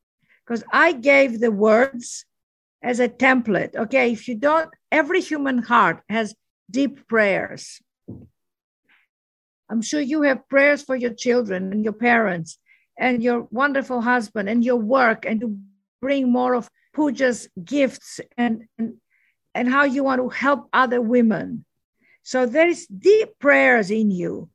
because 0.45 0.65
i 0.73 0.93
gave 0.93 1.41
the 1.41 1.51
words 1.51 2.25
as 2.83 3.01
a 3.01 3.09
template. 3.09 3.77
Okay, 3.77 4.13
if 4.13 4.29
you 4.29 4.35
don't, 4.35 4.71
every 4.91 5.21
human 5.21 5.59
heart 5.59 6.03
has 6.09 6.35
deep 6.71 7.07
prayers. 7.07 7.81
I'm 9.71 9.83
sure 9.83 10.01
you 10.01 10.23
have 10.23 10.49
prayers 10.49 10.83
for 10.83 10.97
your 10.97 11.15
children 11.15 11.73
and 11.73 11.85
your 11.85 11.95
parents 11.95 12.59
and 12.99 13.23
your 13.23 13.49
wonderful 13.51 14.03
husband 14.03 14.49
and 14.49 14.65
your 14.65 14.77
work 14.77 15.25
and 15.25 15.65
bring 16.03 16.31
more 16.31 16.55
of 16.55 16.69
Pooja's 16.95 17.49
gifts 17.65 18.21
and, 18.37 18.65
and, 18.77 18.95
and 19.55 19.69
how 19.69 19.85
you 19.85 20.05
want 20.05 20.21
to 20.21 20.29
help 20.29 20.69
other 20.75 21.01
women. 21.01 21.65
So 22.25 22.45
there 22.45 22.69
is 22.69 22.87
deep 22.87 23.39
prayers 23.39 23.91
in 23.91 24.11
you. 24.11 24.51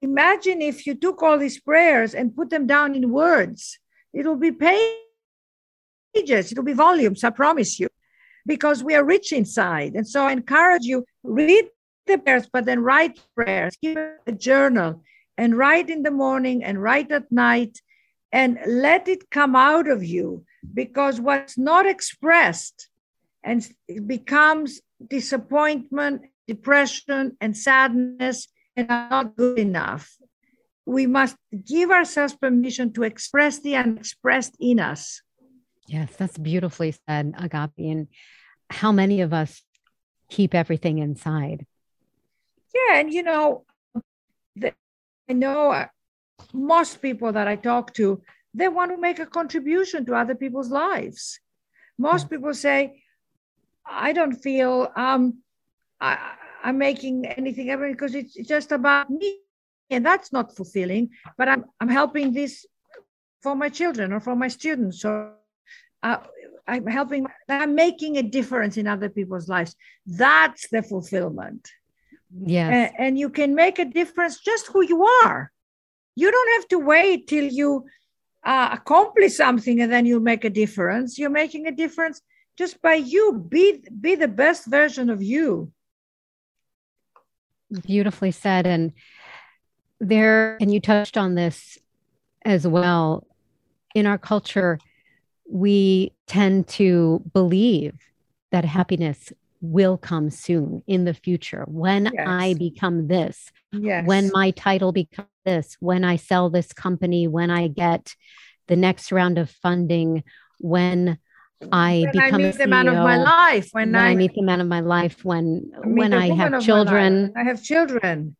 Imagine 0.00 0.62
if 0.62 0.86
you 0.86 0.94
took 0.94 1.22
all 1.22 1.38
these 1.38 1.60
prayers 1.60 2.14
and 2.14 2.34
put 2.34 2.48
them 2.48 2.66
down 2.66 2.94
in 2.94 3.10
words. 3.10 3.78
It 4.14 4.24
will 4.24 4.36
be 4.36 4.52
pages, 4.52 6.52
it'll 6.52 6.64
be 6.64 6.72
volumes, 6.72 7.22
I 7.22 7.30
promise 7.30 7.78
you, 7.78 7.88
because 8.46 8.82
we 8.82 8.94
are 8.94 9.04
rich 9.04 9.32
inside. 9.32 9.94
And 9.94 10.08
so 10.08 10.24
I 10.24 10.32
encourage 10.32 10.84
you, 10.84 11.04
read 11.22 11.66
the 12.06 12.18
prayers, 12.18 12.48
but 12.52 12.64
then 12.64 12.80
write 12.80 13.20
prayers, 13.34 13.76
keep 13.80 13.98
a 14.26 14.32
journal 14.32 15.02
and 15.38 15.56
write 15.56 15.90
in 15.90 16.02
the 16.02 16.10
morning 16.10 16.64
and 16.64 16.82
write 16.82 17.12
at 17.12 17.30
night 17.30 17.78
and 18.32 18.58
let 18.66 19.08
it 19.08 19.30
come 19.30 19.54
out 19.54 19.88
of 19.88 20.02
you 20.02 20.44
because 20.74 21.20
what's 21.20 21.58
not 21.58 21.86
expressed 21.86 22.88
and 23.42 23.66
it 23.88 24.06
becomes 24.06 24.80
disappointment, 25.08 26.22
depression, 26.46 27.36
and 27.40 27.56
sadness 27.56 28.48
and 28.76 28.90
are 28.90 29.08
not 29.10 29.36
good 29.36 29.58
enough. 29.58 30.16
We 30.86 31.06
must 31.06 31.36
give 31.64 31.90
ourselves 31.90 32.34
permission 32.34 32.92
to 32.94 33.02
express 33.02 33.58
the 33.58 33.76
unexpressed 33.76 34.56
in 34.60 34.80
us. 34.80 35.22
Yes, 35.86 36.14
that's 36.16 36.38
beautifully 36.38 36.94
said, 37.06 37.34
Agapi. 37.34 37.90
And 37.90 38.08
how 38.70 38.92
many 38.92 39.20
of 39.20 39.32
us 39.32 39.62
keep 40.28 40.54
everything 40.54 40.98
inside? 40.98 41.66
Yeah, 42.74 43.00
and 43.00 43.12
you 43.12 43.22
know, 43.22 43.64
the, 44.56 44.72
I 45.28 45.32
know 45.34 45.70
uh, 45.70 45.86
most 46.52 47.02
people 47.02 47.32
that 47.32 47.46
I 47.46 47.56
talk 47.56 47.92
to, 47.94 48.22
they 48.54 48.68
want 48.68 48.90
to 48.92 48.98
make 48.98 49.18
a 49.18 49.26
contribution 49.26 50.04
to 50.06 50.14
other 50.14 50.34
people's 50.34 50.70
lives. 50.70 51.40
Most 51.98 52.30
people 52.30 52.54
say, 52.54 53.02
"I 53.86 54.12
don't 54.12 54.34
feel 54.34 54.90
um, 54.96 55.38
I, 56.00 56.18
I'm 56.64 56.78
making 56.78 57.26
anything 57.26 57.70
ever 57.70 57.90
because 57.90 58.14
it's 58.14 58.34
just 58.34 58.72
about 58.72 59.10
me, 59.10 59.38
and 59.90 60.04
that's 60.04 60.32
not 60.32 60.56
fulfilling. 60.56 61.10
But 61.38 61.48
I'm 61.48 61.64
I'm 61.80 61.88
helping 61.88 62.32
this 62.32 62.66
for 63.42 63.54
my 63.56 63.68
children 63.68 64.12
or 64.12 64.20
for 64.20 64.36
my 64.36 64.48
students 64.48 65.04
or 65.04 65.34
uh, 66.02 66.18
I'm 66.66 66.86
helping, 66.86 67.26
I'm 67.48 67.74
making 67.74 68.16
a 68.16 68.22
difference 68.22 68.76
in 68.76 68.86
other 68.86 69.08
people's 69.08 69.48
lives. 69.48 69.74
That's 70.06 70.68
the 70.68 70.82
fulfillment. 70.82 71.68
Yes. 72.44 72.72
And, 72.72 73.06
and 73.06 73.18
you 73.18 73.30
can 73.30 73.54
make 73.54 73.78
a 73.78 73.84
difference 73.84 74.40
just 74.40 74.68
who 74.68 74.84
you 74.84 75.04
are. 75.24 75.50
You 76.14 76.30
don't 76.30 76.52
have 76.60 76.68
to 76.68 76.78
wait 76.78 77.26
till 77.26 77.44
you 77.44 77.86
uh, 78.44 78.70
accomplish 78.72 79.36
something 79.36 79.80
and 79.80 79.92
then 79.92 80.06
you 80.06 80.20
make 80.20 80.44
a 80.44 80.50
difference. 80.50 81.18
You're 81.18 81.30
making 81.30 81.66
a 81.66 81.72
difference 81.72 82.20
just 82.58 82.80
by 82.82 82.94
you. 82.94 83.44
Be, 83.48 83.84
be 84.00 84.14
the 84.14 84.28
best 84.28 84.66
version 84.66 85.10
of 85.10 85.22
you. 85.22 85.72
Beautifully 87.86 88.32
said. 88.32 88.66
And 88.66 88.92
there, 90.00 90.56
and 90.60 90.72
you 90.72 90.80
touched 90.80 91.16
on 91.16 91.34
this 91.34 91.78
as 92.44 92.66
well. 92.66 93.26
In 93.94 94.06
our 94.06 94.18
culture, 94.18 94.78
we 95.48 96.12
tend 96.26 96.66
to 96.66 97.22
believe 97.32 97.94
that 98.50 98.64
happiness 98.64 99.32
will 99.60 99.96
come 99.96 100.28
soon 100.28 100.82
in 100.86 101.04
the 101.04 101.14
future 101.14 101.64
when 101.68 102.10
yes. 102.12 102.26
I 102.26 102.54
become 102.54 103.06
this, 103.06 103.50
yes. 103.70 104.06
when 104.06 104.30
my 104.32 104.50
title 104.50 104.92
becomes 104.92 105.28
this, 105.44 105.76
when 105.80 106.04
I 106.04 106.16
sell 106.16 106.50
this 106.50 106.72
company, 106.72 107.28
when 107.28 107.50
I 107.50 107.68
get 107.68 108.14
the 108.68 108.76
next 108.76 109.12
round 109.12 109.38
of 109.38 109.50
funding, 109.50 110.24
when 110.58 111.18
I 111.70 112.00
when 112.04 112.12
become 112.12 112.34
I 112.34 112.44
meet 112.44 112.58
the 112.58 112.66
man 112.66 112.88
of 112.88 112.94
my 112.94 113.16
life, 113.16 113.68
when, 113.72 113.92
when 113.92 113.94
I, 113.94 114.10
I, 114.10 114.14
meet 114.14 114.34
the 114.34 114.42
man 114.42 114.60
of 114.60 114.66
my 114.66 114.80
life, 114.80 115.24
when 115.24 115.70
when 115.84 116.12
I 116.12 116.34
have 116.34 116.62
children, 116.62 117.32
I 117.36 117.44
have 117.44 117.62
children, 117.62 118.36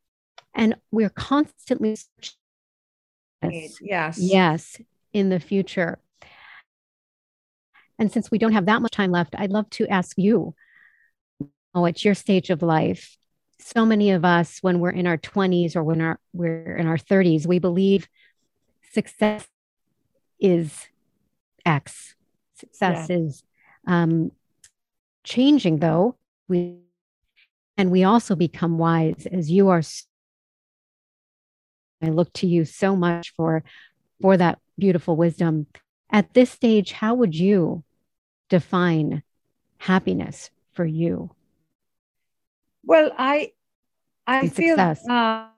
and 0.54 0.76
we're 0.90 1.10
constantly 1.10 1.96
yes, 3.80 4.18
yes, 4.18 4.80
in 5.12 5.28
the 5.28 5.40
future. 5.40 5.98
And 7.98 8.10
since 8.10 8.30
we 8.30 8.38
don't 8.38 8.52
have 8.52 8.66
that 8.66 8.82
much 8.82 8.92
time 8.92 9.12
left, 9.12 9.34
I'd 9.38 9.52
love 9.52 9.70
to 9.70 9.86
ask 9.86 10.18
you, 10.18 10.54
oh, 11.74 11.86
at 11.86 12.04
your 12.04 12.14
stage 12.14 12.50
of 12.50 12.62
life, 12.62 13.16
so 13.62 13.86
many 13.86 14.10
of 14.10 14.24
us, 14.24 14.58
when 14.60 14.80
we're 14.80 14.90
in 14.90 15.06
our 15.06 15.18
20s 15.18 15.76
or 15.76 15.82
when 15.82 16.00
our, 16.00 16.18
we're 16.32 16.76
in 16.76 16.86
our 16.86 16.96
30s, 16.98 17.46
we 17.46 17.58
believe 17.58 18.08
success 18.92 19.46
is 20.40 20.88
X. 21.64 22.14
Success 22.54 23.08
yeah. 23.08 23.16
is 23.16 23.44
um, 23.86 24.32
changing, 25.24 25.78
though. 25.78 26.16
We 26.48 26.78
and 27.76 27.90
we 27.90 28.04
also 28.04 28.36
become 28.36 28.78
wise 28.78 29.26
as 29.30 29.50
you 29.50 29.68
are. 29.68 29.82
I 32.02 32.08
look 32.08 32.32
to 32.34 32.46
you 32.46 32.64
so 32.64 32.94
much 32.94 33.32
for 33.34 33.64
for 34.20 34.36
that 34.36 34.58
beautiful 34.78 35.16
wisdom. 35.16 35.66
At 36.10 36.34
this 36.34 36.50
stage, 36.50 36.92
how 36.92 37.14
would 37.14 37.34
you 37.34 37.84
define 38.48 39.22
happiness 39.78 40.50
for 40.72 40.84
you? 40.84 41.30
Well, 42.84 43.12
I 43.16 43.52
I 44.26 44.48
feel 44.48 44.78
uh, 44.78 45.48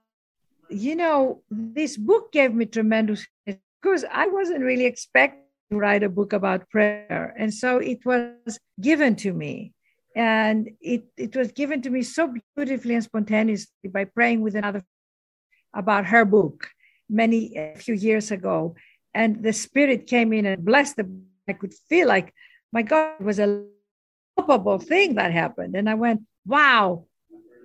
you 0.68 0.96
know 0.96 1.42
this 1.50 1.96
book 1.96 2.32
gave 2.32 2.54
me 2.54 2.66
tremendous 2.66 3.26
because 3.46 4.04
I 4.10 4.28
wasn't 4.28 4.62
really 4.62 4.86
expecting 4.86 5.42
to 5.70 5.78
write 5.78 6.02
a 6.02 6.08
book 6.08 6.32
about 6.32 6.68
prayer, 6.70 7.34
and 7.38 7.52
so 7.52 7.78
it 7.78 8.04
was 8.04 8.58
given 8.80 9.16
to 9.16 9.32
me, 9.32 9.72
and 10.14 10.70
it 10.80 11.04
it 11.16 11.36
was 11.36 11.52
given 11.52 11.82
to 11.82 11.90
me 11.90 12.02
so 12.02 12.34
beautifully 12.56 12.94
and 12.94 13.04
spontaneously 13.04 13.88
by 13.92 14.04
praying 14.04 14.40
with 14.42 14.54
another 14.54 14.82
about 15.74 16.06
her 16.06 16.24
book 16.24 16.68
many 17.08 17.56
a 17.56 17.76
few 17.76 17.94
years 17.94 18.30
ago, 18.30 18.74
and 19.14 19.42
the 19.42 19.52
Spirit 19.52 20.06
came 20.06 20.32
in 20.32 20.46
and 20.46 20.64
blessed 20.64 20.96
the. 20.96 21.08
I 21.46 21.52
could 21.52 21.74
feel 21.90 22.08
like 22.08 22.32
my 22.74 22.82
God, 22.82 23.20
it 23.20 23.24
was 23.24 23.38
a 23.38 23.64
palpable 24.36 24.80
thing 24.80 25.14
that 25.14 25.30
happened. 25.30 25.76
And 25.76 25.88
I 25.88 25.94
went, 25.94 26.22
wow, 26.44 27.06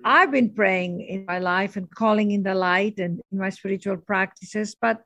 I've 0.04 0.30
been 0.30 0.54
praying 0.54 1.00
in 1.00 1.24
my 1.26 1.38
life 1.38 1.76
and 1.76 1.90
calling 1.90 2.30
in 2.30 2.42
the 2.42 2.54
light 2.54 2.98
and 2.98 3.20
in 3.30 3.38
my 3.38 3.50
spiritual 3.50 3.96
practices, 3.96 4.74
but 4.80 5.02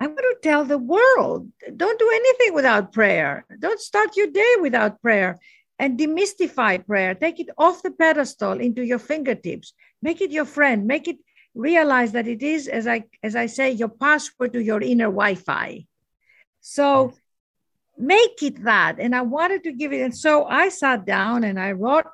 I 0.00 0.06
want 0.06 0.18
to 0.18 0.36
tell 0.42 0.64
the 0.64 0.78
world 0.78 1.48
don't 1.76 1.98
do 1.98 2.10
anything 2.10 2.54
without 2.54 2.92
prayer. 2.92 3.44
Don't 3.58 3.80
start 3.80 4.16
your 4.16 4.28
day 4.28 4.56
without 4.60 5.02
prayer 5.02 5.38
and 5.78 5.98
demystify 5.98 6.84
prayer. 6.86 7.14
Take 7.14 7.38
it 7.38 7.48
off 7.58 7.82
the 7.82 7.90
pedestal 7.90 8.60
into 8.60 8.82
your 8.82 8.98
fingertips. 8.98 9.74
Make 10.00 10.20
it 10.20 10.30
your 10.30 10.46
friend. 10.46 10.86
Make 10.86 11.06
it 11.06 11.18
realize 11.54 12.12
that 12.12 12.28
it 12.28 12.42
is, 12.42 12.66
as 12.66 12.86
I 12.86 13.04
as 13.22 13.36
I 13.36 13.46
say, 13.46 13.72
your 13.72 13.88
password 13.88 14.54
to 14.54 14.62
your 14.62 14.80
inner 14.80 15.10
Wi-Fi. 15.10 15.86
So 16.60 17.12
make 17.98 18.42
it 18.42 18.64
that. 18.64 18.96
And 18.98 19.14
I 19.14 19.20
wanted 19.22 19.64
to 19.64 19.72
give 19.72 19.92
it. 19.92 20.00
And 20.00 20.16
so 20.16 20.46
I 20.46 20.70
sat 20.70 21.04
down 21.04 21.44
and 21.44 21.60
I 21.60 21.72
wrote 21.72 22.06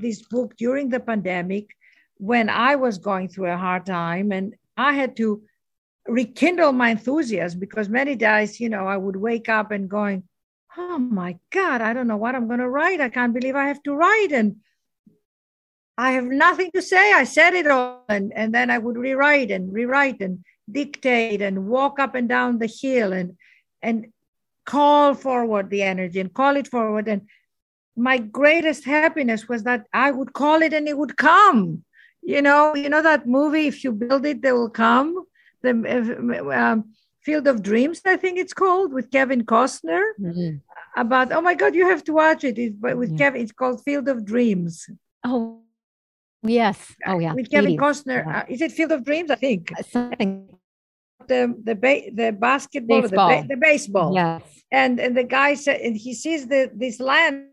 this 0.00 0.22
book 0.22 0.56
during 0.56 0.88
the 0.88 1.00
pandemic 1.00 1.76
when 2.18 2.48
I 2.48 2.76
was 2.76 2.98
going 2.98 3.28
through 3.28 3.50
a 3.50 3.56
hard 3.56 3.86
time 3.86 4.32
and 4.32 4.54
I 4.76 4.92
had 4.92 5.16
to 5.16 5.42
rekindle 6.06 6.72
my 6.72 6.90
enthusiasm 6.90 7.60
because 7.60 7.88
many 7.88 8.14
days, 8.14 8.60
you 8.60 8.68
know, 8.68 8.86
I 8.86 8.96
would 8.96 9.16
wake 9.16 9.48
up 9.48 9.70
and 9.70 9.88
going, 9.88 10.24
oh 10.76 10.98
my 10.98 11.38
God, 11.50 11.80
I 11.80 11.92
don't 11.92 12.06
know 12.06 12.16
what 12.16 12.34
I'm 12.34 12.46
going 12.46 12.60
to 12.60 12.68
write. 12.68 13.00
I 13.00 13.08
can't 13.08 13.34
believe 13.34 13.56
I 13.56 13.68
have 13.68 13.82
to 13.84 13.94
write. 13.94 14.32
And 14.32 14.56
I 15.98 16.12
have 16.12 16.24
nothing 16.24 16.70
to 16.72 16.82
say. 16.82 17.12
I 17.12 17.24
said 17.24 17.54
it 17.54 17.66
all. 17.66 18.04
And, 18.08 18.32
and 18.34 18.54
then 18.54 18.70
I 18.70 18.78
would 18.78 18.96
rewrite 18.96 19.50
and 19.50 19.72
rewrite 19.72 20.20
and 20.20 20.44
dictate 20.70 21.42
and 21.42 21.66
walk 21.66 21.98
up 21.98 22.14
and 22.14 22.28
down 22.28 22.58
the 22.58 22.66
hill 22.66 23.12
and, 23.12 23.36
and 23.82 24.08
call 24.64 25.14
forward 25.14 25.70
the 25.70 25.82
energy 25.82 26.20
and 26.20 26.32
call 26.32 26.56
it 26.56 26.68
forward. 26.68 27.08
And 27.08 27.22
my 27.96 28.18
greatest 28.18 28.84
happiness 28.84 29.48
was 29.48 29.62
that 29.64 29.86
I 29.92 30.10
would 30.10 30.32
call 30.34 30.62
it 30.62 30.72
and 30.72 30.86
it 30.86 30.98
would 30.98 31.16
come. 31.16 31.82
You 32.22 32.42
know, 32.42 32.74
you 32.74 32.88
know 32.88 33.02
that 33.02 33.26
movie, 33.26 33.66
if 33.68 33.84
you 33.84 33.92
build 33.92 34.26
it, 34.26 34.42
they 34.42 34.52
will 34.52 34.70
come. 34.70 35.24
The 35.62 35.70
um, 36.52 36.92
Field 37.22 37.46
of 37.46 37.62
Dreams, 37.62 38.00
I 38.04 38.16
think 38.16 38.38
it's 38.38 38.52
called, 38.52 38.92
with 38.92 39.10
Kevin 39.10 39.44
Costner. 39.44 40.02
Mm-hmm. 40.20 40.56
About 40.96 41.32
oh 41.32 41.40
my 41.40 41.54
God, 41.54 41.74
you 41.74 41.88
have 41.88 42.02
to 42.04 42.12
watch 42.12 42.44
it. 42.44 42.58
It's 42.58 42.76
with. 42.80 43.18
Kevin. 43.18 43.42
It's 43.42 43.52
called 43.52 43.82
Field 43.82 44.08
of 44.08 44.24
Dreams. 44.24 44.88
Oh 45.24 45.60
yes. 46.42 46.94
Oh 47.06 47.18
yeah. 47.18 47.34
With 47.34 47.50
Kevin 47.50 47.76
Costner. 47.76 48.24
Yeah. 48.24 48.38
Uh, 48.38 48.44
is 48.48 48.60
it 48.62 48.72
Field 48.72 48.92
of 48.92 49.04
Dreams? 49.04 49.30
I 49.30 49.36
think 49.36 49.72
uh, 49.78 49.82
something. 49.82 50.48
The 51.28 51.54
the 51.62 51.74
ba- 51.74 52.10
the 52.14 52.32
basketball, 52.32 53.02
baseball. 53.02 53.28
The, 53.28 53.42
ba- 53.42 53.48
the 53.48 53.56
baseball. 53.56 54.14
Yes. 54.14 54.42
And 54.72 54.98
and 54.98 55.16
the 55.16 55.24
guy 55.24 55.54
said, 55.54 55.80
and 55.80 55.96
he 55.96 56.14
sees 56.14 56.46
the 56.46 56.70
this 56.74 56.98
land 57.00 57.48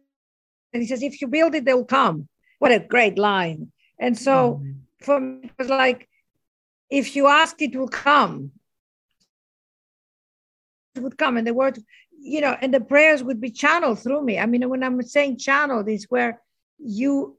and 0.73 0.81
he 0.81 0.87
says, 0.87 1.03
if 1.03 1.21
you 1.21 1.27
build 1.27 1.55
it, 1.55 1.65
they'll 1.65 1.85
come. 1.85 2.27
What 2.59 2.71
a 2.71 2.79
great 2.79 3.17
line. 3.17 3.71
And 3.99 4.17
so 4.17 4.61
oh, 4.61 4.65
for 5.01 5.19
me, 5.19 5.41
it 5.43 5.51
was 5.57 5.69
like, 5.69 6.09
if 6.89 7.15
you 7.15 7.27
ask, 7.27 7.61
it 7.61 7.75
will 7.75 7.87
come. 7.87 8.51
It 10.95 11.01
would 11.01 11.17
come. 11.17 11.37
And 11.37 11.45
the 11.45 11.53
word, 11.53 11.79
you 12.19 12.41
know, 12.41 12.55
and 12.59 12.73
the 12.73 12.81
prayers 12.81 13.23
would 13.23 13.41
be 13.41 13.51
channeled 13.51 13.99
through 13.99 14.23
me. 14.23 14.39
I 14.39 14.45
mean, 14.45 14.67
when 14.69 14.83
I'm 14.83 15.01
saying 15.01 15.37
channeled, 15.37 15.89
is 15.89 16.05
where 16.09 16.41
you 16.79 17.37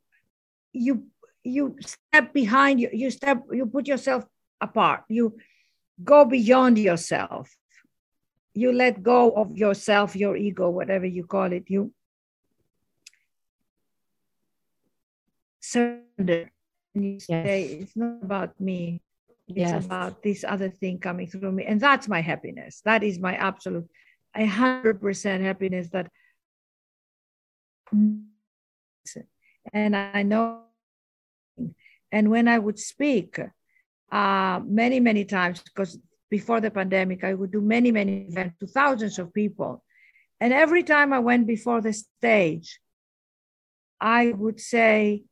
you 0.73 1.07
you 1.45 1.77
step 1.81 2.33
behind 2.33 2.81
you, 2.81 2.89
you 2.93 3.11
step, 3.11 3.45
you 3.53 3.67
put 3.67 3.87
yourself 3.87 4.25
apart, 4.61 5.05
you 5.09 5.37
go 6.03 6.25
beyond 6.25 6.79
yourself. 6.79 7.55
You 8.55 8.73
let 8.73 9.03
go 9.03 9.31
of 9.33 9.57
yourself, 9.57 10.17
your 10.17 10.37
ego, 10.37 10.71
whatever 10.71 11.07
you 11.07 11.25
call 11.25 11.53
it. 11.53 11.65
You 11.69 11.93
surrender. 15.65 16.51
And 16.95 17.05
you 17.05 17.21
say 17.21 17.69
yes. 17.71 17.83
it's 17.83 17.97
not 17.97 18.23
about 18.23 18.61
me. 18.61 19.01
It's 19.49 19.59
yes. 19.59 19.85
about 19.85 20.23
this 20.23 20.45
other 20.45 20.71
thing 20.71 20.99
coming 20.99 21.27
through 21.27 21.53
me. 21.53 21.65
And 21.65 21.81
that's 21.81 22.09
my 22.09 22.21
happiness. 22.21 22.81
That 22.85 23.03
is 23.03 23.19
my 23.19 23.35
absolute 23.35 23.89
a 24.37 24.47
hundred 24.47 25.01
percent 25.01 25.43
happiness 25.43 25.89
that 25.91 26.11
and 29.73 29.97
i 29.97 30.23
know. 30.23 30.63
And 32.11 32.31
when 32.31 32.49
i 32.49 32.59
would 32.59 32.79
speak 32.79 33.39
uh, 34.11 34.61
many 34.65 35.01
many 35.01 35.25
times 35.25 35.63
because 35.63 35.99
before 36.31 36.61
the 36.61 36.71
pandemic 36.71 37.23
i 37.23 37.35
would 37.35 37.53
do 37.53 37.61
many 37.61 37.93
many 37.93 38.27
events 38.29 38.57
to 38.61 38.67
thousands 38.67 39.19
of 39.19 39.33
people. 39.33 39.85
And 40.41 40.53
every 40.53 40.83
time 40.83 41.13
i 41.13 41.21
went 41.21 41.47
before 41.47 41.81
the 41.81 41.93
stage 41.93 42.81
i 44.01 44.33
would 44.33 44.61
say 44.61 45.25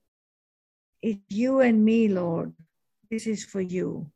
it's 1.03 1.21
you 1.29 1.61
and 1.61 1.85
me, 1.85 2.09
Lord. 2.09 2.53
This 3.11 3.27
is 3.27 3.45
for 3.45 3.61
you. 3.61 4.11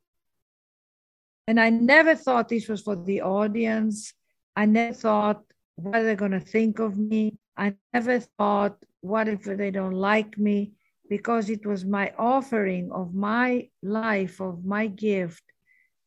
And 1.48 1.60
I 1.60 1.70
never 1.70 2.14
thought 2.14 2.48
this 2.48 2.68
was 2.68 2.82
for 2.82 2.96
the 2.96 3.22
audience. 3.22 4.14
I 4.56 4.66
never 4.66 4.94
thought 4.94 5.42
what 5.76 5.96
are 5.96 6.04
they 6.04 6.16
going 6.16 6.32
to 6.32 6.40
think 6.40 6.78
of 6.78 6.96
me. 6.96 7.38
I 7.56 7.74
never 7.92 8.20
thought, 8.20 8.82
what 9.00 9.28
if 9.28 9.44
they 9.44 9.70
don't 9.70 9.94
like 9.94 10.38
me? 10.38 10.72
Because 11.08 11.50
it 11.50 11.64
was 11.64 11.84
my 11.84 12.12
offering 12.18 12.90
of 12.90 13.14
my 13.14 13.68
life, 13.82 14.40
of 14.40 14.64
my 14.64 14.86
gift 14.86 15.42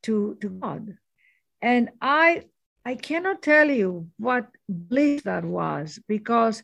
to, 0.03 0.37
to 0.41 0.49
God. 0.49 0.97
And 1.61 1.89
I 2.01 2.43
I 2.85 2.95
cannot 2.95 3.41
tell 3.41 3.69
you 3.69 4.09
what 4.17 4.47
bliss 4.67 5.21
that 5.23 5.45
was 5.45 5.99
because 6.07 6.63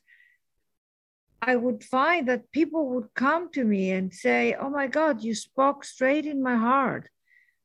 I 1.47 1.55
would 1.55 1.83
find 1.83 2.27
that 2.27 2.51
people 2.51 2.89
would 2.89 3.13
come 3.13 3.51
to 3.51 3.63
me 3.63 3.91
and 3.91 4.11
say, 4.11 4.55
"Oh 4.55 4.69
my 4.69 4.87
God, 4.87 5.23
you 5.23 5.35
spoke 5.35 5.83
straight 5.83 6.25
in 6.25 6.41
my 6.41 6.55
heart," 6.55 7.09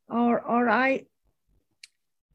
or 0.08 0.40
or 0.54 0.68
I 0.68 1.06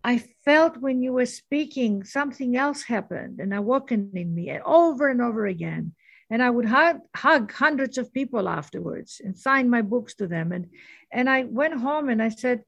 I 0.04 0.18
felt 0.44 0.78
when 0.78 1.04
you 1.04 1.14
were 1.14 1.26
speaking 1.26 2.04
something 2.04 2.58
else 2.58 2.84
happened 2.84 3.40
and 3.40 3.54
awoken 3.54 4.12
in 4.14 4.34
me 4.34 4.50
and 4.50 4.64
over 4.64 5.08
and 5.10 5.22
over 5.22 5.46
again. 5.46 5.94
And 6.32 6.42
I 6.44 6.50
would 6.50 6.66
hug, 6.66 7.02
hug 7.16 7.52
hundreds 7.52 7.98
of 7.98 8.14
people 8.14 8.48
afterwards 8.48 9.22
and 9.24 9.38
sign 9.38 9.70
my 9.70 9.82
books 9.82 10.16
to 10.16 10.28
them. 10.28 10.52
And 10.52 10.66
and 11.12 11.30
I 11.30 11.44
went 11.44 11.76
home 11.76 12.10
and 12.10 12.22
I 12.24 12.30
said, 12.30 12.64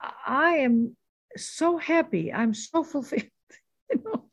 I 0.00 0.58
am 0.66 0.96
so 1.36 1.76
happy. 1.76 2.32
I'm 2.32 2.54
so 2.54 2.84
fulfilled. 2.92 3.30
you 3.90 4.02
know? 4.04 4.24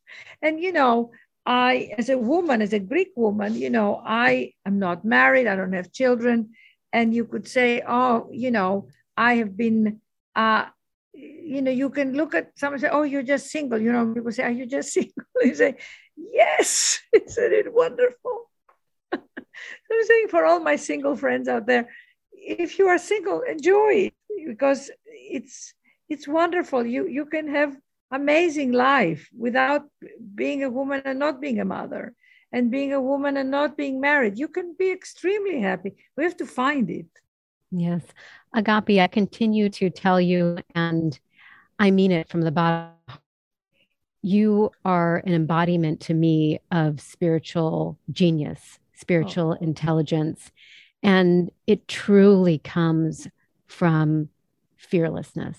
And 0.42 0.60
you 0.60 0.72
know, 0.72 1.12
I, 1.48 1.94
as 1.98 2.10
a 2.10 2.18
woman, 2.18 2.62
as 2.62 2.74
a 2.74 2.80
Greek 2.80 3.12
woman, 3.16 3.56
you 3.56 3.70
know, 3.70 4.02
I 4.06 4.52
am 4.66 4.80
not 4.80 5.06
married, 5.06 5.48
I 5.48 5.56
don't 5.56 5.72
have 5.72 5.94
children. 5.94 6.52
And 6.92 7.16
you 7.16 7.24
could 7.24 7.48
say, 7.48 7.82
oh, 7.88 8.30
you 8.34 8.52
know, 8.52 8.90
I 9.16 9.36
have 9.36 9.56
been, 9.56 10.02
uh, 10.36 10.66
you 11.14 11.62
know, 11.62 11.72
you 11.72 11.90
can 11.90 12.14
look 12.14 12.36
at 12.36 12.52
someone 12.60 12.82
say, 12.82 12.90
oh, 12.92 13.04
you're 13.04 13.24
just 13.24 13.50
single. 13.50 13.80
You 13.80 13.94
know, 13.94 14.14
people 14.14 14.32
say, 14.34 14.44
are 14.44 14.52
you 14.52 14.66
just 14.66 14.92
single? 14.94 15.24
You 15.42 15.56
say, 15.56 15.78
yes. 16.18 17.00
Isn't 17.14 17.54
it 17.54 17.74
wonderful? 17.74 18.50
I'm 19.14 20.04
saying 20.04 20.28
for 20.28 20.46
all 20.46 20.60
my 20.60 20.76
single 20.76 21.16
friends 21.16 21.48
out 21.48 21.66
there, 21.66 21.88
if 22.34 22.78
you 22.78 22.90
are 22.90 22.98
single, 22.98 23.42
enjoy 23.42 24.12
it 24.12 24.14
because 24.46 24.92
it's 25.06 25.74
it's 26.10 26.28
wonderful. 26.28 26.86
You 26.86 27.08
you 27.08 27.26
can 27.26 27.48
have 27.50 27.76
amazing 28.12 28.72
life 28.72 29.30
without 29.38 29.84
being 30.36 30.64
a 30.64 30.70
woman 30.70 31.02
and 31.06 31.20
not 31.20 31.42
being 31.42 31.60
a 31.60 31.66
mother 31.66 32.14
and 32.52 32.72
being 32.72 32.94
a 32.94 33.02
woman 33.02 33.38
and 33.38 33.52
not 33.52 33.78
being 33.78 34.00
married. 34.00 34.38
You 34.38 34.48
can 34.48 34.76
be 34.78 34.92
extremely 34.92 35.62
happy. 35.62 35.96
We 36.16 36.24
have 36.24 36.38
to 36.38 36.46
find 36.46 36.90
it. 36.90 37.08
Yes. 37.72 38.04
Agapi, 38.56 39.02
I 39.02 39.08
continue 39.08 39.70
to 39.70 39.90
tell 39.90 40.22
you, 40.22 40.58
and 40.74 41.20
I 41.78 41.92
mean 41.92 42.12
it 42.12 42.30
from 42.30 42.42
the 42.42 42.52
bottom. 42.52 42.94
You 44.22 44.72
are 44.86 45.18
an 45.26 45.34
embodiment 45.34 46.00
to 46.02 46.14
me 46.14 46.60
of 46.72 47.02
spiritual 47.02 48.00
genius, 48.12 48.80
spiritual 48.94 49.58
oh. 49.60 49.64
intelligence. 49.64 50.52
And 51.04 51.52
it 51.68 51.88
truly 51.88 52.58
comes 52.58 53.28
from 53.68 54.30
fearlessness 54.78 55.58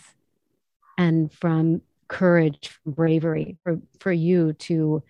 and 0.97 1.33
from 1.33 1.83
courage, 2.09 2.79
bravery 2.87 3.57
for, 3.63 3.79
for 4.01 4.13
you 4.13 4.55
to 4.55 5.03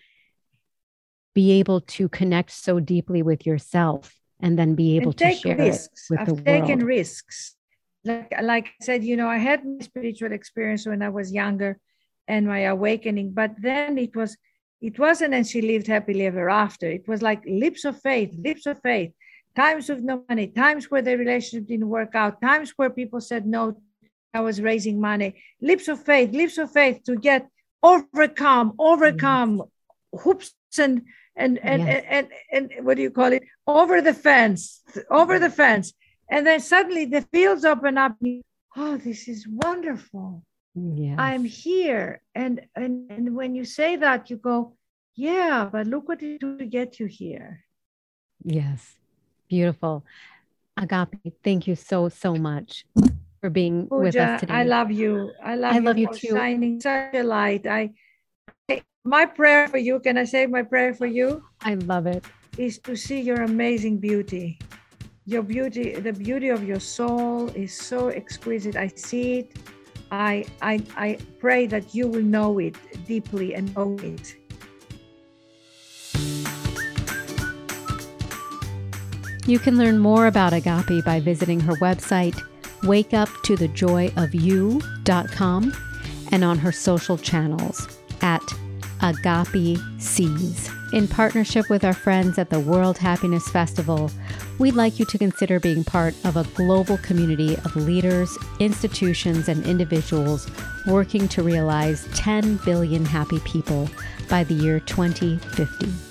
be 1.34 1.52
able 1.52 1.80
to 1.82 2.08
connect 2.08 2.50
so 2.50 2.80
deeply 2.80 3.22
with 3.22 3.46
yourself 3.46 4.14
and 4.40 4.58
then 4.58 4.74
be 4.74 4.96
able 4.96 5.12
to 5.12 5.32
share 5.32 5.56
risks. 5.56 6.10
it 6.10 6.12
with 6.12 6.20
I've 6.20 6.26
the 6.26 6.34
world. 6.34 6.46
taken 6.46 6.84
risks. 6.84 7.54
Like, 8.04 8.32
like 8.42 8.66
I 8.66 8.84
said, 8.84 9.04
you 9.04 9.16
know, 9.16 9.28
I 9.28 9.38
had 9.38 9.64
my 9.64 9.80
spiritual 9.80 10.32
experience 10.32 10.86
when 10.86 11.02
I 11.02 11.08
was 11.08 11.32
younger 11.32 11.78
and 12.26 12.46
my 12.46 12.60
awakening, 12.60 13.32
but 13.32 13.52
then 13.60 13.98
it 13.98 14.14
was 14.14 14.36
it 14.80 14.98
wasn't 14.98 15.34
and 15.34 15.46
she 15.46 15.60
lived 15.60 15.88
happily 15.88 16.26
ever 16.26 16.48
after. 16.48 16.88
It 16.88 17.08
was 17.08 17.20
like 17.20 17.42
leaps 17.46 17.84
of 17.84 18.00
faith, 18.00 18.32
leaps 18.38 18.66
of 18.66 18.80
faith, 18.80 19.12
times 19.56 19.90
of 19.90 20.02
no 20.04 20.24
money, 20.28 20.46
times 20.46 20.90
where 20.90 21.02
the 21.02 21.18
relationship 21.18 21.66
didn't 21.66 21.88
work 21.88 22.14
out, 22.14 22.40
times 22.40 22.72
where 22.76 22.90
people 22.90 23.20
said 23.20 23.44
no 23.44 23.80
I 24.34 24.40
was 24.40 24.60
raising 24.60 25.00
money. 25.00 25.34
Leaps 25.60 25.88
of 25.88 26.02
faith, 26.04 26.32
leaps 26.32 26.58
of 26.58 26.70
faith 26.70 27.02
to 27.04 27.16
get 27.16 27.48
overcome, 27.82 28.74
overcome 28.78 29.62
hoops 30.12 30.54
and 30.78 31.02
and 31.36 31.58
and, 31.58 31.82
Yes. 31.82 32.04
and 32.08 32.28
and 32.52 32.72
and 32.72 32.86
what 32.86 32.96
do 32.96 33.02
you 33.02 33.10
call 33.10 33.32
it? 33.32 33.42
Over 33.66 34.00
the 34.02 34.14
fence, 34.14 34.82
over 35.10 35.38
the 35.38 35.50
fence, 35.50 35.92
and 36.30 36.46
then 36.46 36.60
suddenly 36.60 37.04
the 37.06 37.22
fields 37.22 37.64
open 37.64 37.96
up. 37.96 38.16
Oh, 38.76 38.96
this 38.96 39.28
is 39.28 39.46
wonderful. 39.48 40.44
Yes. 40.74 41.16
I'm 41.18 41.44
here. 41.44 42.20
And, 42.34 42.60
and 42.76 43.10
and 43.10 43.34
when 43.34 43.54
you 43.54 43.64
say 43.64 43.96
that, 43.96 44.30
you 44.30 44.36
go, 44.36 44.76
yeah, 45.14 45.68
but 45.72 45.86
look 45.86 46.08
what 46.08 46.22
it 46.22 46.40
did 46.40 46.58
to 46.58 46.66
get 46.66 47.00
you 47.00 47.06
here. 47.06 47.64
Yes. 48.44 48.94
Beautiful. 49.48 50.04
Agapi, 50.78 51.32
thank 51.42 51.66
you 51.66 51.74
so, 51.74 52.08
so 52.08 52.34
much 52.34 52.84
for 53.40 53.50
being 53.50 53.88
oh, 53.90 54.00
with 54.00 54.16
us 54.16 54.40
today. 54.40 54.54
I 54.54 54.62
love 54.64 54.90
you. 54.90 55.32
I 55.42 55.54
love, 55.54 55.74
I 55.74 55.78
love 55.78 55.98
you 55.98 56.08
for 56.08 56.14
too. 56.14 56.34
shining 56.34 56.80
such 56.80 57.14
a 57.14 57.22
light. 57.22 57.66
I 57.66 57.92
my 59.04 59.24
prayer 59.24 59.68
for 59.68 59.78
you, 59.78 60.00
can 60.00 60.18
I 60.18 60.24
say 60.24 60.46
my 60.46 60.62
prayer 60.62 60.92
for 60.92 61.06
you? 61.06 61.42
I 61.62 61.74
love 61.74 62.06
it. 62.06 62.24
Is 62.58 62.78
to 62.80 62.96
see 62.96 63.20
your 63.20 63.42
amazing 63.42 63.98
beauty. 63.98 64.58
Your 65.24 65.42
beauty, 65.42 65.94
the 65.94 66.12
beauty 66.12 66.48
of 66.48 66.64
your 66.64 66.80
soul 66.80 67.48
is 67.50 67.72
so 67.72 68.08
exquisite. 68.08 68.76
I 68.76 68.88
see 68.88 69.40
it. 69.40 69.56
I 70.10 70.44
I 70.62 70.82
I 70.96 71.18
pray 71.38 71.66
that 71.66 71.94
you 71.94 72.08
will 72.08 72.24
know 72.24 72.58
it 72.58 72.76
deeply 73.06 73.54
and 73.54 73.70
own 73.76 74.00
it. 74.00 74.36
You 79.46 79.58
can 79.58 79.78
learn 79.78 79.98
more 79.98 80.26
about 80.26 80.52
Agapi 80.52 81.02
by 81.04 81.20
visiting 81.20 81.60
her 81.60 81.72
website, 81.76 82.36
wakeuptothejoyofyou.com, 82.82 85.72
and 86.30 86.44
on 86.44 86.58
her 86.58 86.72
social 86.72 87.16
channels 87.16 87.88
at 88.20 88.42
Agapi 89.00 90.00
Seas. 90.00 90.70
In 90.92 91.06
partnership 91.06 91.68
with 91.68 91.84
our 91.84 91.92
friends 91.92 92.38
at 92.38 92.48
the 92.48 92.60
World 92.60 92.96
Happiness 92.96 93.46
Festival, 93.48 94.10
we'd 94.58 94.74
like 94.74 94.98
you 94.98 95.04
to 95.04 95.18
consider 95.18 95.60
being 95.60 95.84
part 95.84 96.14
of 96.24 96.36
a 96.36 96.44
global 96.54 96.96
community 96.98 97.56
of 97.56 97.76
leaders, 97.76 98.36
institutions, 98.58 99.48
and 99.48 99.66
individuals 99.66 100.50
working 100.86 101.28
to 101.28 101.42
realize 101.42 102.08
10 102.14 102.56
billion 102.64 103.04
happy 103.04 103.40
people 103.40 103.88
by 104.30 104.44
the 104.44 104.54
year 104.54 104.80
2050. 104.80 106.07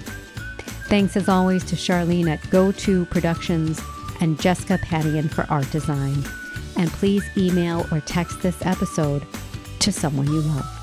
Thanks 0.88 1.18
as 1.18 1.28
always 1.28 1.64
to 1.64 1.76
Charlene 1.76 2.30
at 2.30 2.40
GoTo 2.50 3.04
Productions 3.10 3.78
and 4.22 4.40
Jessica 4.40 4.78
Padian 4.78 5.30
for 5.30 5.44
art 5.50 5.70
design. 5.70 6.24
And 6.76 6.90
please 6.92 7.22
email 7.36 7.86
or 7.92 8.00
text 8.00 8.40
this 8.40 8.64
episode 8.64 9.26
to 9.80 9.92
someone 9.92 10.26
you 10.28 10.40
love. 10.40 10.77